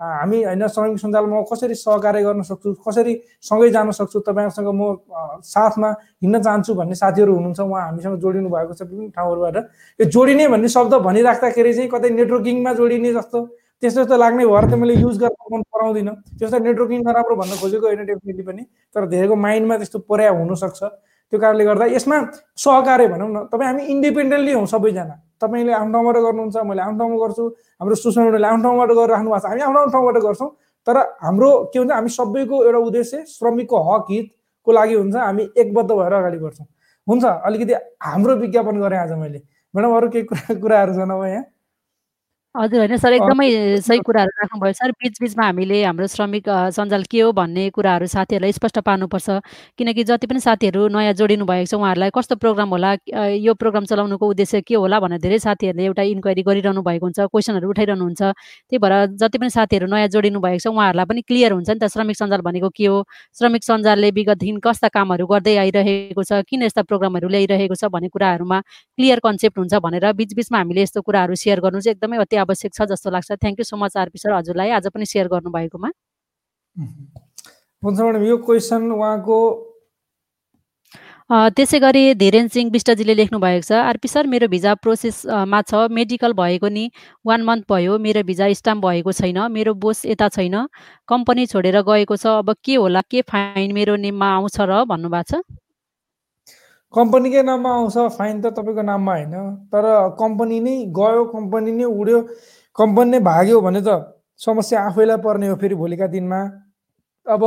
हामी 0.00 0.42
होइन 0.42 0.66
श्रमिक 0.66 0.98
सञ्जालमा 0.98 1.40
कसरी 1.50 1.74
सहकार्य 1.74 2.22
गर्न 2.22 2.42
सक्छु 2.42 2.72
कसरी 2.86 3.14
सँगै 3.48 3.70
जान 3.70 3.90
सक्छु 3.90 4.20
तपाईँहरूसँग 4.26 4.68
म 4.74 4.96
साथमा 5.46 5.90
हिँड्न 6.22 6.42
चाहन्छु 6.42 6.74
भन्ने 6.74 6.94
साथीहरू 6.94 7.34
हुनुहुन्छ 7.34 7.60
उहाँ 7.60 7.82
हामीसँग 7.82 8.16
जोडिनु 8.18 8.48
भएको 8.50 8.74
छ 8.74 8.82
विभिन्न 8.82 9.10
ठाउँहरूबाट। 9.10 9.56
यो 10.00 10.04
जोडिने 10.10 10.48
भन्ने 10.48 10.68
शब्द 10.68 10.94
भनिराख्दाखेरि 11.06 11.74
चाहिँ 11.74 11.90
कतै 11.90 12.10
नेटवर्किङमा 12.18 12.72
जोडिने 12.74 13.12
जस्तो 13.14 13.38
त्यस्तो 13.82 14.02
जस्तो 14.02 14.16
लाग्ने 14.16 14.46
भएर 14.46 14.64
त 14.70 14.74
मैले 14.82 14.94
युज 14.94 15.18
गर्न 15.22 15.54
मन 15.54 15.62
पराउँदिनँ। 15.70 16.14
त्यस्तो 16.38 16.58
नेटवर्किङ 16.58 17.00
नराम्रो 17.06 17.36
भन्न 17.36 17.52
खोजेको 17.62 17.86
होइन 17.86 18.04
डेफिनेटली 18.06 18.42
पनि 18.42 18.62
तर 18.94 19.06
धेरैको 19.06 19.36
माइन्डमा 19.36 19.76
त्यस्तो 19.76 19.98
पर्या 20.10 20.30
हुनसक्छ। 20.34 20.82
त्यो 20.82 21.38
कारणले 21.40 21.64
गर्दा 21.64 21.86
यसमा 21.94 22.16
सहकार्य 22.58 23.06
भनौँ 23.08 23.28
न 23.28 23.46
तपाईँ 23.52 23.68
हामी 23.70 23.82
इन्डिपेन्डेन्टली 23.86 24.52
हौँ 24.52 24.66
सबैजना। 24.66 25.14
तपाईँले 25.42 25.72
आफ्नो 25.72 25.92
ठाउँबाट 25.92 26.16
गर्नुहुन्छ 26.26 26.56
मैले 26.70 26.82
आफ्नो 26.82 26.98
ठाउँमा 26.98 27.16
गर्छु 27.22 27.44
हाम्रो 27.80 27.94
सुषमाले 28.02 28.46
आफ्नो 28.46 28.62
ठाउँबाट 28.62 28.90
गरिराख्नु 28.98 29.30
भएको 29.30 29.40
छ 29.40 29.50
हामी 29.50 29.62
आफ्नो 29.62 29.80
आफ्नो 29.80 29.92
ठाउँबाट 29.92 30.22
गर्छौँ 30.26 30.50
तर 30.86 30.96
हाम्रो 31.22 31.50
के 31.72 31.78
हुन्छ 31.78 31.92
हामी 31.92 32.08
सबैको 32.18 32.64
एउटा 32.64 32.78
उद्देश्य 32.88 33.24
श्रमिकको 33.28 33.78
हक 33.88 34.06
हितको 34.10 34.72
लागि 34.72 34.94
हुन्छ 34.94 35.16
हामी 35.16 35.42
एकबद्ध 35.62 35.90
भएर 35.90 36.12
अगाडि 36.12 36.38
बढ्छौँ। 36.38 36.66
हुन्छ 37.06 37.24
अलिकति 37.24 37.74
हाम्रो 38.02 38.34
विज्ञापन 38.36 38.80
गरेँ 38.80 38.98
आज 38.98 39.12
मैले। 39.22 39.40
म्याडम 39.74 39.94
अरू 39.96 40.08
केही 40.10 40.24
कुरा 40.30 40.54
कुराहरू 40.60 40.92
छन् 40.94 41.12
अब 41.12 41.24
यहाँ? 41.24 41.44
हजुर 42.54 42.78
होइन। 42.78 42.96
सर 43.00 43.12
एकदमै 43.16 43.80
सही 43.80 43.98
कुराहरू 44.04 44.30
राख्नुभयो। 44.40 44.72
सर 44.76 44.90
बिचबिचमा 45.00 45.44
हामीले 45.44 45.76
हाम्रो 45.84 46.06
श्रमिक 46.12 46.48
सञ्जाल 46.76 47.02
के 47.08 47.20
हो 47.24 47.30
भन्ने 47.32 47.62
कुराहरू 47.72 48.06
साथीहरूलाई 48.12 48.52
स्पष्ट 48.52 48.78
पार्नुपर्छ। 48.84 49.40
किनकि 49.80 50.04
जति 50.04 50.26
पनि 50.28 50.40
साथीहरू 50.40 50.88
नयाँ 50.92 51.12
जोडिनु 51.16 51.44
भएको 51.48 51.64
छ 51.64 51.74
उहाँहरूलाई 51.80 52.10
कस्तो 52.12 52.36
प्रोग्राम 52.36 52.68
होला 52.76 52.90
यो 53.40 53.54
प्रोग्राम 53.56 53.84
चलाउनुको 53.88 54.28
उद्देश्य 54.28 54.60
के 54.68 54.74
होला 54.76 55.00
भनेर 55.00 55.20
धेरै 55.24 55.38
साथीहरूले 55.40 55.84
एउटा 55.88 56.02
इन्क्वायरी 56.12 56.42
गरिरहनु 56.44 56.82
भएको 56.84 57.06
हुन्छ 57.08 57.20
क्वेसनहरू 57.32 57.68
उठाइरहनुहुन्छ। 57.72 58.20
त्यही 58.20 58.78
भएर 58.84 59.16
जति 59.16 59.38
पनि 59.40 59.50
साथीहरू 59.56 59.86
नयाँ 59.88 60.08
जोडिनु 60.12 60.40
भएको 60.44 60.60
छ 60.60 60.66
उहाँहरूलाई 60.76 61.06
पनि 61.08 61.20
क्लियर 61.24 61.52
हुन्छ 61.56 61.70
नि 61.72 61.80
त 61.80 61.88
श्रमिक 61.88 62.16
सञ्जाल 62.20 62.40
भनेको 62.44 62.68
के 62.68 62.84
हो? 62.84 63.00
श्रमिक 63.32 63.64
सञ्जालले 63.64 64.10
विगतदेखि 64.12 64.60
कस्ता 64.60 64.88
कामहरू 64.92 65.24
गर्दै 65.24 65.56
आइरहेको 65.56 66.20
छ 66.20 66.44
किन 66.44 66.68
यस्ता 66.68 66.84
प्रोग्रामहरू 66.84 67.32
ल्याइरहेको 67.32 67.74
छ 67.80 67.88
भन्ने 67.88 68.12
कुराहरूमा 68.12 68.60
क्लियर 69.00 69.18
कन्सेप्ट 69.24 69.56
हुन्छ 69.58 69.74
भनेर 69.80 70.12
बिचबिचमा 70.20 70.58
हामीले 70.60 70.82
यस्तो 70.84 71.00
कुराहरू 71.00 71.34
सेयर 71.40 71.64
गर्नु 71.64 71.80
चाहिँ 71.80 71.96
एकदमै 71.96 72.20
अति 72.20 72.40
आवश्यक 72.44 72.72
छ 72.74 72.88
जस्तो 72.92 73.10
लाग्छ। 73.16 73.32
Thank 73.32 73.58
you 73.58 73.64
so 73.64 73.76
much 73.78 73.96
RP 73.96 74.18
sir 74.18 74.32
हजुरलाई 74.34 74.70
आज 74.78 74.86
पनि 74.94 75.06
सेयर 75.08 75.26
गर्नुभएकोमा। 75.34 75.90
हुन्छ 77.82 77.98
म्याडम 78.00 78.24
यो 78.24 78.36
क्वेसन 78.46 78.90
उहाँको 78.92 79.38
त्यसै 81.56 81.78
गरी 81.80 82.02
धीरेन 82.20 82.48
सिंह 82.52 82.70
विष्टजीले 82.72 83.14
लेख्नु 83.14 83.38
भएको 83.40 83.64
छ 83.64 83.72
आरपी 83.72 84.08
सर 84.08 84.26
मेरो 84.28 84.46
भिजा 84.52 84.74
प्रोसेसमा 84.84 85.60
छ 85.64 85.88
मेडिकल 85.98 86.32
भएको 86.36 86.68
नि 86.68 86.84
वान 87.24 87.42
मन्थ 87.48 87.64
भयो 87.72 87.96
मेरो 88.06 88.22
भिजा 88.30 88.52
स्टाम्प 88.60 88.84
भएको 88.84 89.12
छैन 89.20 89.38
मेरो 89.52 89.72
बोस 89.84 90.04
यता 90.06 90.28
छैन 90.36 90.56
कम्पनी 91.08 91.46
छोडेर 91.52 91.80
गएको 91.88 92.16
छ 92.16 92.26
अब 92.42 92.52
के 92.64 92.74
होला 92.76 93.00
के 93.08 93.22
फाइन 93.32 93.72
मेरो 93.72 93.96
नेममा 94.04 94.28
आउँछ 94.34 94.60
र 94.60 94.84
भन्नुभएको 94.92 95.28
छ। 95.30 95.42
कम्पनीकै 96.94 97.42
नाममा 97.42 97.70
आउँछ 97.74 98.16
फाइन 98.16 98.40
त 98.40 98.52
तपाईँको 98.56 98.82
नाममा 98.82 99.12
होइन 99.12 99.34
तर 99.72 99.86
कम्पनी 100.18 100.58
नै 100.60 100.74
गयो 100.98 101.24
कम्पनी 101.32 101.72
नै 101.72 101.84
उड्यो 101.84 102.18
कम्पनी 102.78 103.10
नै 103.10 103.20
भाग्यो 103.28 103.60
भने 103.60 103.80
त 103.80 103.90
समस्या 104.40 104.82
आफैलाई 104.88 105.16
पर्ने 105.24 105.48
हो 105.48 105.56
फेरि 105.56 105.74
भोलिका 105.74 106.06
दिनमा। 106.12 106.40
अब 107.26 107.42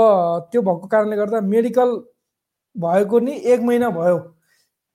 त्यो 0.52 0.62
भएको 0.62 0.88
कारणले 0.88 1.16
गर्दा 1.18 1.42
मेडिकल 1.44 1.90
भएको 2.76 3.20
नि 3.20 3.34
एक 3.54 3.62
महिना 3.62 3.90
भयो। 3.90 4.18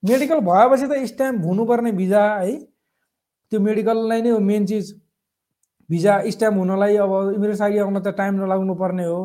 मेडिकल 0.03 0.41
भएपछि 0.49 0.87
त 0.87 1.05
स्ट्याम्प 1.07 1.45
हुनुपर्ने 1.45 1.93
भिजा 1.93 2.23
है। 2.35 2.57
त्यो 3.53 3.61
मेडिकललाई 3.61 4.23
नै 4.23 4.31
हो 4.31 4.39
मेन 4.41 4.67
चिज। 4.67 4.95
भिजा 5.91 6.15
स्ट्याम्प 6.31 6.59
हुनलाई 6.59 6.97
अब 7.05 7.13
इमिग्रेसन 7.35 7.65
आइडी 7.65 7.79
आउन 7.79 8.01
त 8.01 8.15
टाइम 8.17 8.35
नलाग्नु 8.41 8.75
पर्ने 8.83 9.05
हो 9.05 9.21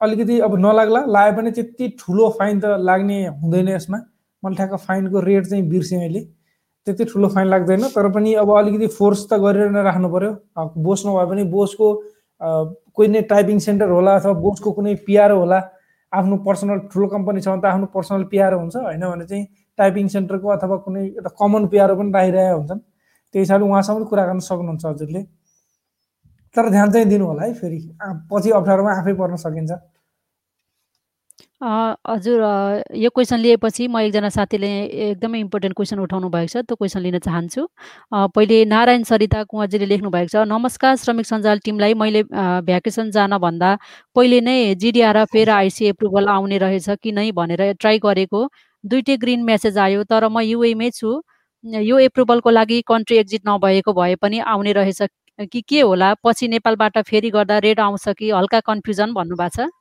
अलिकति 0.00 0.38
अब 0.40 0.58
नलाग्ला 0.58 1.04
लाए 1.06 1.32
पनि 1.36 1.50
त्यति 1.52 1.88
ठुलो 2.00 2.28
फाइन 2.38 2.60
त 2.60 2.76
लाग्ने 2.80 3.16
हुँदैन 3.40 3.68
यसमा। 3.68 3.98
मैले 4.42 4.56
ठ्याक्क 4.56 4.74
फाइनको 4.86 5.20
रेट 5.20 5.46
चाहिँ 5.46 5.64
बिर्सेँ 5.68 5.98
मैले 5.98 6.20
त्यति 6.86 7.04
ठुलो 7.04 7.28
फाइन 7.28 7.48
लाग्दैन 7.48 7.82
तर 7.94 8.08
पनि 8.12 8.32
अब 8.42 8.50
अलिकति 8.58 8.86
फोर्स 8.96 9.26
त 9.32 9.40
गरेर 9.40 9.70
नै 9.70 9.82
राख्नु 9.82 10.08
पऱ्यो 10.08 10.32
बोस 10.84 11.06
नभए 11.06 11.26
पनि 11.30 11.44
बोसको 11.52 11.88
कोही 12.96 13.08
नै 13.08 13.22
टाइपिङ 13.32 13.58
सेन्टर 13.60 13.88
होला 13.90 14.14
अथवा 14.16 14.32
बोसको 14.44 14.72
कुनै 14.72 14.94
पिआरओ 15.06 15.38
होला 15.38 15.58
आफ्नो 16.12 16.36
पर्सनल 16.46 16.78
ठुलो 16.92 17.06
कम्पनी 17.08 17.40
छ 17.40 17.48
भने 17.48 17.60
त 17.60 17.66
आफ्नो 17.70 17.86
पर्सनल 17.94 18.22
पिआरओ 18.32 18.58
हुन्छ। 18.58 18.76
होइन 18.76 19.04
भने 19.06 19.26
चाहिँ 19.26 19.44
टाइपिङ 19.78 20.08
सेन्टरको 20.14 20.48
अथवा 20.56 20.76
कुनै 20.86 21.04
एउटा 21.06 21.30
कमन 21.40 21.66
पिआरओ 21.74 21.96
पनि 22.00 22.10
राखिरहेका 22.12 22.54
हुन्छन्। 22.54 22.80
त्यही 23.34 23.42
हिसाबले 23.44 23.68
उहाँसँग 23.68 24.06
कुरा 24.10 24.24
गर्न 24.26 24.38
सक्नुहुन्छ 24.48 24.84
हजुरले। 24.86 25.20
तर 26.56 26.68
ध्यान 26.70 26.90
चाहिँ 26.92 27.06
दिनु 27.08 27.26
होला 27.26 27.42
है 27.44 27.54
फेरि। 27.54 27.78
पछि 28.30 28.50
अप्ठ्यारोमा 28.50 28.92
आफै 29.00 29.12
पर्न 29.14 29.36
सकिन्छ। 29.46 29.72
हजुर 31.62 32.40
यो 32.96 33.10
क्वेसन 33.14 33.38
लिएपछि 33.38 33.86
म 33.88 33.98
एकजना 34.00 34.28
साथीले 34.28 34.68
एकदमै 35.08 35.38
इम्पोर्टेन्ट 35.40 35.76
क्वेसन 35.76 35.98
उठाउनु 36.00 36.28
भएको 36.32 36.48
छ 36.52 36.64
त्यो 36.64 36.76
क्वेसन 36.76 37.00
लिन 37.00 37.18
चाहन्छु। 37.20 37.66
पहिले 38.34 38.64
नारायण 38.64 39.02
सरिता 39.04 39.42
कुँवरजीले 39.44 39.86
लेख्नु 39.92 40.10
भएको 40.10 40.30
छ 40.32 40.48
नमस्कार 40.48 40.96
श्रमिक 41.04 41.26
सञ्जाल 41.26 41.58
टिमलाई 41.64 41.94
मैले 42.02 42.22
भ्याकेसन 42.64 43.10
जान 43.12 43.36
भन्दा 43.44 43.70
पहिले 44.16 44.40
नै 44.40 44.74
जिडिआर 44.74 45.24
फेर 45.32 45.50
आइसी 45.60 45.86
एप्रुभल 45.92 46.28
आउने 46.34 46.58
रहेछ 46.64 46.88
कि 47.02 47.12
नै 47.12 47.30
भनेर 47.32 47.72
ट्राई 47.76 47.98
गरेको। 48.00 48.40
दुइटै 48.84 49.16
ग्रिन 49.22 49.44
मेसेज 49.44 49.78
आयो 49.78 50.04
तर 50.08 50.28
म 50.28 50.40
युएमै 50.40 50.90
छु। 50.96 51.20
यो 51.64 51.98
एप्रुभलको 52.00 52.50
लागि 52.50 52.80
कन्ट्री 52.88 53.16
एक्जिट 53.18 53.42
नभएको 53.48 53.92
भए 53.92 54.14
पनि 54.16 54.38
आउने 54.48 54.72
रहेछ 54.72 55.02
कि 55.46 55.60
के 55.60 55.80
होला? 55.80 56.14
पछि 56.24 56.48
नेपालबाट 56.48 56.98
फेरि 56.98 57.30
गर्दा 57.30 57.58
रेड 57.58 57.80
आउँछ 57.80 58.08
कि 58.08 58.30
हल्का 58.30 58.60
कन्फ्युजन 58.60 59.12
भन्नुभएको 59.12 59.66
छ। 59.66 59.79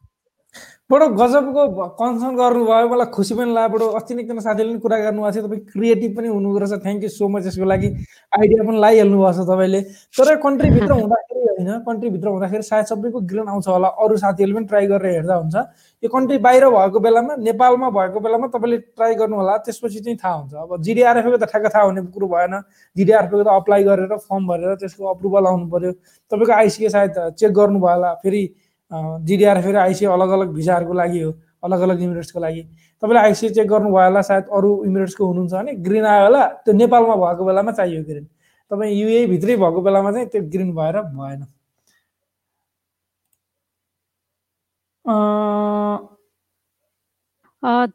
बडो 0.89 1.07
गजबको 1.13 1.63
कन्सर्न 1.99 2.35
गर्नुभयो 2.35 2.87
मलाई 2.89 3.05
खुसी 3.13 3.33
पनि 3.37 3.53
लाग्यो 3.53 3.69
बडो 3.73 3.87
अस्ति 3.97 4.13
नै 4.15 4.21
एकजना 4.23 4.41
साथीले 4.41 4.69
पनि 4.69 4.79
कुरा 4.81 4.97
गर्नुभएको 4.99 5.33
छ 5.37 5.43
तपाईँ 5.45 5.61
क्रिएटिभ 5.73 6.15
पनि 6.17 6.27
हुनु 6.27 6.57
रहेछ 6.57 6.81
थ्याङ्क 6.85 7.03
यू 7.03 7.09
सो 7.09 7.27
मच 7.29 7.45
यसको 7.45 7.65
लागि 7.69 7.89
आइडिया 8.33 8.63
पनि 8.65 8.77
लगाइहाल्नु 8.77 9.17
भएको 9.21 9.33
छ 9.37 9.45
तपाईँले। 9.49 9.81
तर 10.17 10.35
कन्ट्रीभित्र 10.45 10.91
हुँदाखेरि 11.01 11.41
होइन 11.49 11.69
कन्ट्रीभित्र 11.85 12.27
हुँदाखेरि 12.27 12.63
सायद 12.63 12.85
सबैको 12.91 13.19
ग्रेन 13.29 13.47
आउँछ 13.53 13.67
होला 13.69 13.87
अरू 14.01 14.17
साथीहरूले 14.17 14.55
पनि 14.57 14.65
ट्राई 14.65 14.87
गरेर 14.89 15.13
हेर्दा 15.13 15.35
हुन्छ। 15.35 15.55
यो 16.03 16.09
कन्ट्री 16.09 16.37
बाहिर 16.47 16.65
भएको 16.73 16.99
बेलामा 17.05 17.35
नेपालमा 17.45 17.89
भएको 17.99 18.19
बेलामा 18.25 18.47
तपाईँले 18.55 18.77
ट्राई 18.97 19.15
गर्नु 19.21 19.35
होला 19.41 19.57
त्यसपछि 19.69 19.99
चाहिँ 19.99 20.17
थाहा 20.17 20.33
हुन्छ। 20.33 20.53
अब 20.65 20.81
जिडिआरएफको 20.81 21.37
त 21.37 21.49
ठ्याक्क 21.53 21.67
थाहा 21.75 21.83
हुने 21.85 22.01
कुरो 22.09 22.27
भएन। 22.33 22.55
जिडिआरएफको 22.95 23.43
त 23.43 23.53
अप्लाई 23.53 23.83
गरेर 23.85 24.17
फर्म 24.25 24.47
भरेर 24.47 24.73
त्यसको 24.81 25.13
अप्रुभल 25.13 25.45
आउनु 25.45 25.69
पऱ्यो 25.69 25.91
तपाईँको 26.31 26.53
आइसिके 26.57 26.89
सायद 26.89 27.37
चेक 27.37 27.53
गर्नुभयो 27.53 27.93
होला 27.93 28.13
फेरि 28.25 28.43
जिडिआर 28.91 29.61
फेरि 29.61 29.77
आइसिए 29.77 30.07
अलग 30.09 30.29
अलग 30.37 30.53
भिजाहरूको 30.53 30.93
लागि 30.93 31.19
हो 31.21 31.31
अलग 31.63 31.79
अलग 31.81 32.01
इमिरेट्सको 32.01 32.39
लागि। 32.39 32.61
तपाईँले 33.03 33.19
आइसिए 33.19 33.49
चेक 33.49 33.67
गर्नुभयो 33.67 34.03
होला 34.05 34.21
सायद 34.21 34.45
अरू 34.57 34.69
इमिरेट्सको 34.85 35.25
हुनुहुन्छ 35.27 35.53
भने 35.53 35.73
ग्रिन 35.85 36.05
आयो 36.05 36.23
होला 36.25 36.45
त्यो 36.65 36.73
नेपालमा 36.73 37.15
भएको 37.15 37.45
बेलामा 37.45 37.71
चाहियो 37.71 38.03
ग्रिन। 38.03 38.25
तपाईँ 38.71 38.93
युए 38.95 39.25
भित्रै 39.27 39.55
भएको 39.57 39.81
बेलामा 39.81 40.11
चाहिँ 40.11 40.27
त्यो 40.33 40.41
ग्रिन 40.53 40.71
भएर 40.75 41.01
भएन। 41.15 41.41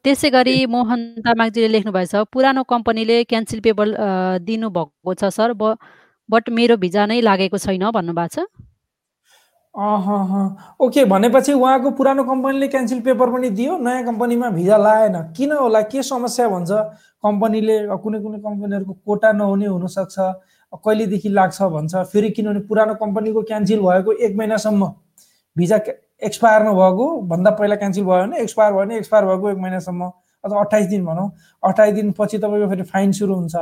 त्यसै 0.05 0.31
गरी 0.31 0.55
मोहन 0.67 1.01
तामाङजीले 1.25 1.69
लेख्नुभएछ 1.69 2.15
पुरानो 2.33 2.63
कम्पनीले 2.69 3.17
क्यान्सल 3.25 3.61
पेपर 3.67 3.87
दिनुभएको 4.45 5.15
छ 5.15 5.25
सर 5.37 5.53
बट 6.29 6.49
मेरो 6.59 6.77
भिजा 6.77 7.07
नै 7.07 7.21
लागेको 7.21 7.59
छैन 7.59 7.85
भन्नुभएको 7.91 8.35
छ। 8.35 8.47
ओके 9.75 11.05
भनेपछि 11.05 11.53
उहाँको 11.53 11.91
पुरानो 11.99 12.25
कम्पनीले 12.25 12.67
क्यान्सल 12.69 13.01
पेपर 13.01 13.31
पनि 13.31 13.49
दियो 13.51 13.79
नयाँ 13.79 14.05
कम्पनीमा 14.05 14.51
भिजा 14.51 14.77
लाएन। 14.77 15.17
किन 15.37 15.53
होला? 15.53 15.81
के 15.83 16.03
समस्या 16.03 16.49
भन्छ? 16.49 16.71
कम्पनीले 17.25 17.79
कुनै 17.99 18.21
कुनै 18.23 18.39
कम्पनीहरूको 18.39 18.93
कोटा 19.07 19.33
नहुने 19.33 19.67
हुनसक्छ। 19.67 20.17
कहिलेदेखि 20.79 21.29
लाग्छ 21.29 21.63
भन्छ? 21.75 21.95
फेरि 22.13 22.31
किनभने 22.31 22.61
पुरानो 22.71 22.95
कम्पनीको 23.03 23.43
क्यान्सल 23.43 23.81
भएको 23.81 24.13
एक 24.15 24.37
महिनासम्म 24.39 24.93
भिजा 25.57 25.79
एक्सपायर 26.23 26.63
नभएको 26.63 27.07
भन्दा 27.27 27.51
पहिला 27.59 27.77
क्यान्सल 27.77 28.03
भयो 28.05 28.23
भने 28.23 28.39
एक्सपायर 28.43 28.73
भयो 28.73 28.85
भने 28.85 28.97
एक्सपायर 28.99 29.25
भएको 29.27 29.51
एक 29.51 29.59
महिनासम्म। 29.59 30.11
अथवा 30.45 30.61
अट्ठाइस 30.61 30.87
दिन 30.87 31.05
भनौँ। 31.05 31.31
अट्ठाइस 31.63 31.95
दिनपछि 31.95 32.39
तपाईँको 32.39 32.69
फेरि 32.71 32.83
फाइन 32.95 33.13
सुरु 33.13 33.35
हुन्छ। 33.35 33.57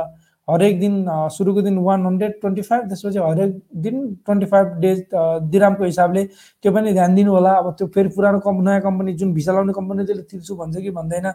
हरेक 0.47 0.79
दिन 0.79 1.05
सुरुको 1.31 1.61
दिन 1.61 1.77
वान 1.79 2.05
हन्ड्रेड 2.05 2.31
ट्वेन्टी 2.41 2.61
फाइभ 2.61 2.87
त्यसपछि 2.87 3.19
हरेक 3.19 3.51
दिन 3.83 3.95
ट्वेन्टी 4.25 4.45
फाइभ 4.45 4.67
डेज 4.83 5.03
दिरामको 5.51 5.83
हिसाबले 5.83 6.23
त्यो 6.25 6.71
पनि 6.73 6.93
ध्यान 6.93 7.15
दिनु 7.15 7.31
होला 7.31 7.51
अब 7.57 7.69
त्यो 7.77 7.87
फेरि 7.95 8.09
पुरानो 8.15 8.39
कम् 8.45 8.63
नयाँ 8.65 8.81
कम्पनी 8.81 9.13
जुन 9.21 9.33
भिसा 9.33 9.51
लाउने 9.53 9.73
कम्पनी 9.73 10.05
त्यसले 10.05 10.23
तिर्छु 10.31 10.55
भन्छ 10.55 10.77
कि 10.77 10.89
भन्दैन। 10.91 11.25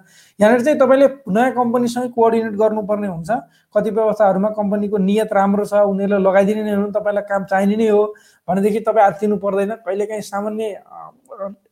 यहाँनिर 0.40 0.60
चाहिँ 0.64 0.78
तपाईँले 0.78 1.08
नयाँ 1.32 1.52
कम्पनीसँग 1.52 2.10
कोअर्डिनेट 2.12 2.52
गर्नुपर्ने 2.60 3.08
हुन्छ। 3.08 3.30
कतिपय 3.76 4.02
अवस्थाहरूमा 4.02 4.48
कम्पनीको 4.58 4.98
नियत 4.98 5.32
राम्रो 5.32 5.64
छ 5.64 5.80
उनीहरूले 5.88 6.22
लगाइदिने 6.28 6.62
नै 6.64 6.74
हो 6.74 6.90
तपाईँलाई 6.98 7.24
काम 7.28 7.44
चाहिने 7.48 7.76
नै 7.76 7.88
हो 7.88 8.02
भनेदेखि 8.48 8.80
तपाईँ 8.88 9.06
आत्तिनु 9.06 9.36
पर्दैन। 9.40 9.72
कहिलेकाहीँ 9.88 10.22
सामान्य 10.22 10.64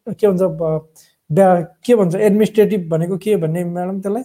के 0.09 0.27
भन्छ 0.29 0.43
के 1.85 1.95
भन्छ 1.97 2.15
एडमिनिस्ट्रेटिभ 2.17 2.89
भनेको 2.91 3.17
के 3.19 3.37
भन्ने 3.37 3.65
म्याडम 3.65 4.01
त्यसलाई? 4.01 4.23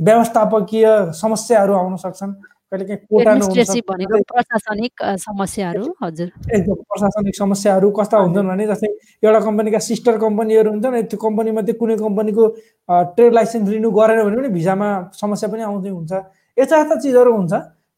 व्यवस्थापकीय 0.00 0.86
समस्याहरू 1.22 1.72
आउन 1.74 1.96
सक्छन्। 1.96 2.32
कहिलेकाहीँ 2.72 3.82
प्रशासनिक 4.26 5.02
समस्याहरू 5.22 5.84
हजुर। 6.02 6.28
एकदम 6.54 6.74
प्रशासनिक 6.90 7.34
समस्याहरू 7.36 7.90
कस्ता 7.98 8.16
हुन्छन् 8.18 8.48
भने 8.48 8.66
जस्तै 8.66 8.88
एउटा 9.22 9.40
कम्पनीका 9.40 9.78
सिस्टर 9.78 10.18
कम्पनीहरू 10.18 10.70
हुन्छन् 10.70 11.02
त्यो 11.06 11.18
कम्पनीमध्ये 11.26 11.74
कुनै 11.80 11.96
कम्पनीको 11.96 12.42
ट्रेड 13.14 13.32
लाइसेन्स 13.38 13.68
रिन्यू 13.70 13.90
गरेन 13.90 14.22
भने 14.26 14.36
पनि 14.36 14.48
भिजामा 14.58 14.88
समस्या 15.14 15.48
पनि 15.48 15.62
आउँदै 15.62 15.90
हुन्छ। 15.90 16.12
यस्ता 16.58 16.74
यस्ता 16.80 16.94
चिजहरू 17.00 17.32
हुन्छ। 17.36 17.52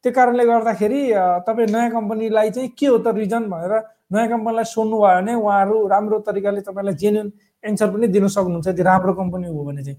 त्यो 0.04 0.12
कारणले 0.12 0.44
गर्दाखेरि 0.44 1.00
तपाईँ 1.48 1.68
नयाँ 1.72 1.90
कम्पनीलाई 1.90 2.50
चाहिँ 2.50 2.68
के 2.78 2.86
हो 2.86 2.98
त 2.98 3.16
रिजन 3.16 3.48
भनेर 3.48 3.72
नयाँ 4.12 4.28
कम्पनीलाई 4.28 4.64
सोध्नुभयो 4.68 5.16
भने 5.16 5.32
उहाँहरू 5.34 5.76
राम्रो 5.88 6.18
तरिकाले 6.28 6.60
तपाईँलाई 6.68 6.94
जेन्युन 6.94 7.26
एन्सर 7.64 7.88
पनि 7.90 8.06
दिन 8.06 8.28
सक्नुहुन्छ। 8.28 8.68
यदि 8.68 8.82
राम्रो 8.84 9.12
कम्पनी 9.16 9.48
हो 9.48 9.64
भने 9.64 9.82
चाहिँ। 9.84 9.98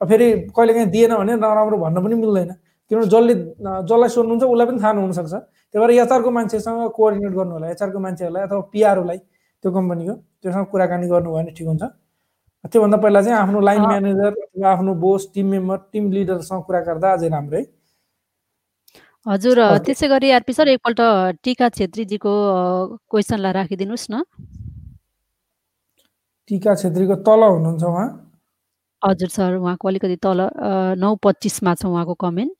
फेरि 0.00 0.26
कहिले 0.56 0.72
काहीँ 0.74 0.88
दिएन 0.90 1.14
भने 1.16 1.34
नराम्रो 1.36 1.76
भन्न 1.78 1.96
पनि 2.04 2.14
मिल्दैन। 2.14 2.50
किनभने 2.90 3.06
जसले 3.12 3.34
जसलाई 3.84 4.08
सोध्नुहुन्छ 4.08 4.44
उसलाई 4.44 4.66
पनि 4.66 4.78
थाहा 4.82 4.92
नहुनसक्छ। 4.92 5.34
त्यही 5.74 5.78
भएर 5.80 5.90
एचआरको 6.00 6.30
मान्छेसँग 6.30 6.80
कोअर्डिनेट 6.96 7.32
गर्नु 7.38 7.52
होला। 7.52 7.66
एचआरको 7.70 7.98
मान्छेहरूलाई 7.98 8.42
अथवा 8.46 8.60
पिआरओलाई 8.72 9.18
त्यो 9.64 9.70
कम्पनीको 9.72 10.14
त्योसँग 10.42 10.66
कुराकानी 10.72 11.06
गर्नुभयो 11.08 11.34
भने 11.36 11.50
ठिक 11.56 11.66
हुन्छ। 11.66 11.82
त्योभन्दा 12.72 12.96
पहिला 12.98 13.20
चाहिँ 13.22 13.38
आफ्नो 13.38 13.60
लाइन 13.60 13.82
म्यानेजर 13.86 14.30
अथवा 14.32 14.70
आफ्नो 14.72 14.94
बोस 15.02 15.22
टिम 15.34 15.46
मेम्बर 15.50 15.78
टिम 15.92 16.04
लिडरसँग 16.12 16.62
कुरा 16.66 16.80
गर्दा 16.88 17.12
अझै 17.12 17.28
राम्रो 17.28 17.56
है। 17.58 17.64
हजुर 19.26 19.58
त्यसै 19.84 20.08
गरी 20.08 20.30
आरपी 20.30 20.52
सर 20.52 20.68
एकपल्ट 20.68 21.00
टिका 21.44 21.68
छेत्रीजीको 21.68 22.32
क्वेसनलाई 23.10 23.52
राखिदिनुहोस् 23.52 24.08
न। 24.10 24.22
टिका 26.50 26.74
छेत्रीको 26.74 27.14
तल 27.26 27.42
हुनुहुन्छ 27.44 27.84
उहाँ। 27.84 28.08
हजुर 29.02 29.28
सर 29.28 29.54
उहाँको 29.56 29.88
अलिकति 29.88 30.16
तल 30.26 30.40
नौ 30.98 31.14
पच्चिसमा 31.22 31.74
छ 31.74 31.86
उहाँको 31.86 32.14
कमेन्ट। 32.24 32.58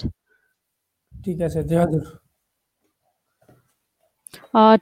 टिका 1.13 1.49
छेत्री 1.49 1.77
हजुर। 1.77 2.05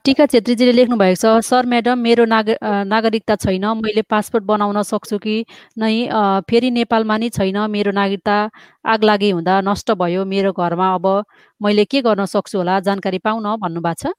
टिका 0.03 0.25
छेत्रीजीले 0.25 0.71
लेख्नु 0.71 0.95
भएको 0.97 1.15
छ 1.15 1.45
सर 1.47 1.65
म्याडम 1.65 1.97
मेरो 1.99 2.25
नाग 2.25 2.49
नागरिकता 2.87 3.35
छैन 3.35 3.65
मैले 3.79 4.01
पासपोर्ट 4.05 4.43
बनाउन 4.45 4.81
सक्छु 4.83 5.17
कि 5.17 5.35
नै 5.79 5.93
फेरि 6.49 6.69
नेपालमा 6.71 7.17
नि 7.17 7.29
छैन 7.31 7.57
मेरो 7.71 7.91
नागरिकता 7.91 8.37
आग 8.85 9.03
लागि 9.03 9.29
हुँदा 9.31 9.59
नष्ट 9.63 9.91
भयो 9.97 10.25
मेरो 10.25 10.51
घरमा 10.51 10.93
अब 10.95 11.05
मैले 11.61 11.85
के 11.85 12.01
गर्न 12.01 12.25
सक्छु 12.27 12.57
होला 12.57 12.79
जानकारी 12.87 13.19
पाउन 13.23 13.45
भन्नुभएको 13.57 14.01
छ? 14.03 14.13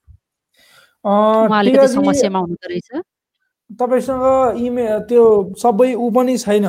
समस्यामा 1.87 2.39
हुनुहुँदो 2.39 2.67
रहेछ। 2.69 2.89
तपाईँसँग 3.79 4.23
इमेल 4.65 4.99
त्यो 5.07 5.23
सबै 5.55 5.93
ऊ 5.93 6.09
पनि 6.11 6.37
छैन 6.37 6.65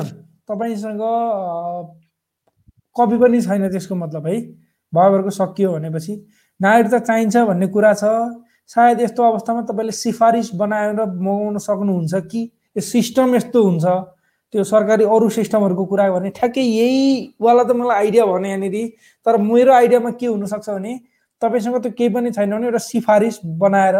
तपाईँसँग 0.51 1.01
कपी 2.95 3.17
पनि 3.17 3.41
छैन 3.41 3.69
त्यसको 3.71 3.95
मतलब 3.95 4.27
है? 4.27 4.35
भएभरको 4.93 5.29
सकियो 5.31 5.71
भनेपछि। 5.73 6.13
नागरिकता 6.59 6.99
चाहिन्छ 6.99 7.37
भन्ने 7.47 7.67
कुरा 7.67 7.93
छ। 7.93 8.03
सायद 8.67 9.01
यस्तो 9.01 9.23
अवस्थामा 9.23 9.61
तपाईँले 9.69 9.91
सिफारिस 9.91 10.53
बनाएर 10.55 10.99
मगाउन 10.99 11.57
सक्नुहुन्छ 11.57 12.13
कि? 12.31 12.41
यो 12.77 12.81
सिस्टम 12.81 13.35
यस्तो 13.35 13.63
हुन्छ। 13.63 13.85
त्यो 14.53 14.63
सरकारी 14.63 15.03
अरू 15.07 15.29
सिस्टमहरूको 15.29 15.85
कुरा 15.85 16.09
भने 16.11 16.29
ठ्याक्कै 16.35 16.61
यहीवाला 16.61 17.63
त 17.63 17.71
मलाई 17.71 17.97
आइडिया 17.97 18.25
भने 18.25 18.49
यहाँनिर। 18.49 18.75
तर 19.25 19.37
मेरो 19.39 19.73
आइडियामा 19.73 20.11
के 20.19 20.27
हुनसक्छ 20.27 20.69
भने 20.69 20.99
तपाईँसँग 21.41 21.77
त्यो 21.81 21.91
केही 21.97 22.09
पनि 22.11 22.31
छैन 22.31 22.51
भने 22.51 22.65
एउटा 22.67 22.77
सिफारिस 22.77 23.39
बनाएर 23.45 23.95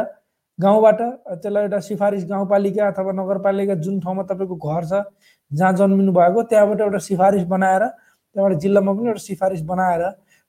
गाउँबाट 0.63 1.01
त्यसलाई 1.01 1.63
एउटा 1.63 1.79
सिफारिस 1.89 2.25
गाउँपालिका 2.29 2.87
अथवा 2.87 3.11
नगरपालिका 3.21 3.75
जुन 3.85 3.99
ठाउँमा 3.99 4.23
तपाईँको 4.31 4.55
घर 4.55 4.83
छ 4.85 5.03
जहाँ 5.51 5.73
जन्मिनु 5.79 6.11
भएको 6.11 6.43
त्यहाँबाट 6.51 6.81
एउटा 6.81 6.99
सिफारिस 7.07 7.43
बनाएर 7.53 7.83
त्यहाँबाट 7.85 8.59
जिल्लामा 8.59 8.91
पनि 8.93 9.07
एउटा 9.07 9.21
सिफारिस 9.21 9.61
बनाएर 9.71 10.03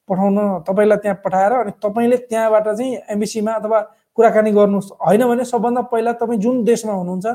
पठाउन 0.08 0.38
तपाईँलाई 0.68 0.98
त्यहाँ 1.02 1.18
पठाएर 1.24 1.52
अनि 1.52 1.72
तपाईँले 1.82 2.16
त्यहाँबाट 2.28 2.68
चाहिँ 2.68 2.92
एमबिसीमा 3.10 3.52
अथवा 3.60 3.80
कुराकानी 4.18 4.50
गर्नु 4.52 4.78
होइन 5.00 5.22
भने 5.28 5.44
सबभन्दा 5.44 5.82
पहिला 5.92 6.12
तपाईँ 6.20 6.40
जुन 6.40 6.62
देशमा 6.64 6.92
हुनुहुन्छ 6.92 7.26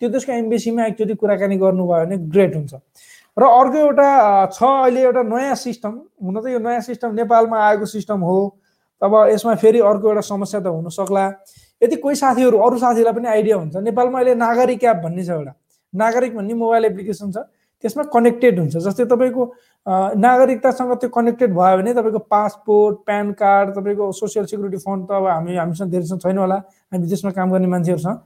त्यो 0.00 0.08
देशको 0.10 0.32
एम्बेसीमा 0.32 0.86
एकचोटि 0.86 1.14
कुराकानी 1.14 1.56
गर्नुभयो 1.56 2.04
भने 2.04 2.16
ग्रेट 2.28 2.56
हुन्छ। 2.56 2.74
र 3.36 3.42
अर्को 3.42 3.78
एउटा 3.78 4.08
छ 4.52 4.62
अहिले 4.62 5.00
एउटा 5.02 5.22
नयाँ 5.24 5.54
सिस्टम 5.56 5.92
हुन 6.24 6.40
त 6.40 6.46
यो 6.52 6.58
नयाँ 6.60 6.80
सिस्टम 6.84 7.14
नेपालमा 7.14 7.56
आएको 7.66 7.86
सिस्टम 7.86 8.20
हो। 8.20 8.38
अब 9.02 9.12
यसमा 9.32 9.54
फेरि 9.62 9.80
अर्को 9.80 10.08
एउटा 10.08 10.20
समस्या 10.28 10.60
त 10.60 10.66
हुन 10.66 10.88
सक्ला। 10.92 11.24
यदि 11.86 11.96
कोही 12.02 12.16
साथीहरू 12.22 12.58
अरू 12.58 12.78
साथीहरूलाई 12.78 13.14
पनि 13.18 13.28
आइडिया 13.28 13.56
हुन्छ 13.56 13.76
नेपालमा 13.86 14.18
अहिले 14.18 14.34
नागरिक 14.34 14.84
एप 14.84 14.96
भन्ने 15.04 15.24
छ 15.24 15.30
एउटा। 15.30 15.52
नागरिक 15.94 16.36
भन्ने 16.36 16.54
मोबाइल 16.54 16.84
एप्लिकेसन 16.84 17.30
छ 17.30 17.38
त्यसमा 17.84 18.02
कनेक्टेड 18.12 18.58
हुन्छ। 18.58 18.76
जस्तै 18.76 19.04
तपाईँको 19.06 19.42
नागरिकतासँग 19.86 20.92
त्यो 21.00 21.08
कनेक्टेड 21.14 21.50
भयो 21.54 21.76
भने 21.78 21.92
तपाईँको 21.94 22.18
पासपोर्ट 22.26 22.96
प्यान 23.06 23.32
कार्ड 23.38 23.74
तपाईँको 23.76 24.04
सोसियल 24.12 24.44
सेक्युरिटी 24.50 24.78
फन्ड 24.82 25.06
त 25.08 25.10
अब 25.12 25.26
हामी 25.26 25.56
हामीसँग 25.56 25.90
धेरैसँग 25.92 26.20
छैन 26.20 26.38
होला। 26.38 26.56
हामी 26.92 27.06
त्यसमा 27.08 27.30
काम 27.38 27.52
गर्ने 27.52 27.68
मान्छेहरूसँग। 27.68 28.18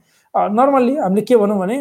नर्मल्ली 0.56 0.94
हामीले 0.96 1.22
के 1.28 1.36
भनौँ 1.36 1.58
भने 1.58 1.78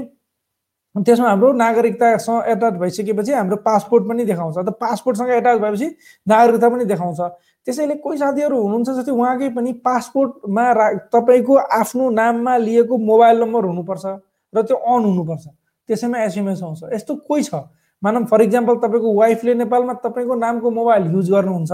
त्यसमा 0.95 1.27
हाम्रो 1.30 1.51
नागरिकतासँग 1.53 2.49
एटाच 2.49 2.73
भइसकेपछि 2.82 3.32
हाम्रो 3.34 3.57
पासपोर्ट 3.61 4.03
पनि 4.09 4.25
देखाउँछ। 4.25 4.57
त 4.57 4.69
पासपोर्टसँग 4.82 5.30
एटाच 5.32 5.57
भएपछि 5.61 5.88
नागरिकता 6.27 6.69
पनि 6.69 6.86
देखाउँछ। 6.86 7.19
त्यसैले 7.68 7.95
कोही 8.03 8.18
साथीहरू 8.18 8.55
हुनुहुन्छ 8.62 8.89
जस्तै 8.89 9.12
उहाँकै 9.12 9.49
पनि 9.55 9.72
पासपोर्टमा 9.86 10.66
रा 10.74 10.88
तपाईँको 11.14 11.55
आफ्नो 11.80 12.10
नाममा 12.10 12.57
लिएको 12.57 12.97
मोबाइल 12.97 13.39
नम्बर 13.39 13.64
हुनुपर्छ 13.66 14.05
र 14.53 14.62
त्यो 14.62 14.78
अन 14.78 15.01
हुनुपर्छ। 15.05 15.45
त्यसैमा 15.89 16.18
एसएमएस 16.24 16.64
आउँछ। 16.64 16.82
यस्तो 16.93 17.16
कोही 17.28 17.43
छ? 17.43 17.55
मानव 18.03 18.26
फर 18.32 18.41
इक्जाम्पल 18.41 18.76
तपाईँको 18.84 19.14
वाइफले 19.14 19.53
नेपालमा 19.53 19.93
तपाईँको 20.05 20.36
नामको 20.36 20.70
मोबाइल 20.72 21.03
युज 21.14 21.32
गर्नुहुन्छ 21.32 21.74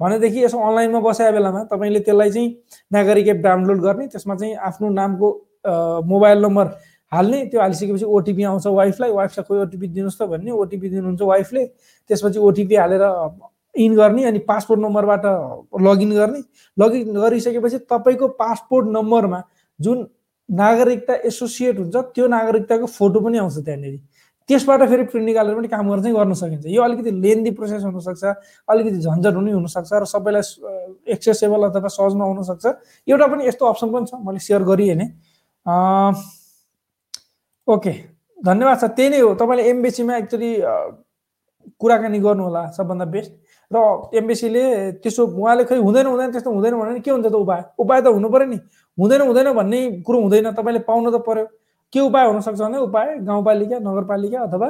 भनेदेखि 0.00 0.44
यसो 0.44 0.58
अनलाइनमा 0.58 1.00
बसाए 1.00 1.32
बेलामा 1.32 1.62
तपाईँले 1.70 2.00
त्यसलाई 2.00 2.30
चाहिँ 2.30 2.48
नागरिक 2.92 3.28
एप 3.28 3.40
डाउनलोड 3.46 3.80
गर्ने 3.80 4.06
त्यसमा 4.10 4.34
चाहिँ 4.34 4.54
आफ्नो 4.58 4.88
नामको 4.90 5.28
मोबाइल 6.02 6.38
नम्बर 6.42 6.66
हाल्ने 7.12 7.44
त्यो 7.46 7.60
हालिसकेपछि 7.60 8.04
ओटिपी 8.04 8.42
आउँछ 8.42 8.66
वाइफलाई। 8.66 9.10
वाइफलाई 9.12 9.44
कोही 9.48 9.60
ओटिपी 9.62 9.86
दिनुहोस् 9.86 10.18
त 10.18 10.22
भन्ने 10.32 10.50
ओटिपी 10.50 10.88
दिनुहुन्छ 10.88 11.22
वाइफले। 11.22 11.64
त्यसपछि 12.10 12.38
ओटिपी 12.38 12.76
हालेर 12.76 13.02
इन 13.74 13.94
गर्ने 13.96 14.24
अनि 14.24 14.38
पासपोर्ट 14.48 14.80
नम्बरबाट 14.80 15.24
लगइन 15.80 16.10
गर्ने। 16.12 16.40
लगइन 16.76 17.14
गरिसकेपछि 17.14 17.78
तपाईँको 17.90 18.28
पासपोर्ट 18.38 18.86
नम्बरमा 18.96 19.42
जुन 19.80 20.06
नागरिकता 20.48 21.14
एसोसिएट 21.24 21.78
हुन्छ 21.78 21.96
त्यो 22.14 22.26
नागरिकताको 22.28 22.86
फोटो 22.86 23.20
पनि 23.20 23.38
आउँछ 23.38 23.58
त्यहाँनिर। 23.64 23.98
त्यसबाट 24.48 24.82
फेरि 24.90 25.04
प्रिन्ट 25.08 25.26
निकालेर 25.26 25.54
पनि 25.54 25.68
काम 25.68 25.88
चाहिँ 26.00 26.14
गर्न 26.16 26.32
सकिन्छ। 26.34 26.66
यो 26.66 26.82
अलिकति 26.82 27.10
लेन्दी 27.10 27.50
प्रोसेस 27.56 27.82
हुनसक्छ 27.84 28.24
अलिकति 28.68 28.98
झन्झट 29.00 29.34
हुने 29.34 29.52
हुनसक्छ 29.52 29.92
र 29.92 30.04
सबैलाई 30.04 30.42
एक्सेसेबल 31.14 31.62
अथवा 31.70 31.88
सहज 31.88 32.14
नहुनसक्छ। 32.18 32.66
एउटा 33.08 33.26
पनि 33.26 33.46
यस्तो 33.46 33.64
अप्सन 33.66 33.88
पनि 33.92 34.06
छ 34.06 34.14
मैले 34.20 34.38
सेयर 34.38 34.62
गरिहालेँ 34.68 35.08
ओके 37.68 37.92
धन्यवाद 38.38 38.76
छ 38.80 38.84
त्यही 38.98 39.08
नै 39.08 39.18
हो। 39.20 39.34
तपाईँले 39.38 39.62
एमबिसीमा 39.70 40.16
एकचोटि 40.16 40.50
कुराकानी 41.80 42.18
गर्नु 42.18 42.42
होला 42.42 42.62
सबभन्दा 42.76 43.04
बेस्ट 43.14 43.32
र 43.72 43.78
एमबिसीले 44.14 44.64
त्यसो 45.02 45.26
उहाँले 45.26 45.64
खै 45.64 45.76
हुँदैन 45.78 46.06
हुँदैन 46.06 46.30
त्यस्तो 46.32 46.50
हुँदैन 46.52 46.74
भने 46.76 47.00
के 47.00 47.10
हुन्छ 47.10 47.26
त 47.26 47.34
उपाय 47.34 47.62
उपाय 47.78 48.00
त 48.02 48.06
हुनु 48.06 48.28
पऱ्यो 48.28 48.46
नि 48.46 48.58
हुँदैन 48.98 49.20
हुँदैन 49.22 49.52
भन्ने 49.52 49.80
कुरो 50.06 50.20
हुँदैन 50.20 50.52
तपाईँले 50.52 50.80
पाउनु 50.88 51.10
त 51.10 51.22
पर्यो 51.26 51.46
के 51.92 52.00
उपाय 52.00 52.26
हुनसक्छ 52.26 52.60
भने 52.60 52.78
उपाय 52.78 53.08
गाउँपालिका 53.28 53.78
नगरपालिका 53.78 54.38
अथवा 54.42 54.68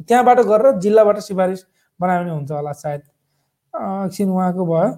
त्यहाँबाट 0.00 0.38
गरेर 0.48 0.78
जिल्लाबाट 0.80 1.18
सिफारिस 1.28 1.60
बनायो 2.00 2.20
भने 2.20 2.32
हुन्छ 2.32 2.50
होला 2.52 2.72
सायद 2.72 3.00
एकछिन 3.74 4.28
उहाँको 4.30 4.66
भयो 4.66 4.88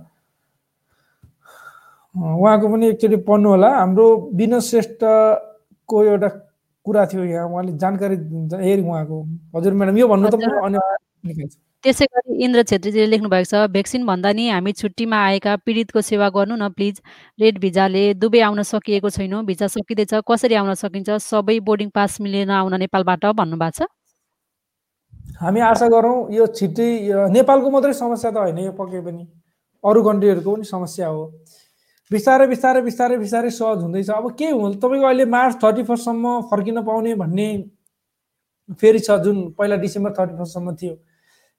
उहाँको 2.15 2.69
पनि 2.69 2.87
एकचोटि 2.89 3.17
पढ्नु 3.29 3.49
होला 3.49 3.71
हाम्रो 3.71 4.07
विनोद 4.35 4.63
श्रेष्ठको 4.63 6.05
एउटा 6.05 6.29
कुरा 6.87 7.07
थियो 7.07 7.25
यहाँ 7.25 7.47
उहाँले 7.49 7.73
जानकारी 7.79 8.17
हेरी 8.59 8.83
उहाँको 8.83 9.23
हजुर 9.57 9.73
म्याडम 9.75 9.97
यो 9.99 10.09
भन्नु 10.09 10.29
त 10.31 10.37
त्यसै 11.85 12.07
गरी 12.15 12.45
इन्द्र 12.47 12.63
छेत्रीजीले 12.71 13.07
लेख्नु 13.13 13.29
भएको 13.29 13.49
छ 13.51 13.61
भ्याक्सिन 13.75 14.03
भन्दा 14.07 14.31
नि 14.39 14.45
हामी 14.49 14.73
छुट्टीमा 14.81 15.19
आएका 15.29 15.53
पीडितको 15.67 16.01
सेवा 16.09 16.29
गर्नु 16.37 16.55
न 16.57 16.69
प्लिज। 16.79 17.01
रेड 17.39 17.59
भिजाले 17.59 18.03
दुबई 18.23 18.41
आउन 18.49 18.63
सकिएको 18.63 19.11
छैन। 19.11 19.35
भिजा 19.51 19.67
सकिँदैछ। 19.67 20.15
कसरी 20.23 20.55
आउन 20.63 20.75
सकिन्छ? 20.79 21.11
सबै 21.27 21.59
बोर्डिङ 21.67 21.91
पास 21.91 22.21
मिलेन 22.23 22.51
आउन 22.55 22.79
नेपालबाट 22.87 23.27
भन्नुभएको 23.35 23.75
छ। 23.79 23.91
हामी 25.43 25.61
आशा 25.61 25.87
गरौँ 25.91 26.17
यो 26.31 26.47
छिट्टै 26.55 26.89
नेपालको 27.35 27.69
मात्रै 27.75 27.93
समस्या 27.99 28.31
त 28.31 28.37
होइन 28.47 28.59
यो 28.63 28.73
पक्कै 28.79 29.01
पनि। 29.03 29.27
अरू 29.85 30.01
कन्ट्रीहरूको 30.07 30.51
पनि 30.55 30.65
समस्या 30.65 31.07
हो। 31.11 31.23
बिस्तारै 32.11 32.47
बिस्तारै 32.47 32.81
बिस्तारै 32.87 33.17
बिस्तारै 33.19 33.51
सहज 33.51 33.79
हुँदैछ। 33.83 34.11
अब 34.11 34.27
के 34.39 34.49
हुन्छ 34.55 34.77
तपाईँको 34.79 35.07
अहिले 35.07 35.25
मार्च 35.35 35.55
थर्टी 35.63 35.83
फर्स्टसम्म 35.91 36.41
फर्किन 36.51 36.83
पाउने 36.87 37.15
भन्ने 37.19 37.49
फेरि 38.81 39.01
छ 39.03 39.19
जुन 39.25 39.39
पहिला 39.59 39.77
डिसेम्बर 39.83 40.13
थर्टी 40.19 40.35
फर्स्टसम्म 40.39 40.75
थियो। 40.79 40.95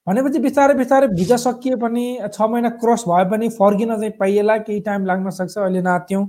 भनेपछि 0.07 0.39
बिस्तारै 0.45 0.73
बिस्तारै 0.77 1.07
भिजा 1.17 1.37
सकिए 1.41 1.75
पनि 1.81 2.05
छ 2.35 2.47
महिना 2.53 2.69
क्रस 2.79 3.03
भए 3.09 3.25
पनि 3.33 3.49
फर्किन 3.59 3.95
चाहिँ 3.95 4.11
पाइएला 4.19 4.57
केही 4.69 4.79
टाइम 4.87 5.05
लाग्न 5.11 5.29
सक्छ 5.39 5.57
अहिले 5.57 5.81
नाथ्यौँ 5.89 6.23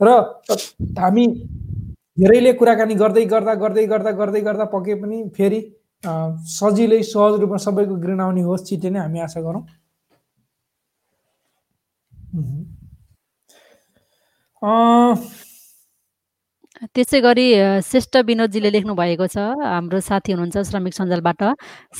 र 0.00 0.08
हामी 1.00 1.26
धेरैले 2.20 2.52
कुराकानी 2.60 2.94
गर्दै 3.02 3.24
गर्दा 3.32 3.54
गर्दै 3.60 3.84
गर्दा 3.92 4.10
गर्दै 4.22 4.40
गर्दा 4.48 4.64
पके 4.72 4.94
पनि 5.02 5.18
फेरि 5.36 5.60
सजिलै 6.54 7.02
सहज 7.12 7.40
रूपमा 7.40 7.58
सबैको 7.66 7.94
ग्रिन 8.02 8.20
आउने 8.26 8.42
होस् 8.48 8.66
छिटै 8.68 8.90
नै 8.90 9.00
हामी 9.00 9.20
आशा 9.26 9.40
गरौँ। 9.46 9.62
त्यसै 16.80 17.18
गरी 17.20 17.42
श्रेष्ठ 17.84 18.16
विनोदजीले 18.24 18.70
लेख्नु 18.72 18.94
भएको 18.96 19.26
छ 19.28 19.42
हाम्रो 19.60 19.98
साथी 20.00 20.32
हुनुहुन्छ 20.32 20.58
श्रमिक 20.68 20.94
सञ्जालबाट। 20.96 21.42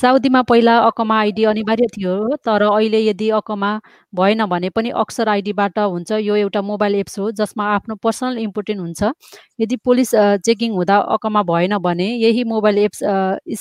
साउदीमा 0.01 0.41
पहिला 0.49 0.77
अकमा 0.89 1.17
आइडी 1.21 1.43
अनिवार्य 1.51 1.87
थियो 1.95 2.15
तर 2.41 2.65
अहिले 2.65 2.99
यदि 3.05 3.29
अकमा 3.39 3.69
भएन 4.13 4.45
भने 4.49 4.69
पनि 4.73 4.89
अक्सर 5.03 5.29
आइडीबाट 5.29 5.77
हुन्छ। 5.77 6.11
यो 6.25 6.35
एउटा 6.35 6.61
मोबाइल 6.65 6.95
एप्स 6.95 7.19
हो 7.19 7.29
जसमा 7.37 7.65
आफ्नो 7.75 7.95
पर्सनल 8.01 8.37
इम्पोर्टेन्ट 8.41 8.81
हुन्छ। 8.81 9.01
यदि 9.61 9.75
पुलिस 9.85 10.15
चेकिङ 10.49 10.73
हुँदा 10.73 10.97
अकमा 11.13 11.41
भएन 11.45 11.77
भने 11.77 12.07
यही 12.25 12.43
मोबाइल 12.49 12.77
एप्स 12.89 13.03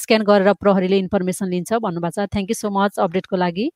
स्क्यान 0.00 0.22
गरेर 0.24 0.52
प्रहरीले 0.56 0.98
इन्फर्मेसन 1.04 1.52
लिन्छ 1.52 1.72
भन्नुभएको 1.84 2.16
छ। 2.16 2.32
थ्याङ्क 2.32 2.48
यू 2.50 2.56
सो 2.56 2.70
मच 2.72 2.96
अपडेटको 2.96 3.36
लागि। 3.36 3.68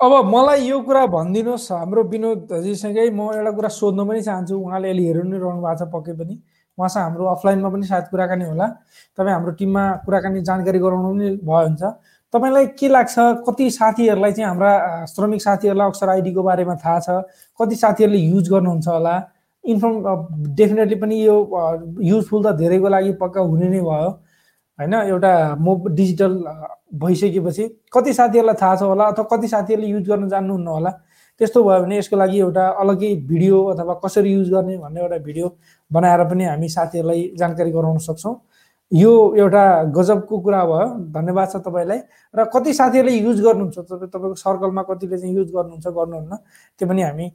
अब 0.00 0.12
मलाई 0.34 0.66
यो 0.66 0.80
कुरा 0.82 1.06
भनिदिनुहोस् 1.14 1.70
हाम्रो 1.72 2.02
विनोदजीसँगै 2.10 3.06
म 3.14 3.30
एउटा 3.38 3.50
कुरा 3.54 3.68
सोध्न 3.70 4.08
पनि 4.08 4.20
चाहन्छु। 4.26 4.54
उहाँले 4.58 4.88
अहिले 4.90 5.02
हेर्नु 5.06 5.30
नै 5.30 5.38
रहनु 5.38 5.62
भएको 5.62 5.78
छ 5.78 5.86
पक्कै 5.94 6.14
पनि। 6.18 6.34
उहाँसँग 6.78 7.02
हाम्रो 7.02 7.24
अफलाइनमा 7.34 7.68
पनि 7.68 7.86
सायद 7.86 8.04
कुराकानी 8.10 8.44
होला। 8.44 8.66
तपाईँ 9.18 9.34
हाम्रो 9.34 9.52
टिममा 9.60 9.84
कुराकानी 10.04 10.40
जानकारी 10.40 10.78
गराउनु 10.78 11.10
पनि 11.12 11.28
भयो 11.44 11.66
हुन्छ 11.68 11.82
तपाईँलाई 12.34 12.66
के 12.80 12.88
लाग्छ? 12.88 13.14
कति 13.46 13.70
साथीहरूलाई 13.70 14.32
चाहिँ 14.32 14.48
हाम्रा 14.48 15.04
श्रमिक 15.04 15.42
साथीहरूलाई 15.42 15.88
अक्सर 15.88 16.08
आइडीको 16.08 16.42
बारेमा 16.42 16.74
थाहा 16.80 16.98
छ। 17.00 17.08
कति 17.60 17.76
साथीहरूले 17.76 18.18
युज 18.18 18.48
गर्नुहुन्छ 18.50 18.88
होला? 18.88 19.14
इन्फर्म 19.64 20.54
डेफिनेटली 20.56 20.96
पनि 20.96 21.16
यो 21.26 21.36
युजफुल 22.00 22.42
त 22.44 22.56
धेरैको 22.56 22.88
लागि 22.88 23.12
पक्का 23.20 23.40
हुने 23.40 23.68
नै 23.68 23.80
भयो। 23.80 24.08
होइन 24.78 24.94
एउटा 24.94 25.32
मो 25.60 25.76
डिजिटल 25.92 26.32
भइसकेपछि 27.04 27.68
कति 27.92 28.12
साथीहरूलाई 28.12 28.56
थाहा 28.62 28.76
छ 28.76 28.82
होला? 28.82 29.04
अथवा 29.12 29.24
कति 29.36 29.48
साथीहरूले 29.48 29.88
युज 29.88 30.08
गर्न 30.08 30.28
जान्नुहुन्न 30.28 30.66
होला? 30.66 30.90
त्यस्तो 31.40 31.62
भयो 31.64 31.82
भने 31.82 31.98
यसको 31.98 32.16
लागि 32.16 32.38
एउटा 32.38 32.68
अलग्गै 32.82 33.14
भिडियो 33.26 33.64
अथवा 33.72 33.94
कसरी 34.04 34.32
युज 34.32 34.48
गर्ने 34.50 34.76
भन्ने 34.78 35.00
एउटा 35.00 35.18
भिडियो 35.18 35.46
बनाएर 35.90 36.24
पनि 36.30 36.44
हामी 36.44 36.68
साथीहरूलाई 36.68 37.22
जानकारी 37.38 37.70
गराउन 37.70 37.98
सक्छौँ। 37.98 38.34
यो 38.92 39.12
एउटा 39.40 39.64
गजबको 39.96 40.38
कुरा 40.44 40.64
भयो। 40.64 40.86
धन्यवाद 41.12 41.48
छ 41.48 41.56
तपाईँलाई। 41.64 42.00
र 42.34 42.44
कति 42.54 42.72
साथीहरूले 42.74 43.16
युज 43.16 43.40
गर्नुहुन्छ? 43.40 43.78
तपाईँ 43.78 44.10
तपाईँको 44.12 44.34
सर्कलमा 44.36 44.82
कतिले 44.84 45.18
चाहिँ 45.18 45.34
युज 45.34 45.48
गर्नुहुन्छ 45.52 45.86
गर्नुहुन्न? 45.86 46.32
त्यो 46.78 46.88
पनि 46.88 47.02
हामी 47.02 47.26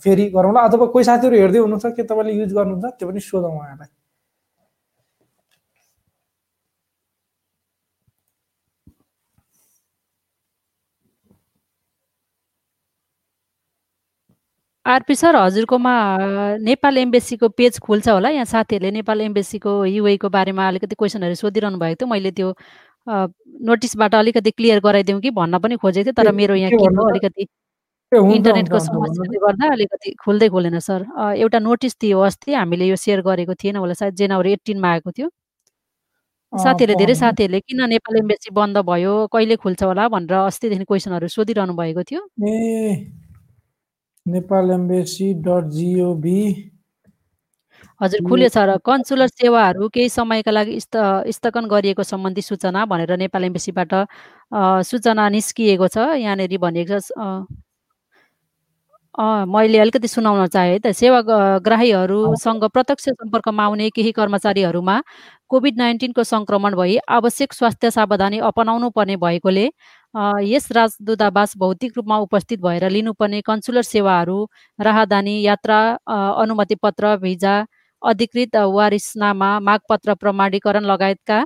फेरि 0.00 0.24
गरौँला। 0.32 0.60
अथवा 0.64 0.86
कोही 0.88 1.04
साथीहरू 1.04 1.36
हेर्दै 1.36 1.58
हुनुहुन्छ 1.58 1.86
के 1.96 2.02
तपाईँले 2.02 2.32
युज 2.40 2.52
गर्नुहुन्छ 2.54 2.84
त्यो 2.98 3.08
पनि 3.08 3.20
सोधौँ 3.20 3.52
उहाँलाई 3.52 3.88
आरपी 14.86 15.14
सर 15.14 15.36
हजुरकोमा 15.36 15.92
नेपाल 16.60 16.98
एम्बेसीको 16.98 17.48
पेज 17.48 17.78
खुल्छ 17.80 18.08
होला? 18.08 18.28
यहाँ 18.28 18.44
साथीहरूले 18.44 18.90
नेपाल 18.90 19.20
एम्बेसीको 19.20 19.84
युएको 19.84 20.28
बारेमा 20.28 20.66
अलिकति 20.68 20.94
क्वेसनहरू 20.94 21.34
सोधिरहनु 21.34 21.78
भएको 21.78 21.96
थियो। 22.00 22.08
मैले 22.08 22.30
त्यो 22.30 22.48
नोटिसबाट 23.64 24.14
अलिकति 24.14 24.50
क्लियर 24.50 24.80
गराइदिउँ 24.84 25.20
कि 25.20 25.30
भन्न 25.40 25.58
पनि 25.58 25.76
खोजेको 25.80 26.04
थिएँ 26.04 26.14
तर 26.14 26.32
मेरो 26.32 26.54
यहाँ 26.54 26.70
के 26.70 26.88
भयो 26.88 27.08
अलिकति 27.10 27.46
इन्टरनेटको 28.12 28.78
समस्याले 28.78 29.38
गर्दा 29.46 29.72
अलिकति 29.72 30.14
खुल्दै 30.24 30.48
खोलेन 30.52 30.78
सर। 30.78 31.06
एउटा 31.40 31.58
नोटिस 31.58 31.96
थियो 32.02 32.20
अस्ति 32.20 32.52
हामीले 32.52 32.86
यो 32.86 32.96
सेयर 32.96 33.20
गरेको 33.24 33.54
थिएन 33.64 33.76
होला 33.76 33.94
सायद 33.96 34.14
जनवरी 34.20 34.52
एट्टिनमा 34.52 34.88
आएको 34.92 35.10
थियो। 35.10 35.28
साथीहरूले 36.52 36.98
धेरै 36.98 37.14
साथीहरूले 37.24 37.60
किन 37.60 37.88
नेपाल 37.88 38.16
एम्बेसी 38.18 38.50
बन्द 38.54 38.78
भयो? 38.84 39.26
कहिले 39.32 39.56
खुल्छ 39.56 39.82
होला? 39.82 40.08
भनेर 40.08 40.32
अस्तिदेखि 40.44 40.84
क्वेसनहरू 40.84 41.28
सोधिरहनु 41.28 41.72
भएको 41.74 42.02
थियो। 42.04 42.20
Nepal 44.26 44.70
embassy 44.70 45.32
dot 45.44 45.64
gov. 45.70 46.40
हजुर 48.00 48.20
खुल्यो 48.28 48.48
छ 48.48 48.76
कन्सुलर 48.80 49.26
सेवाहरू 49.28 49.88
केही 49.94 50.08
समयका 50.08 50.50
लागि 50.50 50.80
स्थ 50.80 50.96
स्थगन 51.30 51.66
गरिएको 51.68 52.02
सम्बन्धी 52.04 52.42
सूचना 52.42 52.84
भनेर 52.86 53.16
नेपाल 53.18 53.44
एम्बेसीबाट 53.44 53.92
सूचना 54.88 55.28
निस्किएको 55.28 55.88
छ 55.88 55.96
यहाँनिर 56.16 56.56
भनिएको 56.58 56.98
छ 57.00 57.12
मैले 59.46 59.78
अलिकति 59.78 60.08
सुनाउन 60.08 60.46
चाहेँ 60.48 60.78
त। 60.80 60.90
सेवाग्राहीहरूसँग 60.92 62.64
प्रत्यक्ष 62.74 63.04
सम्पर्कमा 63.10 63.64
आउने 63.64 63.90
केही 63.94 64.12
कर्मचारीहरूमा 64.12 64.96
कोभिड 65.54 65.76
नाइन्टिनको 65.78 66.22
सङ्क्रमण 66.24 66.74
भई 66.76 66.96
आवश्यक 67.14 67.52
स्वास्थ्य 67.54 67.90
सावधानी 67.92 68.38
अपनाउनु 68.46 68.88
पर्ने 68.92 69.16
भएकोले 69.18 69.66
यस 70.44 70.66
राजदूतावास 70.72 71.52
भौतिक 71.58 71.92
रूपमा 71.96 72.18
उपस्थित 72.24 72.60
भएर 72.62 72.88
लिनुपर्ने 72.90 73.40
कन्सुलर 73.42 73.82
सेवाहरू 73.84 74.38
राहदानी 74.78 75.36
यात्रा 75.42 75.78
अनुमति 76.38 76.74
पत्र 76.82 77.14
भिजा 77.20 77.54
अधिकृत 78.02 78.56
वारिसनामा 78.72 79.52
मागपत्र 79.62 80.14
प्रमाणीकरण 80.16 80.84
लगायतका 80.86 81.38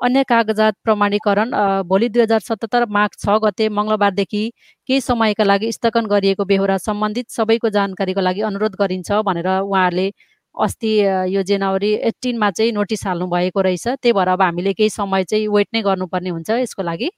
अन्य 0.00 0.22
कागजात 0.24 0.72
प्रमाणीकरण 0.84 1.50
भोलि 1.86 2.08
दुई 2.10 2.22
हजार 2.22 2.40
सतहत्तर 2.40 2.86
माघ 2.90 3.08
छ 3.14 3.38
गते 3.42 3.68
मङ्गलबारदेखि 3.74 4.42
केही 4.88 5.00
समयका 5.02 5.44
लागि 5.44 5.72
स्थगन 5.72 6.06
गरिएको 6.08 6.44
बेहोरा 6.46 6.76
सम्बन्धित 6.80 7.30
सबैको 7.32 7.68
जानकारीको 7.72 8.20
लागि 8.22 8.48
अनुरोध 8.48 8.76
गरिन्छ 8.80 9.22
भनेर 9.24 9.48
उहाँहरूले 9.50 10.10
अस्ति 10.54 10.92
यो 11.34 11.42
जनवरी 11.42 11.92
एट्टिनमा 12.10 12.50
चाहिँ 12.50 12.72
नोटिस 12.72 13.06
हाल्नु 13.06 13.26
भएको 13.30 13.60
रहेछ। 13.60 13.86
त्यही 14.02 14.12
भएर 14.12 14.28
अब 14.28 14.42
हामीले 14.42 14.72
केही 14.72 14.90
समय 14.90 15.24
चाहिँ 15.24 15.48
वेट 15.48 15.68
नै 15.74 15.82
गर्नुपर्ने 15.82 16.30
हुन्छ 16.30 16.50
यसको 16.50 16.82
लागि। 16.82 17.08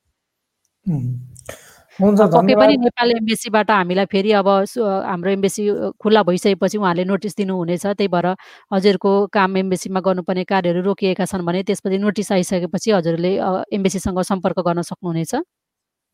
पक्कै 1.93 2.55
पनि 2.57 2.77
नेपाल 2.77 3.11
एम्बेसीबाट 3.13 3.71
हामीलाई 3.71 4.07
फेरि 4.13 4.33
अब 4.33 4.49
हाम्रो 4.49 5.31
एम्बेसी 5.31 5.63
खुल्ला 6.01 6.23
भइसकेपछि 6.29 6.79
उहाँले 6.79 7.05
नोटिस 7.05 7.37
दिनुहुनेछ। 7.37 7.85
त्यही 7.87 8.09
भएर 8.09 8.27
हजुरको 8.73 9.11
काम 9.33 9.57
एम्बेसीमा 9.57 10.01
गर्नुपर्ने 10.01 10.45
कार्यहरू 10.45 10.83
रोकिएका 10.83 11.25
छन् 11.25 11.45
भने 11.47 11.63
त्यसपछि 11.69 11.99
नोटिस 11.99 12.33
आइसकेपछि 12.33 12.91
हजुरले 12.91 13.33
एम्बेसीसँग 13.77 14.21
सम्पर्क 14.25 14.59
गर्न 14.61 14.83
सक्नुहुनेछ। 14.83 15.35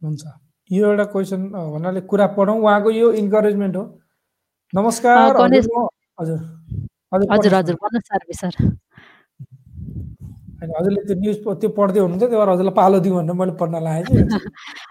हुन्छ। 0.03 0.23
यो 0.71 0.87
एउटा 0.87 1.05
क्वेसन 1.15 1.49
भन्नाले 1.49 2.01
कुरा 2.11 2.27
पढौँ। 2.37 2.59
उहाँको 2.59 2.91
यो 2.91 3.13
इन्करेजमेन्ट 3.23 3.77
हो। 3.77 3.85
नमस्कार 4.75 5.37
हजुर। 6.21 6.41
हजुर 7.13 7.55
हजुर 7.55 7.77
भन्नुहोस् 7.77 8.41
सर 8.41 8.67
होइन 10.61 10.73
हजुरले 10.73 11.03
त्यो 11.05 11.17
न्युज 11.17 11.37
त्यो 11.57 11.69
पढ्दै 11.71 12.01
हुनुहुन्छ 12.01 12.23
त्यही 12.23 12.37
भएर 12.37 12.51
हजुरलाई 12.51 12.75
पालो 12.75 12.99
दिउँ 13.01 13.17
भनेर 13.17 13.37
मैले 13.37 13.53
पढ्न 13.55 13.83
लागेँ 13.83 14.27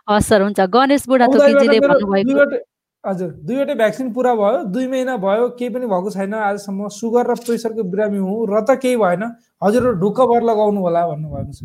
हस् 0.09 0.28
सर 0.28 0.41
हुन्छ 0.41 0.59
गणेश 0.72 1.07
बुढाथोकीजीले 1.07 1.80
भन्नुभएको 1.82 2.59
हजुर 3.03 3.30
दुईवटै 3.43 3.76
भ्याक्सिन 3.76 4.11
पुरा 4.13 4.34
भयो 4.36 4.63
दुई 4.70 4.88
महिना 4.88 5.15
भयो 5.20 5.49
केही 5.55 5.70
पनि 5.70 5.86
भएको 5.88 6.09
छैन 6.11 6.34
आजसम्म 6.36 6.88
सुगर 6.93 7.28
र 7.28 7.36
प्रेसरको 7.41 7.84
बिरामी 7.86 8.18
हुँ 8.20 8.38
र 8.47 8.61
त 8.61 8.78
केही 8.80 8.97
भएन 8.97 9.24
हजुर 9.61 9.84
ढुक्क 9.97 10.22
भएर 10.26 10.43
लगाउनु 10.45 10.80
होला 10.82 11.01
भन्नुभएको 11.07 11.51
छ 11.53 11.61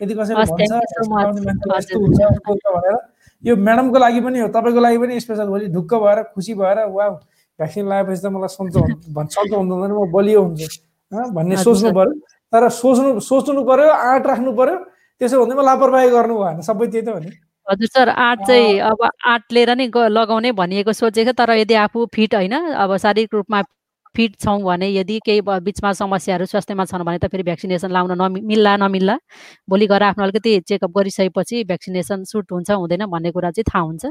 यदि 0.00 0.14
कसैले 0.14 0.44
भनेर 2.68 2.98
यो 3.44 3.56
म्याडमको 3.58 3.98
लागि 3.98 4.20
पनि 4.22 4.40
हो 4.40 4.48
तपाईँको 4.50 4.80
लागि 4.80 4.98
पनि 4.98 5.20
स्पेसल 5.20 5.48
भोलि 5.48 5.66
ढुक्क 5.70 5.94
भएर 6.00 6.22
खुसी 6.34 6.54
भएर 6.54 6.84
वा 6.90 7.08
भ्याक्सिन 7.58 7.84
लगाएपछि 7.88 8.20
त 8.22 8.26
मलाई 8.34 8.50
सन्चो 8.56 8.80
सन्चो 9.36 9.56
हुँदैन 9.56 9.92
म 9.92 10.10
बलियो 10.12 10.40
हुन्छु 10.42 10.68
भन्ने 11.36 11.56
सोच्नु 11.64 11.90
पऱ्यो 11.98 12.12
तर 12.52 12.68
सोच्नु 12.80 13.20
सोच्नु 13.30 13.60
पर्यो 13.70 13.90
आँट 14.10 14.26
राख्नु 14.26 14.52
पर्यो 14.60 14.76
त्यसो 15.20 15.40
भन्दैमा 15.40 15.62
लापरवाही 15.70 16.08
गर्नु 16.16 16.34
भएन 16.42 16.60
सबै 16.68 16.86
त्यही 16.86 17.06
त 17.06 17.08
हो 17.14 17.18
नि 17.18 17.30
हजुर 17.66 17.88
सर 17.88 18.08
आँट 18.08 18.38
चाहिँ 18.46 18.78
अब 18.90 18.98
आँट 19.04 19.52
लिएर 19.52 19.70
नै 19.76 19.86
लगाउने 20.18 20.50
भनिएको 20.52 20.92
सोचेको 20.92 21.32
तर 21.38 21.50
यदि 21.62 21.74
आफू 21.84 22.06
फिट 22.14 22.34
होइन 22.34 22.54
अब 22.84 22.96
शारीरिक 23.04 23.34
रूपमा 23.34 23.62
फिट 24.16 24.34
छौँ 24.40 24.58
भने 24.62 24.88
यदि 24.94 25.18
केही 25.26 25.40
बिचमा 25.40 25.92
समस्याहरू 25.92 26.46
स्वास्थ्यमा 26.46 26.84
छन् 26.86 27.04
भने 27.04 27.18
त 27.18 27.26
फेरि 27.30 27.42
भ्याक्सिनेसन 27.42 27.90
लाउन 27.90 28.12
नमि 28.20 28.40
मिल्ला 28.50 28.76
नमिल्ला। 28.76 29.16
भोलि 29.70 29.86
गएर 29.90 30.02
आफ्नो 30.02 30.24
अलिकति 30.24 30.52
चेकअप 30.68 30.90
गरिसकेपछि 30.98 31.64
भ्याक्सिनेसन 31.64 32.22
सुट 32.24 32.52
हुन्छ 32.52 32.70
हुँदैन 32.70 33.06
भन्ने 33.10 33.30
कुरा 33.34 33.50
चाहिँ 33.50 33.64
थाहा 33.66 33.82
हुन्छ। 33.82 34.04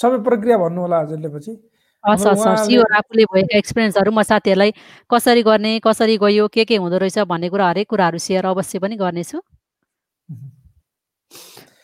सबै 0.00 0.18
प्रक्रिया 0.28 0.56
भन्नु 0.58 0.80
होला 0.80 0.98
हजुरले 1.02 1.28
पछि 1.34 1.52
हस् 2.04 2.26
हस्। 2.26 2.68
आफूले 2.98 3.24
भएका 3.32 3.58
एक्सपिरियन्सहरू 3.58 4.10
म 4.12 4.22
साथीहरूलाई 4.22 4.72
कसरी 5.10 5.42
गर्ने 5.42 5.72
कसरी 5.84 6.16
गयो 6.18 6.46
के 6.48 6.64
के 6.64 6.76
हुँदो 6.76 6.98
रहेछ 7.02 7.18
भन्ने 7.26 7.48
कुरा 7.50 7.68
हरेक 7.68 7.88
कुराहरू 7.90 8.18
सेयर 8.18 8.46
अवश्य 8.46 8.78
पनि 8.78 8.96
गर्नेछु। 8.96 9.38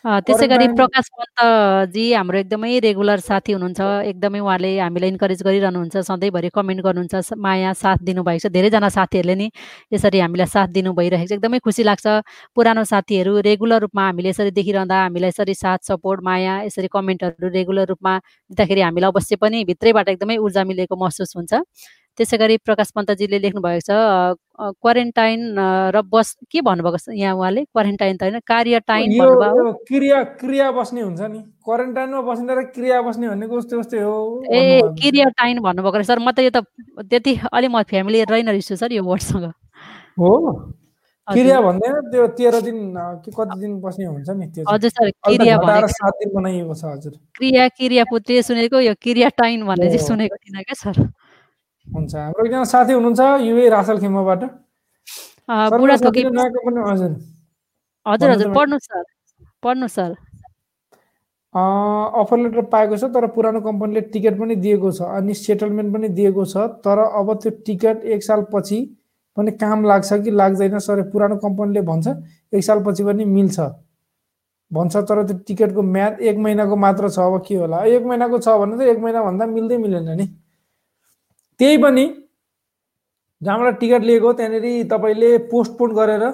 त्यसै 0.05 0.46
गरी 0.52 0.66
प्रकाश 0.76 1.07
पन्तजी 1.16 2.02
हाम्रो 2.12 2.38
एकदमै 2.38 2.72
रेगुलर 2.84 3.20
साथी 3.24 3.52
हुनुहुन्छ। 3.57 3.80
एकदमै 4.12 4.40
उहाँले 4.44 4.70
हामीलाई 4.84 5.09
इन्करेज 5.16 5.40
गरिरहनुहुन्छ 5.46 5.96
सधैँभरि 6.09 6.48
कमेन्ट 6.52 6.80
गर्नुहुन्छ 6.86 7.32
माया 7.40 7.72
साथ 7.72 8.05
दिनुभएको 8.05 8.40
छ। 8.44 8.52
धेरैजना 8.52 8.88
साथीहरूले 8.96 9.34
नि 9.40 9.48
यसरी 9.96 10.18
हामीलाई 10.20 10.48
साथ 10.57 10.68
दिनु 10.76 10.92
भइरहेको 10.92 11.28
छ। 11.28 11.32
एकदमै 11.40 11.59
खुसी 11.64 11.82
लाग्छ। 11.88 12.07
पुरानो 12.52 12.84
साथीहरू 12.84 13.32
रेगुलर 13.48 13.80
रूपमा 13.88 14.05
हामीले 14.05 14.28
यसरी 14.28 14.50
देखिरहँदा 14.52 14.96
हामीलाई 15.09 15.32
यसरी 15.32 15.55
साथ 15.64 15.88
सपोर्ट 15.88 16.20
माया 16.20 16.55
यसरी 16.68 16.88
कमेन्टहरू 16.92 17.48
रेगुलर 17.57 17.86
रूपमा 17.96 18.12
दिँदाखेरि 18.52 18.80
हामीलाई 18.84 19.09
अवश्य 19.09 19.36
पनि 19.40 19.64
भित्रैबाट 19.64 20.09
एकदमै 20.20 20.36
ऊर्जा 20.36 20.64
मिलेको 20.68 20.94
महसुस 21.00 21.32
हुन्छ। 21.36 21.64
त्यसै 22.19 22.37
गरी 22.39 22.57
प्रकाश 22.62 22.91
पन्तजीले 22.97 23.39
लेख्नु 23.43 23.61
भएको 23.61 23.83
छ 23.85 23.91
क्वारेन्टाइन 24.83 25.41
र 25.95 26.03
बस 26.07 26.29
के 26.47 26.61
भन्नुभएको 26.62 26.99
छ 26.99 27.17
यहाँ 27.19 27.35
उहाँले? 27.35 27.65
क्वारेन्टाइन 27.75 28.17
त 28.17 28.23
होइन 28.23 28.39
कार्यटाइन 28.47 29.19
भन्नुभयो 29.19 29.73
क्रिया 29.89 30.23
क्रिया 30.39 30.71
बस्ने 30.79 31.01
हुन्छ 31.03 31.21
नि। 31.21 31.41
क्वारेन्टाइनमा 31.65 32.21
बस्ने 32.23 32.55
र 32.55 32.62
क्रिया 32.71 33.03
बस्ने 33.03 33.29
भन्ने 33.29 33.47
कस्तो 33.51 33.81
कस्तै 33.81 34.01
हो? 34.07 34.15
ए 34.47 34.62
क्रियाटाइन 35.01 35.59
भन्नुभएको 35.59 36.03
सर 36.07 36.19
म 36.23 36.31
त 36.31 36.39
यो 36.47 36.51
त 36.55 36.62
त्यति 37.03 37.51
अलि 37.51 37.69
म 37.69 37.83
फ्यामिली 37.83 38.23
रहेन 38.31 38.49
रहेछु 38.55 38.77
सर 38.79 38.93
यो 38.95 39.03
वर्डसँग। 39.03 39.51
हो? 40.19 40.33
क्रिया 41.29 41.61
भन्दैन 41.61 42.12
त्यो 42.12 42.27
तेह्र 42.37 42.61
दिन 42.61 42.79
कि 43.25 43.31
कति 43.33 43.57
दिन 43.61 43.81
बस्ने 43.81 44.05
हुन्छ 44.07 44.29
नि 44.29 44.47
त्यो 44.55 44.65
हजुर 44.69 44.91
सर 44.93 45.11
क्रिया 45.25 45.57
सात 45.89 46.12
दिन 46.21 46.31
बनाइएको 46.37 46.75
छ 46.77 46.85
हजुर। 46.85 47.12
क्रिया 47.35 47.69
क्रिया 47.75 48.05
पुत्री 48.12 48.43
सुनेको 48.45 48.81
यो 48.87 48.95
क्रियाटाइन 49.01 49.65
भन्ने 49.65 49.89
चाहिँ 49.89 50.05
सुनेको 50.05 50.37
थिइनँ 50.37 50.62
क्या 50.62 50.77
सर। 50.77 51.01
हुन्छ। 51.87 52.14
हाम्रो 52.14 52.45
एकजना 52.47 52.64
साथी 52.64 52.93
हुनुहुन्छ 52.93 53.20
युए 53.47 53.68
रासल 53.70 53.99
खेमाबाट 54.01 54.43
हजुर। 55.51 57.12
हजुर 58.07 58.49
पढ्नु 58.55 58.78
सर 58.78 59.03
पढ्नु 59.62 59.89
सर। 59.89 60.11
अफर 61.55 62.39
लेटर 62.39 62.62
पाएको 62.72 62.97
छ 62.97 63.05
तर 63.14 63.26
पुरानो 63.35 63.61
कम्पनीले 63.61 64.01
टिकट 64.12 64.39
पनि 64.39 64.55
दिएको 64.64 64.91
छ 64.93 65.03
अनि 65.18 65.35
सेटलमेन्ट 65.37 65.93
पनि 65.95 66.09
दिएको 66.18 66.45
छ 66.45 66.57
तर 66.85 66.99
अब 66.99 67.32
त्यो 67.43 67.51
टिकट 67.66 68.05
एक 68.14 68.22
सालपछि 68.24 68.78
पनि 69.37 69.51
काम 69.61 69.85
लाग्छ 69.85 70.12
कि 70.24 70.30
लाग्दैन 70.30 70.78
सर 70.78 71.03
पुरानो 71.12 71.37
कम्पनीले 71.45 71.80
भन्छ 71.91 72.07
एक 72.55 72.64
सालपछि 72.64 73.05
पनि 73.05 73.24
मिल्छ। 73.24 73.61
भन्छ 74.70 74.97
तर 74.97 75.22
त्यो 75.26 75.37
टिकटको 75.47 75.82
म्याद 75.85 76.20
एक 76.20 76.37
महिनाको 76.39 76.76
मात्र 76.76 77.09
छ 77.09 77.18
अब 77.20 77.43
के 77.47 77.55
होला? 77.55 77.78
एक 77.85 78.03
महिनाको 78.03 78.39
छ 78.39 78.49
भने 78.59 78.74
त 78.76 78.80
एक 78.91 78.99
महिनाभन्दा 78.99 79.47
मिल्दै 79.47 79.76
मिलेन 79.78 80.09
नि। 80.18 80.26
त्यही 81.61 81.76
पनि 81.84 82.05
जहाँबाट 83.42 83.74
टिकट 83.80 84.02
लिएको 84.09 84.32
त्यहाँनिर 84.32 84.66
तपाईँले 84.90 85.30
पोस्टपोन 85.52 85.90
गरेर 85.94 86.24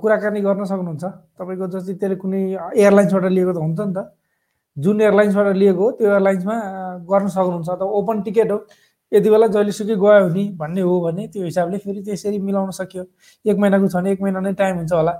कुराकानी 0.00 0.40
गर्न 0.40 0.64
सक्नुहुन्छ। 0.70 1.04
तपाईँको 1.38 1.66
जस्तै 1.72 1.94
त्यसले 2.00 2.16
कुनै 2.22 2.40
एयरलाइन्सबाट 2.76 3.24
लिएको 3.36 3.52
त 3.52 3.58
हुन्छ 3.64 3.80
नि 3.80 3.92
त। 3.96 3.98
जुन 4.76 5.00
एयरलाइन्सबाट 5.00 5.56
लिएको 5.56 5.82
हो 5.82 5.90
त्यो 5.98 6.08
एयरलाइन्समा 6.10 6.56
गर्न 7.10 7.26
सक्नुहुन्छ 7.36 7.68
त 7.70 7.82
ओपन 7.98 8.16
टिकट 8.26 8.50
हो। 8.50 8.58
यति 9.12 9.28
बेला 9.30 9.46
जहिलेसुकै 9.54 9.94
गयो 9.98 10.28
भने 10.28 10.44
भन्ने 10.60 10.80
हो 10.86 10.94
भने 11.06 11.22
त्यो 11.32 11.44
हिसाबले 11.44 11.78
फेरि 11.82 12.00
त्यसरी 12.06 12.38
मिलाउन 12.38 12.70
सक्यो। 12.70 13.04
एक 13.50 13.56
महिनाको 13.58 13.86
छ 13.88 13.94
भने 13.96 14.10
एक 14.12 14.20
महिना 14.22 14.40
नै 14.40 14.52
टाइम 14.54 14.76
हुन्छ 14.76 14.92
होला। 14.92 15.14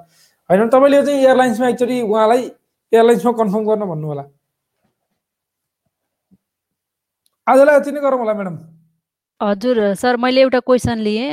होइन 0.50 0.68
तपाईँले 0.68 1.02
चाहिँ 1.06 1.20
एयरलाइन्समा 1.24 1.66
एकचोटि 1.68 1.96
उहाँलाई 2.02 2.42
एयरलाइन्समा 2.92 3.32
कन्फर्म 3.40 3.64
गर्न 3.66 3.82
भन्नु 3.90 4.06
होला 4.06 4.24
आजलाई 7.46 7.76
यति 7.76 7.90
नै 7.90 8.00
गरौँ 8.00 8.18
होला 8.18 8.34
म्याडम। 8.34 8.56
हजुर 9.41 9.78
सर 9.97 10.16
मैले 10.20 10.41
एउटा 10.41 10.59
क्वेसन 10.61 10.99
लिएँ। 11.01 11.28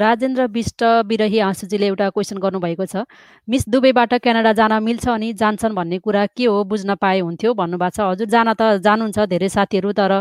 राजेन्द्र 0.00 0.46
विष्ट 0.52 0.82
बिरही 1.06 1.38
आँसुजीले 1.38 1.86
एउटा 1.86 2.08
क्वेसन 2.10 2.38
गर्नुभएको 2.40 2.86
छ। 2.86 3.04
मिस 3.48 3.68
दुबईबाट 3.68 4.14
क्यानाडा 4.24 4.52
जान 4.52 4.72
मिल्छ 4.82 5.08
अनि 5.08 5.32
जान्छन् 5.36 5.74
भन्ने 5.76 5.98
कुरा 6.00 6.24
के 6.32 6.44
हो 6.46 6.64
बुझ्न 6.64 6.94
पाए 6.96 7.20
हुन्थ्यो? 7.20 7.52
भन्नुभएको 7.54 7.96
छ। 7.96 8.00
हजुर 8.00 8.28
जान 8.32 8.52
त 8.56 8.80
जानुहुन्छ 8.80 9.18
धेरै 9.28 9.48
साथीहरू 9.48 9.92
तर 9.92 10.12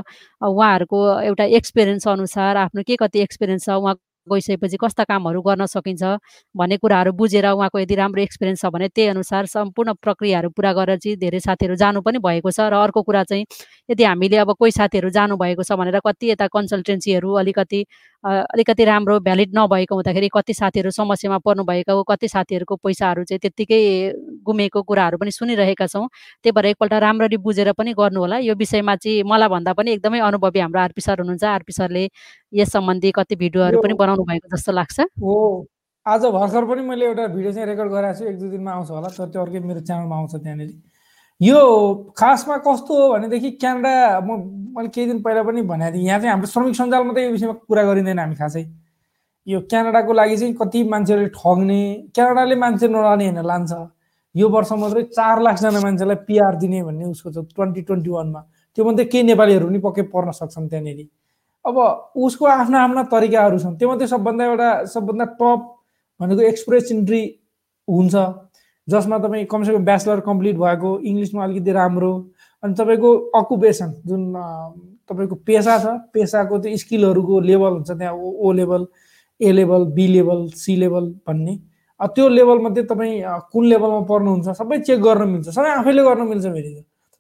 उहाँहरूको 0.41 0.99
एउटा 1.31 1.43
एक्सपिरियन्स 1.59 2.07
अनुसार 2.07 2.57
आफ्नो 2.67 2.83
के 2.83 2.95
कति 2.99 3.19
एक्सपिरियन्स 3.23 3.65
छ 3.65 3.79
उहाँ 3.79 3.95
गइसकेपछि 4.27 4.77
कस्ता 4.77 5.03
कामहरू 5.05 5.41
गर्न 5.41 5.65
सकिन्छ 5.67 6.03
भन्ने 6.55 6.77
कुराहरू 6.77 7.11
बुझेर 7.13 7.47
उहाँको 7.47 7.79
यदि 7.79 7.95
राम्रो 7.95 8.21
एक्सपिरियन्स 8.21 8.61
छ 8.61 8.71
भने 8.71 8.87
त्यही 8.89 9.07
अनुसार 9.09 9.45
सम्पूर्ण 9.47 9.93
प्रक्रियाहरू 10.01 10.49
पुरा 10.51 10.73
गरेर 10.73 10.97
चाहिँ 10.97 11.17
धेरै 11.17 11.39
साथीहरू 11.39 11.75
जानु 11.77 12.01
पनि 12.01 12.19
भएको 12.19 12.51
छ 12.51 12.67
र 12.67 12.81
अर्को 12.81 13.01
कुरा 13.03 13.23
चाहिँ 13.25 13.45
यदि 13.89 14.03
हामीले 14.05 14.37
अब 14.37 14.53
कोही 14.55 14.71
साथीहरू 14.73 15.09
जानुभएको 15.11 15.63
छ 15.63 15.71
भनेर 15.75 15.99
कति 16.01 16.31
यता 16.31 16.47
कन्सल्टेन्सीहरू 16.49 17.33
अलिकति 17.35 17.83
अलिकति 18.23 18.85
राम्रो 18.85 19.19
भ्यालिड 19.19 19.51
नभएको 19.55 19.95
हुँदाखेरि 19.95 20.29
कति 20.33 20.53
साथीहरू 20.53 20.91
समस्यामा 20.91 21.37
पर्नुभएको 21.37 22.03
कति 22.03 22.27
साथीहरूको 22.27 22.75
पैसाहरू 22.75 23.23
चाहिँ 23.23 23.39
त्यत्तिकै 23.39 23.79
गुमेको 24.45 24.81
कुराहरू 24.81 25.17
पनि 25.17 25.31
सुनिरहेका 25.31 25.87
छौँ। 25.87 26.07
त्यही 26.43 26.51
भएर 26.51 26.65
एकपल्ट 26.65 26.93
राम्ररी 26.93 27.37
बुझेर 27.37 27.71
पनि 27.77 27.93
गर्नु 27.93 28.19
होला 28.19 28.37
यो 28.41 28.55
विषयमा 28.55 28.95
चाहिँ 28.95 29.23
मलाई 29.23 29.49
भन्दा 29.49 29.73
पनि 29.73 29.91
एकदमै 29.91 30.19
अनुभवी 30.19 30.59
हाम्रो 30.59 30.81
आरपी 30.81 31.01
सर 31.01 31.19
हुनुहुन्छ। 31.21 31.43
आरपी 31.45 31.73
सरले 31.73 32.09
यस 32.53 32.71
सम्बन्धी 32.73 33.11
कति 33.15 33.35
भिडियोहरू 33.35 33.81
पनि 33.81 33.93
बनाउनु 33.93 34.23
भएको 34.23 34.55
जस्तो 34.55 34.71
लाग्छ। 34.71 34.99
हो। 34.99 35.67
आज 36.05 36.25
भर्खर 36.25 36.65
पनि 36.65 36.81
मैले 36.81 37.05
एउटा 37.05 37.27
भिडियो 37.27 37.51
चाहिँ 37.53 37.67
रेकर्ड 37.67 37.91
गराएको 37.91 38.19
छु। 38.19 38.25
एक 38.25 38.37
दुई 38.39 38.49
दिनमा 38.49 38.71
आउँछ 38.71 38.89
होला। 38.91 39.07
तर 39.13 39.29
त्यो 39.29 39.41
अर्कै 39.41 39.59
मेरो 39.59 39.79
च्यानलमा 39.85 40.15
आउँछ 40.15 40.35
त्यहाँनिर। 40.35 40.69
यो 41.41 42.13
खासमा 42.17 42.57
कस्तो 42.65 42.93
हो 42.97 43.13
भनेदेखि 43.13 43.51
क्यानाडा 43.61 44.19
म 44.25 44.29
मैले 44.73 44.89
केही 44.89 45.07
दिन 45.07 45.21
पहिला 45.21 45.41
पनि 45.43 45.61
भनेको 45.61 45.93
थिएँ 45.93 46.05
यहाँ 46.05 46.19
चाहिँ 46.19 46.31
हाम्रो 46.31 46.47
श्रमिक 46.49 46.75
सञ्जालमा 46.75 47.13
त 47.13 47.17
यो 47.17 47.31
विषयमा 47.31 47.53
कुरा 47.69 47.83
गरिँदैन 47.83 48.19
हामी 48.19 48.35
खासै। 48.35 48.63
यो 49.47 49.59
क्यानाडाको 49.69 50.13
लागि 50.13 50.37
चाहिँ 50.37 50.53
कति 50.57 50.83
मान्छेहरूले 50.89 51.29
ठग्ने 51.37 51.81
क्यानाडाले 52.15 52.55
मान्छे 52.57 52.87
नलाने 52.89 53.25
होइन 53.29 53.39
लान्छ। 53.45 53.73
यो 54.35 54.49
वर्ष 54.49 54.71
मात्रै 54.81 55.03
चार 55.13 55.41
लाखजना 55.41 55.79
मान्छेलाई 55.81 56.17
पिआर 56.25 56.55
दिने 56.57 56.81
भन्ने 56.83 57.05
उसको 57.05 57.29
छ 57.31 57.37
ट्वेन्टी 57.53 57.81
ट्वेन्टी 57.85 58.09
वानमा। 58.09 58.41
त्योमध्ये 58.77 59.05
केही 59.05 59.23
नेपालीहरू 59.29 59.67
पनि 59.67 59.79
पक्कै 59.85 60.03
पर्न 60.13 60.31
सक्छन् 60.41 60.69
त्यहाँनिर। 60.69 60.99
अब 61.65 61.75
उसको 62.17 62.45
आफ्ना 62.45 62.77
आफ्ना 62.81 63.03
तरिकाहरू 63.13 63.57
छन् 63.59 63.77
त्योमध्ये 63.77 64.07
सबभन्दा 64.07 64.43
एउटा 64.45 64.69
सबभन्दा 64.93 65.25
टप 65.37 65.61
भनेको 66.19 66.41
एक्सप्रेस 66.49 66.91
इन्ट्री 66.91 67.21
हुन्छ। 67.87 68.15
जसमा 68.87 69.17
तपाईँ 69.19 69.45
कमसेकम 69.51 69.85
ब्याचलर 69.85 70.19
कम्प्लिट 70.27 70.55
भएको 70.57 70.89
इङ्ग्लिसमा 71.09 71.43
अलिकति 71.43 71.71
राम्रो 71.71 72.11
अनि 72.63 72.73
तपाईँको 72.73 73.09
अकुपेसन 73.39 73.89
जुन 74.07 74.21
तपाईँको 75.09 75.35
पेसा 75.47 75.77
छ 75.79 75.85
पेसाको 76.13 76.59
त्यो 76.59 76.77
स्किलहरूको 76.77 77.39
लेभल 77.49 77.71
हुन्छ 77.77 77.91
त्यहाँ 77.91 78.13
O 78.13 78.51
level 78.59 78.85
A 79.39 79.51
level 79.51 79.85
B 79.95 80.07
level 80.07 80.47
C 80.55 80.75
level 80.75 81.05
भन्ने। 81.27 81.55
त्यो 81.99 82.27
लेभलमध्ये 82.29 82.83
तपाईँ 82.89 83.21
कुन 83.51 83.65
लेभलमा 83.65 83.99
पर्नुहुन्छ 84.09 84.49
सबै 84.57 84.77
चेक 84.87 84.99
गर्न 85.01 85.27
मिल्छ 85.29 85.49
सबै 85.49 85.69
आफैले 85.81 86.03
गर्न 86.03 86.27
मिल्छ 86.27 86.45
फेरि 86.45 86.73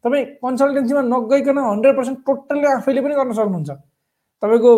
तपाईँ 0.05 0.25
कन्सल्टेन्सीमा 0.43 1.01
नगइकन 1.01 1.57
हन्ड्रेड 1.57 1.95
पर्सेन्ट 1.97 2.19
टोटल्ली 2.25 2.67
आफैले 2.71 3.01
पनि 3.01 3.13
गर्न 3.19 3.31
सक्नुहुन्छ। 3.33 3.69
तपाईँको 4.43 4.71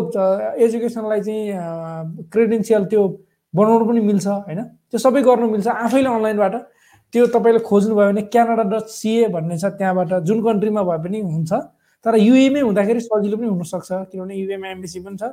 एजुकेसनलाई 0.66 1.22
चाहिँ 1.22 2.28
क्रेडेन्सियल 2.32 2.84
त्यो 2.92 3.02
बनाउनु 3.54 3.86
पनि 3.86 4.02
मिल्छ 4.10 4.28
होइन? 4.28 4.62
त्यो 4.92 5.00
सबै 5.00 5.22
गर्नु 5.28 5.50
मिल्छ 5.52 5.68
आफैले 5.68 6.10
अनलाइनबाट। 6.10 6.56
त्यो 7.14 7.26
तपाईँले 7.34 7.60
खोज्नुभयो 7.66 8.07
भने 8.10 8.22
क्यानाडा 8.34 8.64
डट 8.70 8.88
सिए 8.88 9.28
भन्ने 9.34 9.57
छ 9.57 9.66
त्यहाँबाट 9.78 10.14
जुन 10.28 10.41
कन्ट्रीमा 10.43 10.82
भए 10.84 10.97
पनि 11.03 11.20
हुन्छ। 11.22 11.51
तर 12.05 12.16
युएमै 12.16 12.62
हुँदाखेरि 12.62 12.99
सजिलो 13.01 13.38
पनि 13.38 13.47
हुनसक्छ 13.47 13.89
किनभने 14.12 14.36
युएमा 14.36 14.68
एमबिसी 14.70 14.99
पनि 15.03 15.18
छ। 15.18 15.24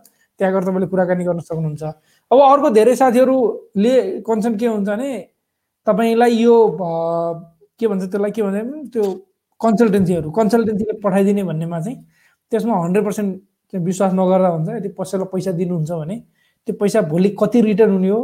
त्यहाँ 0.41 0.53
गएर 0.53 0.63
तपाईँले 0.65 0.87
कुराकानी 0.93 1.25
गर्न 1.25 1.41
सक्नुहुन्छ। 1.41 1.83
अब 2.31 2.39
अर्को 2.43 2.69
धेरै 2.75 2.95
साथीहरूले 2.97 3.95
कन्सर्न 4.27 4.57
के 4.57 4.67
हुन्छ 4.67 4.89
भने 4.89 5.11
तपाईँलाई 5.87 6.33
यो 6.37 6.55
के 7.79 7.87
भन्छ 7.87 8.05
त्यसलाई 8.11 8.31
के 8.31 8.43
भन्छ 8.43 8.93
त्यो 8.93 9.05
कन्सल्टेन्सीहरू 9.61 10.31
कन्सल्टेन्सीले 10.31 10.95
पठाइदिने 11.05 11.43
भन्नेमा 11.45 11.81
चाहिँ 11.81 11.97
त्यसमा 12.53 12.75
हन्ड्रेड 12.85 13.05
पर्सेन्ट 13.05 13.31
विश्वास 13.73 14.13
नगर्दा 14.15 14.49
हुन्छ। 14.49 14.69
यदि 14.81 14.89
कसैलाई 14.99 15.29
पैसा 15.33 15.53
दिनुहुन्छ 15.61 15.91
भने 15.93 16.17
त्यो 16.67 16.75
पैसा 16.81 17.01
भोलि 17.13 17.29
कति 17.41 17.61
रिटर्न 17.61 17.93
हुने 17.93 18.09
हो 18.09 18.21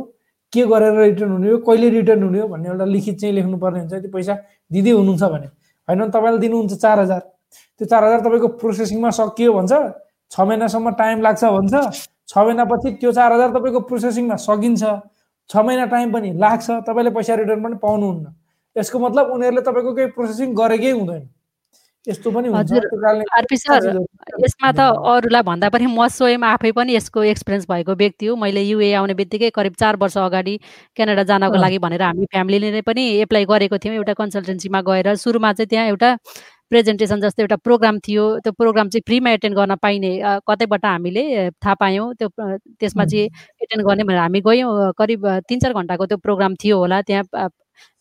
के 0.52 0.62
गरेर 0.66 0.94
रिटर्न 1.00 1.30
हुने 1.32 1.50
हो 1.50 1.58
कहिले 1.66 1.88
रिटर्न 1.90 2.22
हुने 2.22 2.40
हो 2.40 2.46
भन्ने 2.48 2.68
एउटा 2.68 2.84
लिखित 2.84 3.16
चाहिँ 3.20 3.34
लेख्नुपर्ने 3.34 3.78
हुन्छ 3.80 3.92
त्यो 3.92 4.10
पैसा 4.12 4.34
दिँदै 4.70 4.90
हुनुहुन्छ 4.90 5.22
भने। 5.32 5.46
होइन 5.88 6.10
तपाईँले 6.10 6.38
दिनुहुन्छ 6.38 6.72
चार 6.76 6.98
हजार। 7.00 7.20
त्यो 7.80 7.86
चार 7.88 8.04
हजार 8.04 8.20
तपाईँको 8.20 8.48
प्रोसेसिङमा 8.60 9.10
सकियो 9.10 9.52
भन्छ 9.52 9.72
छ 10.30 10.40
महिनासम्म 10.40 10.90
टाइम 10.96 11.20
लाग्छ 11.22 11.44
भन्छ। 11.44 11.74
छ 12.28 12.38
महिनापछि 12.38 12.88
त्यो 13.00 13.12
चार 13.12 13.32
हजार 13.32 13.50
तपाईँको 13.50 13.80
प्रोसेसिङमा 13.88 14.36
सकिन्छ। 14.36 14.82
छ 15.50 15.56
महिना 15.56 15.84
टाइम 15.92 16.12
पनि 16.12 16.32
लाग्छ 16.38 16.70
तपाईँले 16.88 17.10
पैसा 17.10 17.34
रिटर्न 17.34 17.60
पनि 17.62 17.76
पाउनुहुन्न। 17.82 18.26
यसको 18.76 18.98
मतलब 18.98 19.24
उनीहरूले 19.32 19.62
तपाईँको 19.62 19.92
केही 19.94 20.08
प्रोसेसिङ 20.16 20.54
गरेकै 20.54 20.90
हुँदैन। 20.90 21.22
यस्तो 22.06 22.30
पनि 22.34 22.48
हजुर। 22.54 22.82
आरपी 23.38 23.56
सर 23.56 23.84
यसमा 24.44 24.70
त 24.72 24.80
अरूलाई 25.06 25.42
भन्दा 25.46 25.68
पनि 25.70 25.86
म 25.86 26.06
स्वयं 26.10 26.42
आफै 26.42 26.72
पनि 26.74 26.94
यसको 26.94 27.22
एक्सपिरियन्स 27.32 27.66
भएको 27.70 27.94
व्यक्ति 27.94 28.26
हो। 28.26 28.34
मैले 28.36 28.62
युए 28.62 28.92
आउने 28.98 29.14
बित्तिकै 29.14 29.50
करिब 29.54 29.74
चार 29.78 29.96
वर्ष 30.02 30.16
अगाडि 30.18 30.54
क्यानाडा 30.96 31.22
जानको 31.30 31.56
लागि 31.62 31.78
भनेर 31.78 32.02
हामी 32.02 32.26
फ्यामिलीले 32.26 32.70
नै 32.74 32.82
पनि 32.82 33.02
एप्लाई 33.22 33.44
गरेको 33.46 33.78
थियौँ। 33.78 33.94
एउटा 34.02 34.14
कन्सल्टेन्सीमा 34.18 34.80
गएर 34.82 35.14
सुरुमा 35.14 35.52
चाहिँ 35.52 35.68
त्यहाँ 35.70 35.86
एउटा 35.94 36.10
प्रेजेन्टेसन 36.72 37.20
जस्तो 37.20 37.42
एउटा 37.42 37.56
प्रोग्राम 37.62 37.98
थियो। 38.02 38.24
त्यो 38.42 38.52
प्रोग्राम 38.58 38.88
चाहिँ 38.90 39.02
फ्रीमा 39.06 39.30
एटेन्ड 39.38 39.56
गर्न 39.56 39.74
पाइने 39.78 40.12
कतैबाट 40.48 40.84
हामीले 40.84 41.24
थाहा 41.62 41.74
पायौँ। 41.78 42.14
त्यो 42.18 42.28
त्यसमा 42.82 43.04
चाहिँ 43.04 43.26
एटेन्ड 43.62 43.86
गर्ने 43.86 44.04
भनेर 44.10 44.20
हामी 44.26 44.40
गयौँ। 44.42 44.92
करिब 44.98 45.28
तिन 45.48 45.58
चार 45.62 45.72
घन्टाको 45.72 46.06
त्यो 46.10 46.18
प्रोग्राम 46.18 46.54
थियो 46.58 46.78
होला। 46.82 47.02
त्यहाँ 47.06 47.48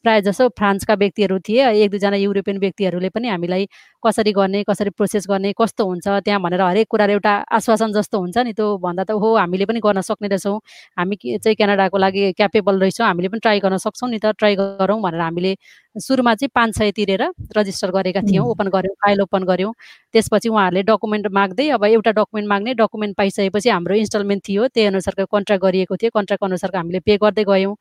प्रायः 0.05 0.19
जसो 0.21 0.47
फ्रान्सका 0.57 0.93
व्यक्तिहरू 0.93 1.37
थिए 1.47 1.69
एक 1.83 1.89
दुईजना 1.91 2.17
युरोपियन 2.17 2.57
व्यक्तिहरूले 2.59 3.09
पनि 3.09 3.27
हामीलाई 3.27 3.67
कसरी 4.03 4.31
गर्ने 4.33 4.63
कसरी 4.69 4.89
प्रोसेस 4.97 5.25
गर्ने 5.29 5.53
कस्तो 5.61 5.85
हुन्छ 5.85 6.07
त्यहाँ 6.07 6.41
भनेर 6.41 6.61
हरेक 6.61 6.87
कुराहरू 6.89 7.13
एउटा 7.13 7.33
आश्वासन 7.57 7.91
जस्तो 7.93 8.19
हुन्छ 8.19 8.37
नि 8.37 8.53
त्यो 8.53 8.67
भन्दा 8.85 9.03
त 9.03 9.11
हो 9.21 9.35
हामीले 9.37 9.65
पनि 9.65 9.79
गर्न 9.85 10.01
सक्ने 10.01 10.27
रहेछौँ 10.27 10.57
हामी 10.97 11.15
चाहिँ 11.37 11.55
क्यानाडाको 11.55 11.97
लागि 11.97 12.31
क्यापेबल 12.37 12.79
रहेछौँ 12.81 13.07
हामीले 13.07 13.29
पनि 13.29 13.39
ट्राई 13.39 13.59
गर्न 13.59 13.77
सक्छौँ 13.77 14.09
नि 14.09 14.19
त 14.19 14.33
ट्राई 14.39 14.55
गरौँ 14.55 14.99
भनेर 15.01 15.21
हामीले 15.21 15.55
सुरुमा 15.95 16.33
चाहिँ 16.35 16.49
पाँच 16.55 16.77
सय 16.77 16.91
तिरेर 16.97 17.23
रजिस्टर 17.57 17.91
गरेका 17.91 18.21
थियौँ 18.23 18.45
ओपन 18.49 18.67
गऱ्यौँ 18.75 18.95
फाइल 19.03 19.21
ओपन 19.21 19.43
गऱ्यौँ। 19.43 19.73
त्यसपछि 20.13 20.49
उहाँहरूले 20.49 20.83
डकुमेन्ट 20.83 21.27
माग्दै 21.37 21.67
अब 21.77 21.83
एउटा 21.85 22.11
डकुमेन्ट 22.19 22.47
माग्ने 22.49 22.73
डकुमेन्ट 22.81 23.17
पाइसकेपछि 23.17 23.69
हाम्रो 23.69 23.95
इन्स्टलमेन्ट 23.95 24.43
थियो 24.47 24.67
त्यही 24.67 24.87
अनुसारको 24.87 25.25
कन्ट्र्याक्ट 25.35 25.63
गरिएको 25.65 25.95
थियो। 26.01 26.11
कन्ट्र्याक्ट 26.15 26.43
अनुसारको 26.43 26.77
हामीले 26.77 26.99
पे 27.05 27.17
गर्दै 27.23 27.43
गयौँ। 27.43 27.75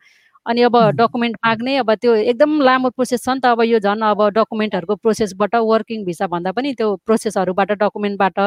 अनि 0.46 0.62
अब 0.68 0.76
डकुमेन्ट 0.98 1.36
माग्ने 1.46 1.76
अब 1.82 1.92
त्यो 1.94 2.14
एकदम 2.14 2.60
लामो 2.68 2.90
प्रोसेस 2.96 3.24
छ 3.24 3.28
नि 3.28 3.40
त 3.40 3.46
अब 3.52 3.62
यो 3.72 3.78
झन् 3.78 4.02
अब 4.10 4.20
डकुमेन्टहरूको 4.38 4.96
प्रोसेसबाट 5.04 5.54
वर्किङ 5.72 6.04
भिसा 6.04 6.26
भन्दा 6.34 6.52
पनि 6.56 6.72
त्यो 6.80 6.88
प्रोसेसहरूबाट 7.06 7.72
डकुमेन्टबाट 7.82 8.38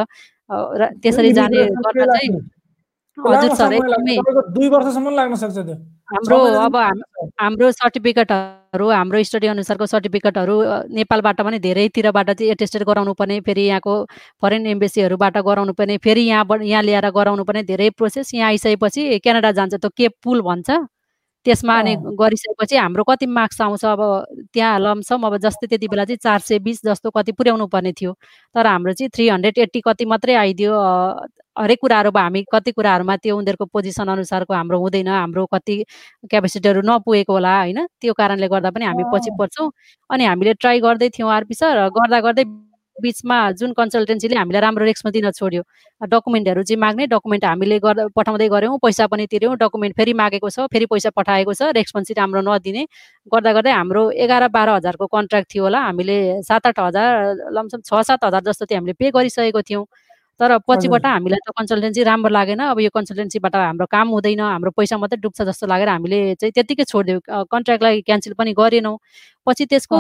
त्यसरी 1.04 1.32
जाने 1.40 1.66
गर्न 1.86 2.06
चाहिँ 2.14 2.30
हजुर 3.18 3.54
सर 3.56 3.74
एकदमै 3.78 4.16
दुई 4.54 4.68
वर्षसम्म 4.74 5.10
लाग्न 5.16 5.36
सक्छ 5.42 5.58
त्यो? 5.58 5.76
हाम्रो 6.14 6.38
अब 6.62 6.76
हाम्रो 7.42 7.70
सर्टिफिकेटहरू 7.72 8.88
हाम्रो 8.90 9.22
स्टडी 9.30 9.48
अनुसारको 9.48 9.86
सर्टिफिकेटहरू 9.92 10.56
नेपालबाट 10.98 11.42
पनि 11.48 11.60
धेरैतिरबाट 11.66 12.32
चाहिँ 12.32 12.52
एटेस्टेड 12.52 12.84
गराउनु 12.90 13.14
पर्ने 13.22 13.40
फेरि 13.48 13.66
यहाँको 13.68 13.94
फरेन 14.44 14.66
एम्बेसीहरूबाट 14.74 15.38
गराउनु 15.50 15.74
पर्ने 15.78 15.98
फेरि 16.08 16.22
यहाँबाट 16.30 16.62
यहाँ 16.72 16.84
ल्याएर 16.84 17.10
गराउनु 17.20 17.44
पर्ने 17.52 17.64
धेरै 17.70 17.90
प्रोसेस 18.02 18.34
यहाँ 18.34 18.50
आइसकेपछि 18.50 19.20
क्यानाडा 19.24 19.52
जान्छ 19.62 19.74
त्यो 19.76 19.90
केप 19.98 20.14
पुल 20.24 20.42
भन्छ? 20.50 20.70
त्यसमा 21.46 21.78
अनि 21.80 21.96
गरिसकेपछि 22.20 22.76
हाम्रो 22.78 23.04
कति 23.04 23.26
मार्क्स 23.28 23.62
आउँछ 23.62 23.86
अब 23.86 24.02
त्यहाँ 24.54 24.80
लमसम 24.80 25.24
अब 25.28 25.38
जस्तै 25.40 25.68
त्यति 25.68 25.88
बेला 25.88 26.06
चाहिँ 26.06 26.18
चार 26.24 26.40
सय 26.40 26.60
बिस 26.60 26.80
जस्तो 26.86 27.10
कति 27.12 27.32
पुर्याउनु 27.32 27.68
पर्ने 27.68 27.92
थियो। 27.94 28.14
तर 28.56 28.68
हाम्रो 28.68 28.94
चाहिँ 28.94 29.10
थ्री 29.16 29.28
हन्ड्रेड 29.30 29.58
एट्टी 29.60 29.82
कति 29.88 30.06
मात्रै 30.06 30.34
आइदियो 30.36 30.74
हरेक 31.56 31.80
कुराहरू 31.82 32.10
अब 32.10 32.18
हामी 32.18 32.44
कति 32.54 32.72
कुराहरूमा 32.72 33.16
त्यो 33.18 33.38
उनीहरूको 33.38 33.66
पोजिसन 33.74 34.08
अनुसारको 34.10 34.54
हाम्रो 34.54 34.80
हुँदैन 34.80 35.08
हाम्रो 35.10 35.46
कति 35.54 35.76
क्यापेसिटीहरू 36.30 36.82
नपुगेको 36.86 37.34
होला 37.34 37.58
होइन? 37.60 37.86
त्यो 38.02 38.14
कारणले 38.14 38.48
गर्दा 38.48 38.70
पनि 38.72 38.86
हामी 38.86 39.04
पछि 39.14 39.32
पर्छौँ 39.40 39.70
अनि 40.10 40.26
हामीले 40.26 40.54
ट्राई 40.56 40.80
गर्दै 40.80 41.10
थियौँ 41.18 41.32
आरपी 41.34 41.56
सर 41.56 41.88
गर्दा 41.98 42.20
गर्दै 42.22 42.44
बिचमा 43.02 43.38
जुन 43.60 43.72
कन्सल्टेन्सीले 43.74 44.36
हामीलाई 44.38 44.62
राम्रो 44.62 44.86
रेक्समा 44.86 45.12
दिन 45.12 45.30
छोड्यो 45.32 45.62
डकुमेन्टहरू 46.02 46.64
चाहिँ 46.64 46.80
माग्ने 46.80 47.06
डकुमेन्ट 47.14 47.46
हामीले 47.46 47.80
गर्दा 47.86 48.08
पठाउँदै 48.16 48.48
गऱ्यौँ 48.54 48.78
पैसा 48.84 49.08
पनि 49.08 49.26
तिर्यौँ 49.32 49.56
डकुमेन्ट 49.58 49.96
फेरि 49.98 50.14
मागेको 50.22 50.50
छ 50.50 50.68
फेरि 50.74 50.86
पैसा 50.94 51.10
पठाएको 51.18 51.54
छ 51.54 51.74
रेस्पोन्स 51.74 52.12
राम्रो 52.18 52.42
नदिने 52.48 52.86
गर्दा 53.34 53.54
गर्दै 53.54 53.72
हाम्रो 53.72 54.04
एघार 54.24 54.48
बाह्र 54.56 54.70
हजारको 54.78 55.06
कन्ट्र्याक्ट 55.18 55.54
थियो 55.54 55.64
होला 55.64 55.80
हामीले 55.90 56.18
सात 56.46 56.68
आठ 56.68 56.80
हजार 56.80 57.12
लमसम 57.58 57.82
छ 57.82 58.06
सात 58.08 58.26
हजार 58.26 58.42
जस्तो 58.50 58.66
चाहिँ 58.66 58.80
हामीले 58.80 58.94
पे 59.00 59.12
गरिसकेको 59.18 59.62
थियौँ। 59.70 59.86
तर 60.40 60.58
पछिबाट 60.68 61.06
हामीलाई 61.06 61.40
त 61.46 61.52
कन्सल्टेन्सी 61.58 62.04
राम्रो 62.04 62.30
लागेन 62.34 62.60
अब 62.66 62.80
यो 62.82 62.90
कन्सल्टेन्सीबाट 62.94 63.56
हाम्रो 63.56 63.86
काम 63.86 64.08
हुँदैन 64.18 64.40
हाम्रो 64.42 64.72
पैसा 64.78 64.98
मात्रै 64.98 65.18
डुब्छ 65.22 65.42
जस्तो 65.50 65.68
लागेर 65.70 65.90
हामीले 65.90 66.20
चाहिँ 66.42 66.52
त्यत्तिकै 66.58 66.84
छोडिदियो 66.90 67.44
कन्ट्र्याक्टलाई 67.54 68.02
क्यान्सल 68.02 68.34
पनि 68.34 68.54
गरेनौँ। 68.58 68.98
पछि 69.48 69.66
त्यसको 69.66 69.98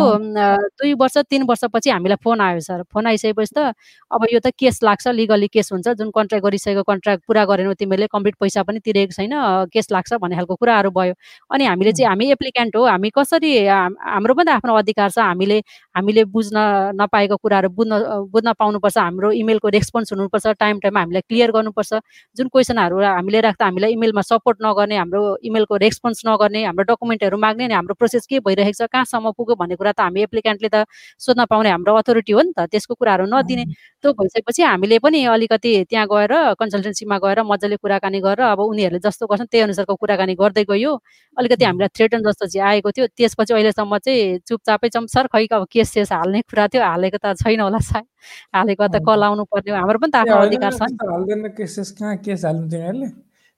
दुई 0.79 0.93
वर्ष 0.99 1.17
तिन 1.29 1.43
वर्षपछि 1.49 1.89
हामीलाई 1.89 2.17
फोन 2.23 2.41
आयो 2.41 2.59
सर। 2.59 2.83
फोन 2.93 3.07
आइसकेपछि 3.07 3.53
त 3.57 3.73
अब 4.11 4.25
यो 4.33 4.39
त 4.39 4.51
केस 4.59 4.79
लाग्छ 4.83 5.07
लिगली 5.19 5.47
केस 5.51 5.71
हुन्छ। 5.73 5.87
जुन 5.99 6.09
कन्ट्र्याक्ट 6.15 6.45
गरिसकेको 6.45 6.83
कन्ट्र्याक्ट 6.83 7.23
पुरा 7.27 7.43
गरेनौ 7.45 7.73
तिमीले 7.75 8.07
कम्प्लिट 8.07 8.35
पैसा 8.39 8.63
पनि 8.63 8.79
तिरेको 8.79 9.13
छैन 9.13 9.33
केस 9.73 9.91
लाग्छ 9.91 10.13
भन्ने 10.21 10.35
खालको 10.35 10.55
कुराहरू 10.55 10.89
भयो। 10.95 11.13
अनि 11.51 11.65
हामीले 11.65 11.91
चाहिँ 11.91 12.07
हामी 12.09 12.31
एप्लिकेन्ट 12.31 12.75
हो 12.75 12.85
हामी 12.87 13.09
कसरी 13.11 13.51
हाम्रो 13.67 14.33
पनि 14.33 14.45
त 14.47 14.49
आफ्नो 14.63 14.73
अधिकार 14.79 15.09
छ। 15.11 15.19
हामीले 15.19 15.57
हामीले 15.95 16.23
बुझ्न 16.31 16.57
नपाएको 17.01 17.35
कुराहरू 17.43 17.69
बुझ्न 17.69 17.91
बुझ्न 18.31 18.53
पाउनुपर्छ। 18.55 18.97
हाम्रो 18.97 19.31
इमेलको 19.43 19.67
रेस्पोन्स 19.75 20.13
हुनुपर्छ। 20.13 20.47
टाइम 20.55 20.79
टाइममा 20.79 20.99
हामीलाई 20.99 21.21
क्लियर 21.27 21.51
गर्नुपर्छ। 21.51 21.91
जुन 22.37 22.47
क्वेसनहरू 22.47 23.01
हामीले 23.03 23.41
राख्दा 23.41 23.65
हामीलाई 23.65 23.91
इमेलमा 23.91 24.21
सपोर्ट 24.21 24.57
नगर्ने 24.63 24.95
हाम्रो 24.97 25.21
इमेलको 25.43 25.75
रेस्पोन्स 25.83 26.21
नगर्ने 26.27 26.63
हाम्रो 26.63 26.83
डकुमेन्टहरू 26.93 27.37
माग्ने 27.37 27.63
अनि 27.65 27.73
हाम्रो 27.73 27.93
प्रोसेस 27.99 28.25
के 28.29 28.39
भइरहेको 28.39 28.77
छ 28.77 28.87
कहाँसम्म 28.93 29.31
पुग्यो 29.37 29.55
भन्ने 29.55 29.75
कुरा 29.75 29.91
त 29.91 29.99
हामी 30.05 30.21
एप्लिकेन्टले 30.27 30.69
त 30.69 30.85
सोध्न 31.19 31.45
पाउने 31.51 31.69
हाम्रो 31.69 31.93
अथोरिटी 32.01 32.31
हो 32.33 32.41
नि 32.41 32.51
त 32.57 32.69
त्यसको 32.71 32.93
कुराहरू 32.95 33.25
नदिने। 33.25 33.63
त्यो 34.03 34.13
भइसकेपछि 34.13 34.61
हामीले 34.63 34.99
पनि 34.99 35.23
अलिकति 35.35 35.71
त्यहाँ 35.89 36.07
गएर 36.07 36.33
कन्सल्टेन्सीमा 36.59 37.17
गएर 37.23 37.39
मजाले 37.43 37.75
कुराकानी 37.83 38.19
गरेर 38.21 38.45
अब 38.53 38.59
उनीहरूले 38.59 38.99
जस्तो 38.99 39.27
गर्छन् 39.27 39.47
त्यही 39.51 39.63
अनुसारको 39.63 39.95
कुराकानी 39.95 40.33
गर्दै 40.35 40.63
गयो। 40.69 40.91
अलिकति 41.37 41.65
हामीलाई 41.65 41.89
थ्रेटन 41.97 42.21
जस्तो 42.27 42.45
चाहिँ 42.47 42.67
आएको 42.69 42.89
थियो 42.91 43.05
त्यसपछि 43.17 43.53
अहिलेसम्म 43.53 43.97
चाहिँ 43.97 44.39
चुपचापै 44.47 44.89
छौँ। 44.93 45.05
सर 45.07 45.27
खै 45.33 45.45
अब 45.53 45.65
केस 45.71 45.89
सेस 45.93 46.11
हाल्ने 46.11 46.41
कुरा 46.49 46.67
थियो 46.73 46.83
हालेको 46.83 47.17
त 47.23 47.35
छैन 47.41 47.59
होला 47.61 47.79
सायद। 47.79 48.05
हालेको 48.55 48.87
त 48.87 48.95
कल 49.07 49.23
आउनु 49.23 49.43
पर्ने 49.51 49.71
हाम्रो 49.75 49.99
पनि 49.99 50.11
त 50.11 50.15
आफ्नो 50.23 50.35
अधिकार 50.47 50.73
छ 50.77 50.81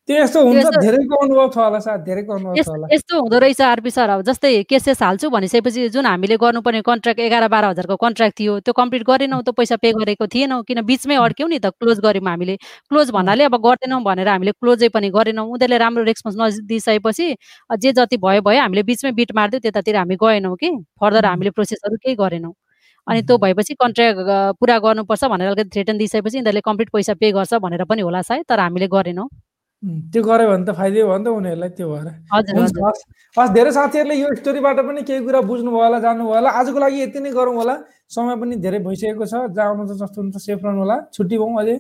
अनुभव 0.10 1.50
छ 1.50 1.58
होला 1.58 2.88
यस्तो 2.94 3.20
हुँदो 3.20 3.38
रहेछ 3.40 3.62
आरपी 3.62 3.90
सर 3.92 4.10
अब 4.10 4.22
जस्तै 4.22 4.52
केसेस 4.70 5.02
हाल्छु 5.04 5.30
भनिसकेपछि 5.30 5.88
जुन 5.90 6.06
हामीले 6.06 6.38
गर्नुपर्ने 6.38 6.82
कन्ट्र्याक्ट 6.86 7.20
एघार 7.20 7.48
बाह्र 7.50 7.66
हजारको 7.66 7.96
कन्ट्र्याक्ट 8.04 8.38
थियो 8.40 8.60
त्यो 8.62 8.74
कम्प्लिट 8.80 9.04
गरेनौँ 9.10 9.42
त 9.42 9.50
पैसा 9.58 9.76
पे 9.82 9.92
गरेको 9.98 10.28
थिएनौँ 10.30 10.62
किन 10.68 10.82
बिचमै 10.86 11.16
अड्क्यौँ 11.26 11.50
नि 11.50 11.58
त 11.58 11.74
क्लोज 11.82 12.00
गऱ्यौँ 12.06 12.30
हामीले। 12.30 12.56
क्लोज 12.90 13.12
भन्नाले 13.18 13.44
अब 13.50 13.56
गर्दैनौँ 13.66 14.02
भनेर 14.06 14.28
हामीले 14.30 14.52
क्लोजै 14.62 14.90
पनि 14.94 15.10
गरेनौँ। 15.10 15.46
उनीहरूले 15.50 15.78
राम्रो 15.78 16.04
रेस्पोन्स 16.06 16.38
नदिइसकेपछि 16.38 17.26
जे 17.82 17.92
जति 17.98 18.18
भयो 18.22 18.42
भयो 18.46 18.62
हामीले 18.62 18.84
बिचमै 18.86 19.12
बिट 19.18 19.34
मारिदियो 19.36 19.60
त्यतातिर 19.66 19.96
हामी 19.98 20.16
गएनौँ 20.22 20.56
कि। 20.62 20.70
फर्दर 21.02 21.26
हामीले 21.26 21.50
प्रोसेसहरू 21.58 21.98
केही 21.98 22.16
गरेनौँ। 22.22 22.54
अनि 23.08 23.22
त्यो 23.26 23.38
भएपछि 23.42 23.74
कन्ट्र्याक्ट 23.82 24.22
पुरा 24.62 24.78
गर्नुपर्छ 24.86 25.24
भनेर 25.34 25.48
अलिकति 25.50 25.70
थ्रेटन 25.74 25.98
दिइसकेपछि 25.98 26.38
यिनीहरूले 26.38 26.62
कम्प्लिट 26.70 26.90
पैसा 26.94 27.14
पे 27.18 27.32
गर्छ 27.32 27.54
भनेर 27.66 27.84
पनि 27.90 28.02
होला 28.02 28.22
सायद 28.22 28.46
तर 28.50 28.60
हामीले 28.60 28.88
गरेनौँ। 28.94 29.28
त्यो 29.86 30.22
गऱ्यो 30.26 30.48
भने 30.50 30.66
त 30.66 30.74
फाइदै 30.78 31.02
भयो 31.06 31.18
नि 31.18 31.24
त 31.26 31.28
उनीहरूलाई 31.30 31.70
त्यो 31.78 31.88
भएर। 31.94 32.08
हस् 33.38 33.54
धेरै 33.54 33.72
साथीहरूले 33.78 34.16
यो 34.18 34.28
स्टोरीबाट 34.42 34.78
पनि 34.88 35.02
केही 35.06 35.22
कुरा 35.26 35.40
बुझ्नुभयो 35.50 35.84
होला 35.86 36.00
जान्नुभयो 36.06 36.36
होला। 36.36 36.50
आजको 36.60 36.80
लागि 36.82 36.98
यति 37.02 37.20
नै 37.22 37.32
गरौँ 37.38 37.56
होला। 37.56 37.76
समय 38.10 38.36
पनि 38.42 38.56
धेरै 38.66 38.80
भइसकेको 38.82 39.26
छ। 39.26 39.34
जहाँ 39.54 39.68
आउनुहुन्छ 39.70 39.94
जस्तो 40.02 40.18
हुन्छ 40.22 40.36
सेफ 40.42 40.60
रहनु 40.66 40.80
होला। 40.82 40.98
छुट्टी 41.14 41.38
भौँ 41.38 41.54
अझै 41.62 41.78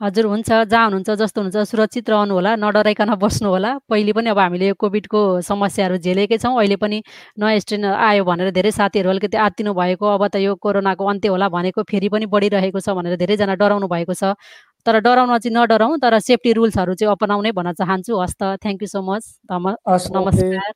हजुर 0.00 0.26
हुन्छ। 0.26 0.50
जहाँ 0.68 0.84
हुनुहुन्छ 0.84 1.10
जस्तो 1.22 1.40
हुन्छ 1.40 1.56
सुरक्षित 1.70 2.10
रहनु 2.10 2.34
होला 2.34 2.50
नडराइकन 2.60 3.14
बस्नु 3.16 3.48
होला। 3.48 3.70
पहिले 3.88 4.12
पनि 4.12 4.28
अब 4.34 4.38
हामीले 4.38 4.72
कोभिडको 4.76 5.40
समस्याहरू 5.40 5.96
झेलेकै 5.96 6.36
छौँ। 6.42 6.52
अहिले 6.60 6.76
पनि 6.76 6.98
नयाँ 7.40 7.58
स्ट्रेन 7.64 7.84
आयो 7.88 8.24
भनेर 8.28 8.50
धेरै 8.52 8.70
साथीहरू 8.74 9.08
अलिकति 9.10 9.36
आत्तिनु 9.46 9.72
भएको 9.72 10.04
अब 10.04 10.22
त 10.28 10.36
यो 10.44 10.52
कोरोनाको 10.60 11.04
अन्त्य 11.08 11.28
होला 11.32 11.48
भनेको 11.48 11.80
फेरि 11.88 12.08
पनि 12.12 12.26
बढिरहेको 12.26 12.80
छ 12.84 12.88
भनेर 12.92 13.16
धेरैजना 13.16 13.54
डराउनु 13.54 13.86
भएको 13.88 14.12
छ। 14.12 14.34
तर 14.86 14.98
डराउन 15.00 15.38
चाहिँ 15.38 15.54
नडराउँ 15.56 15.98
तर 15.98 16.18
सेफ्टी 16.18 16.52
रुल्सहरू 16.52 16.94
चाहिँ 16.94 17.12
अपनाउने 17.12 17.52
भन्न 17.52 17.72
चाहन्छु। 17.72 18.12
हस् 18.20 18.36
त 18.42 18.56
थ्याङ्क 18.62 18.82
यू 18.82 18.88
सो 18.88 19.00
मच 19.02 19.24
नमस्कार। 19.50 20.72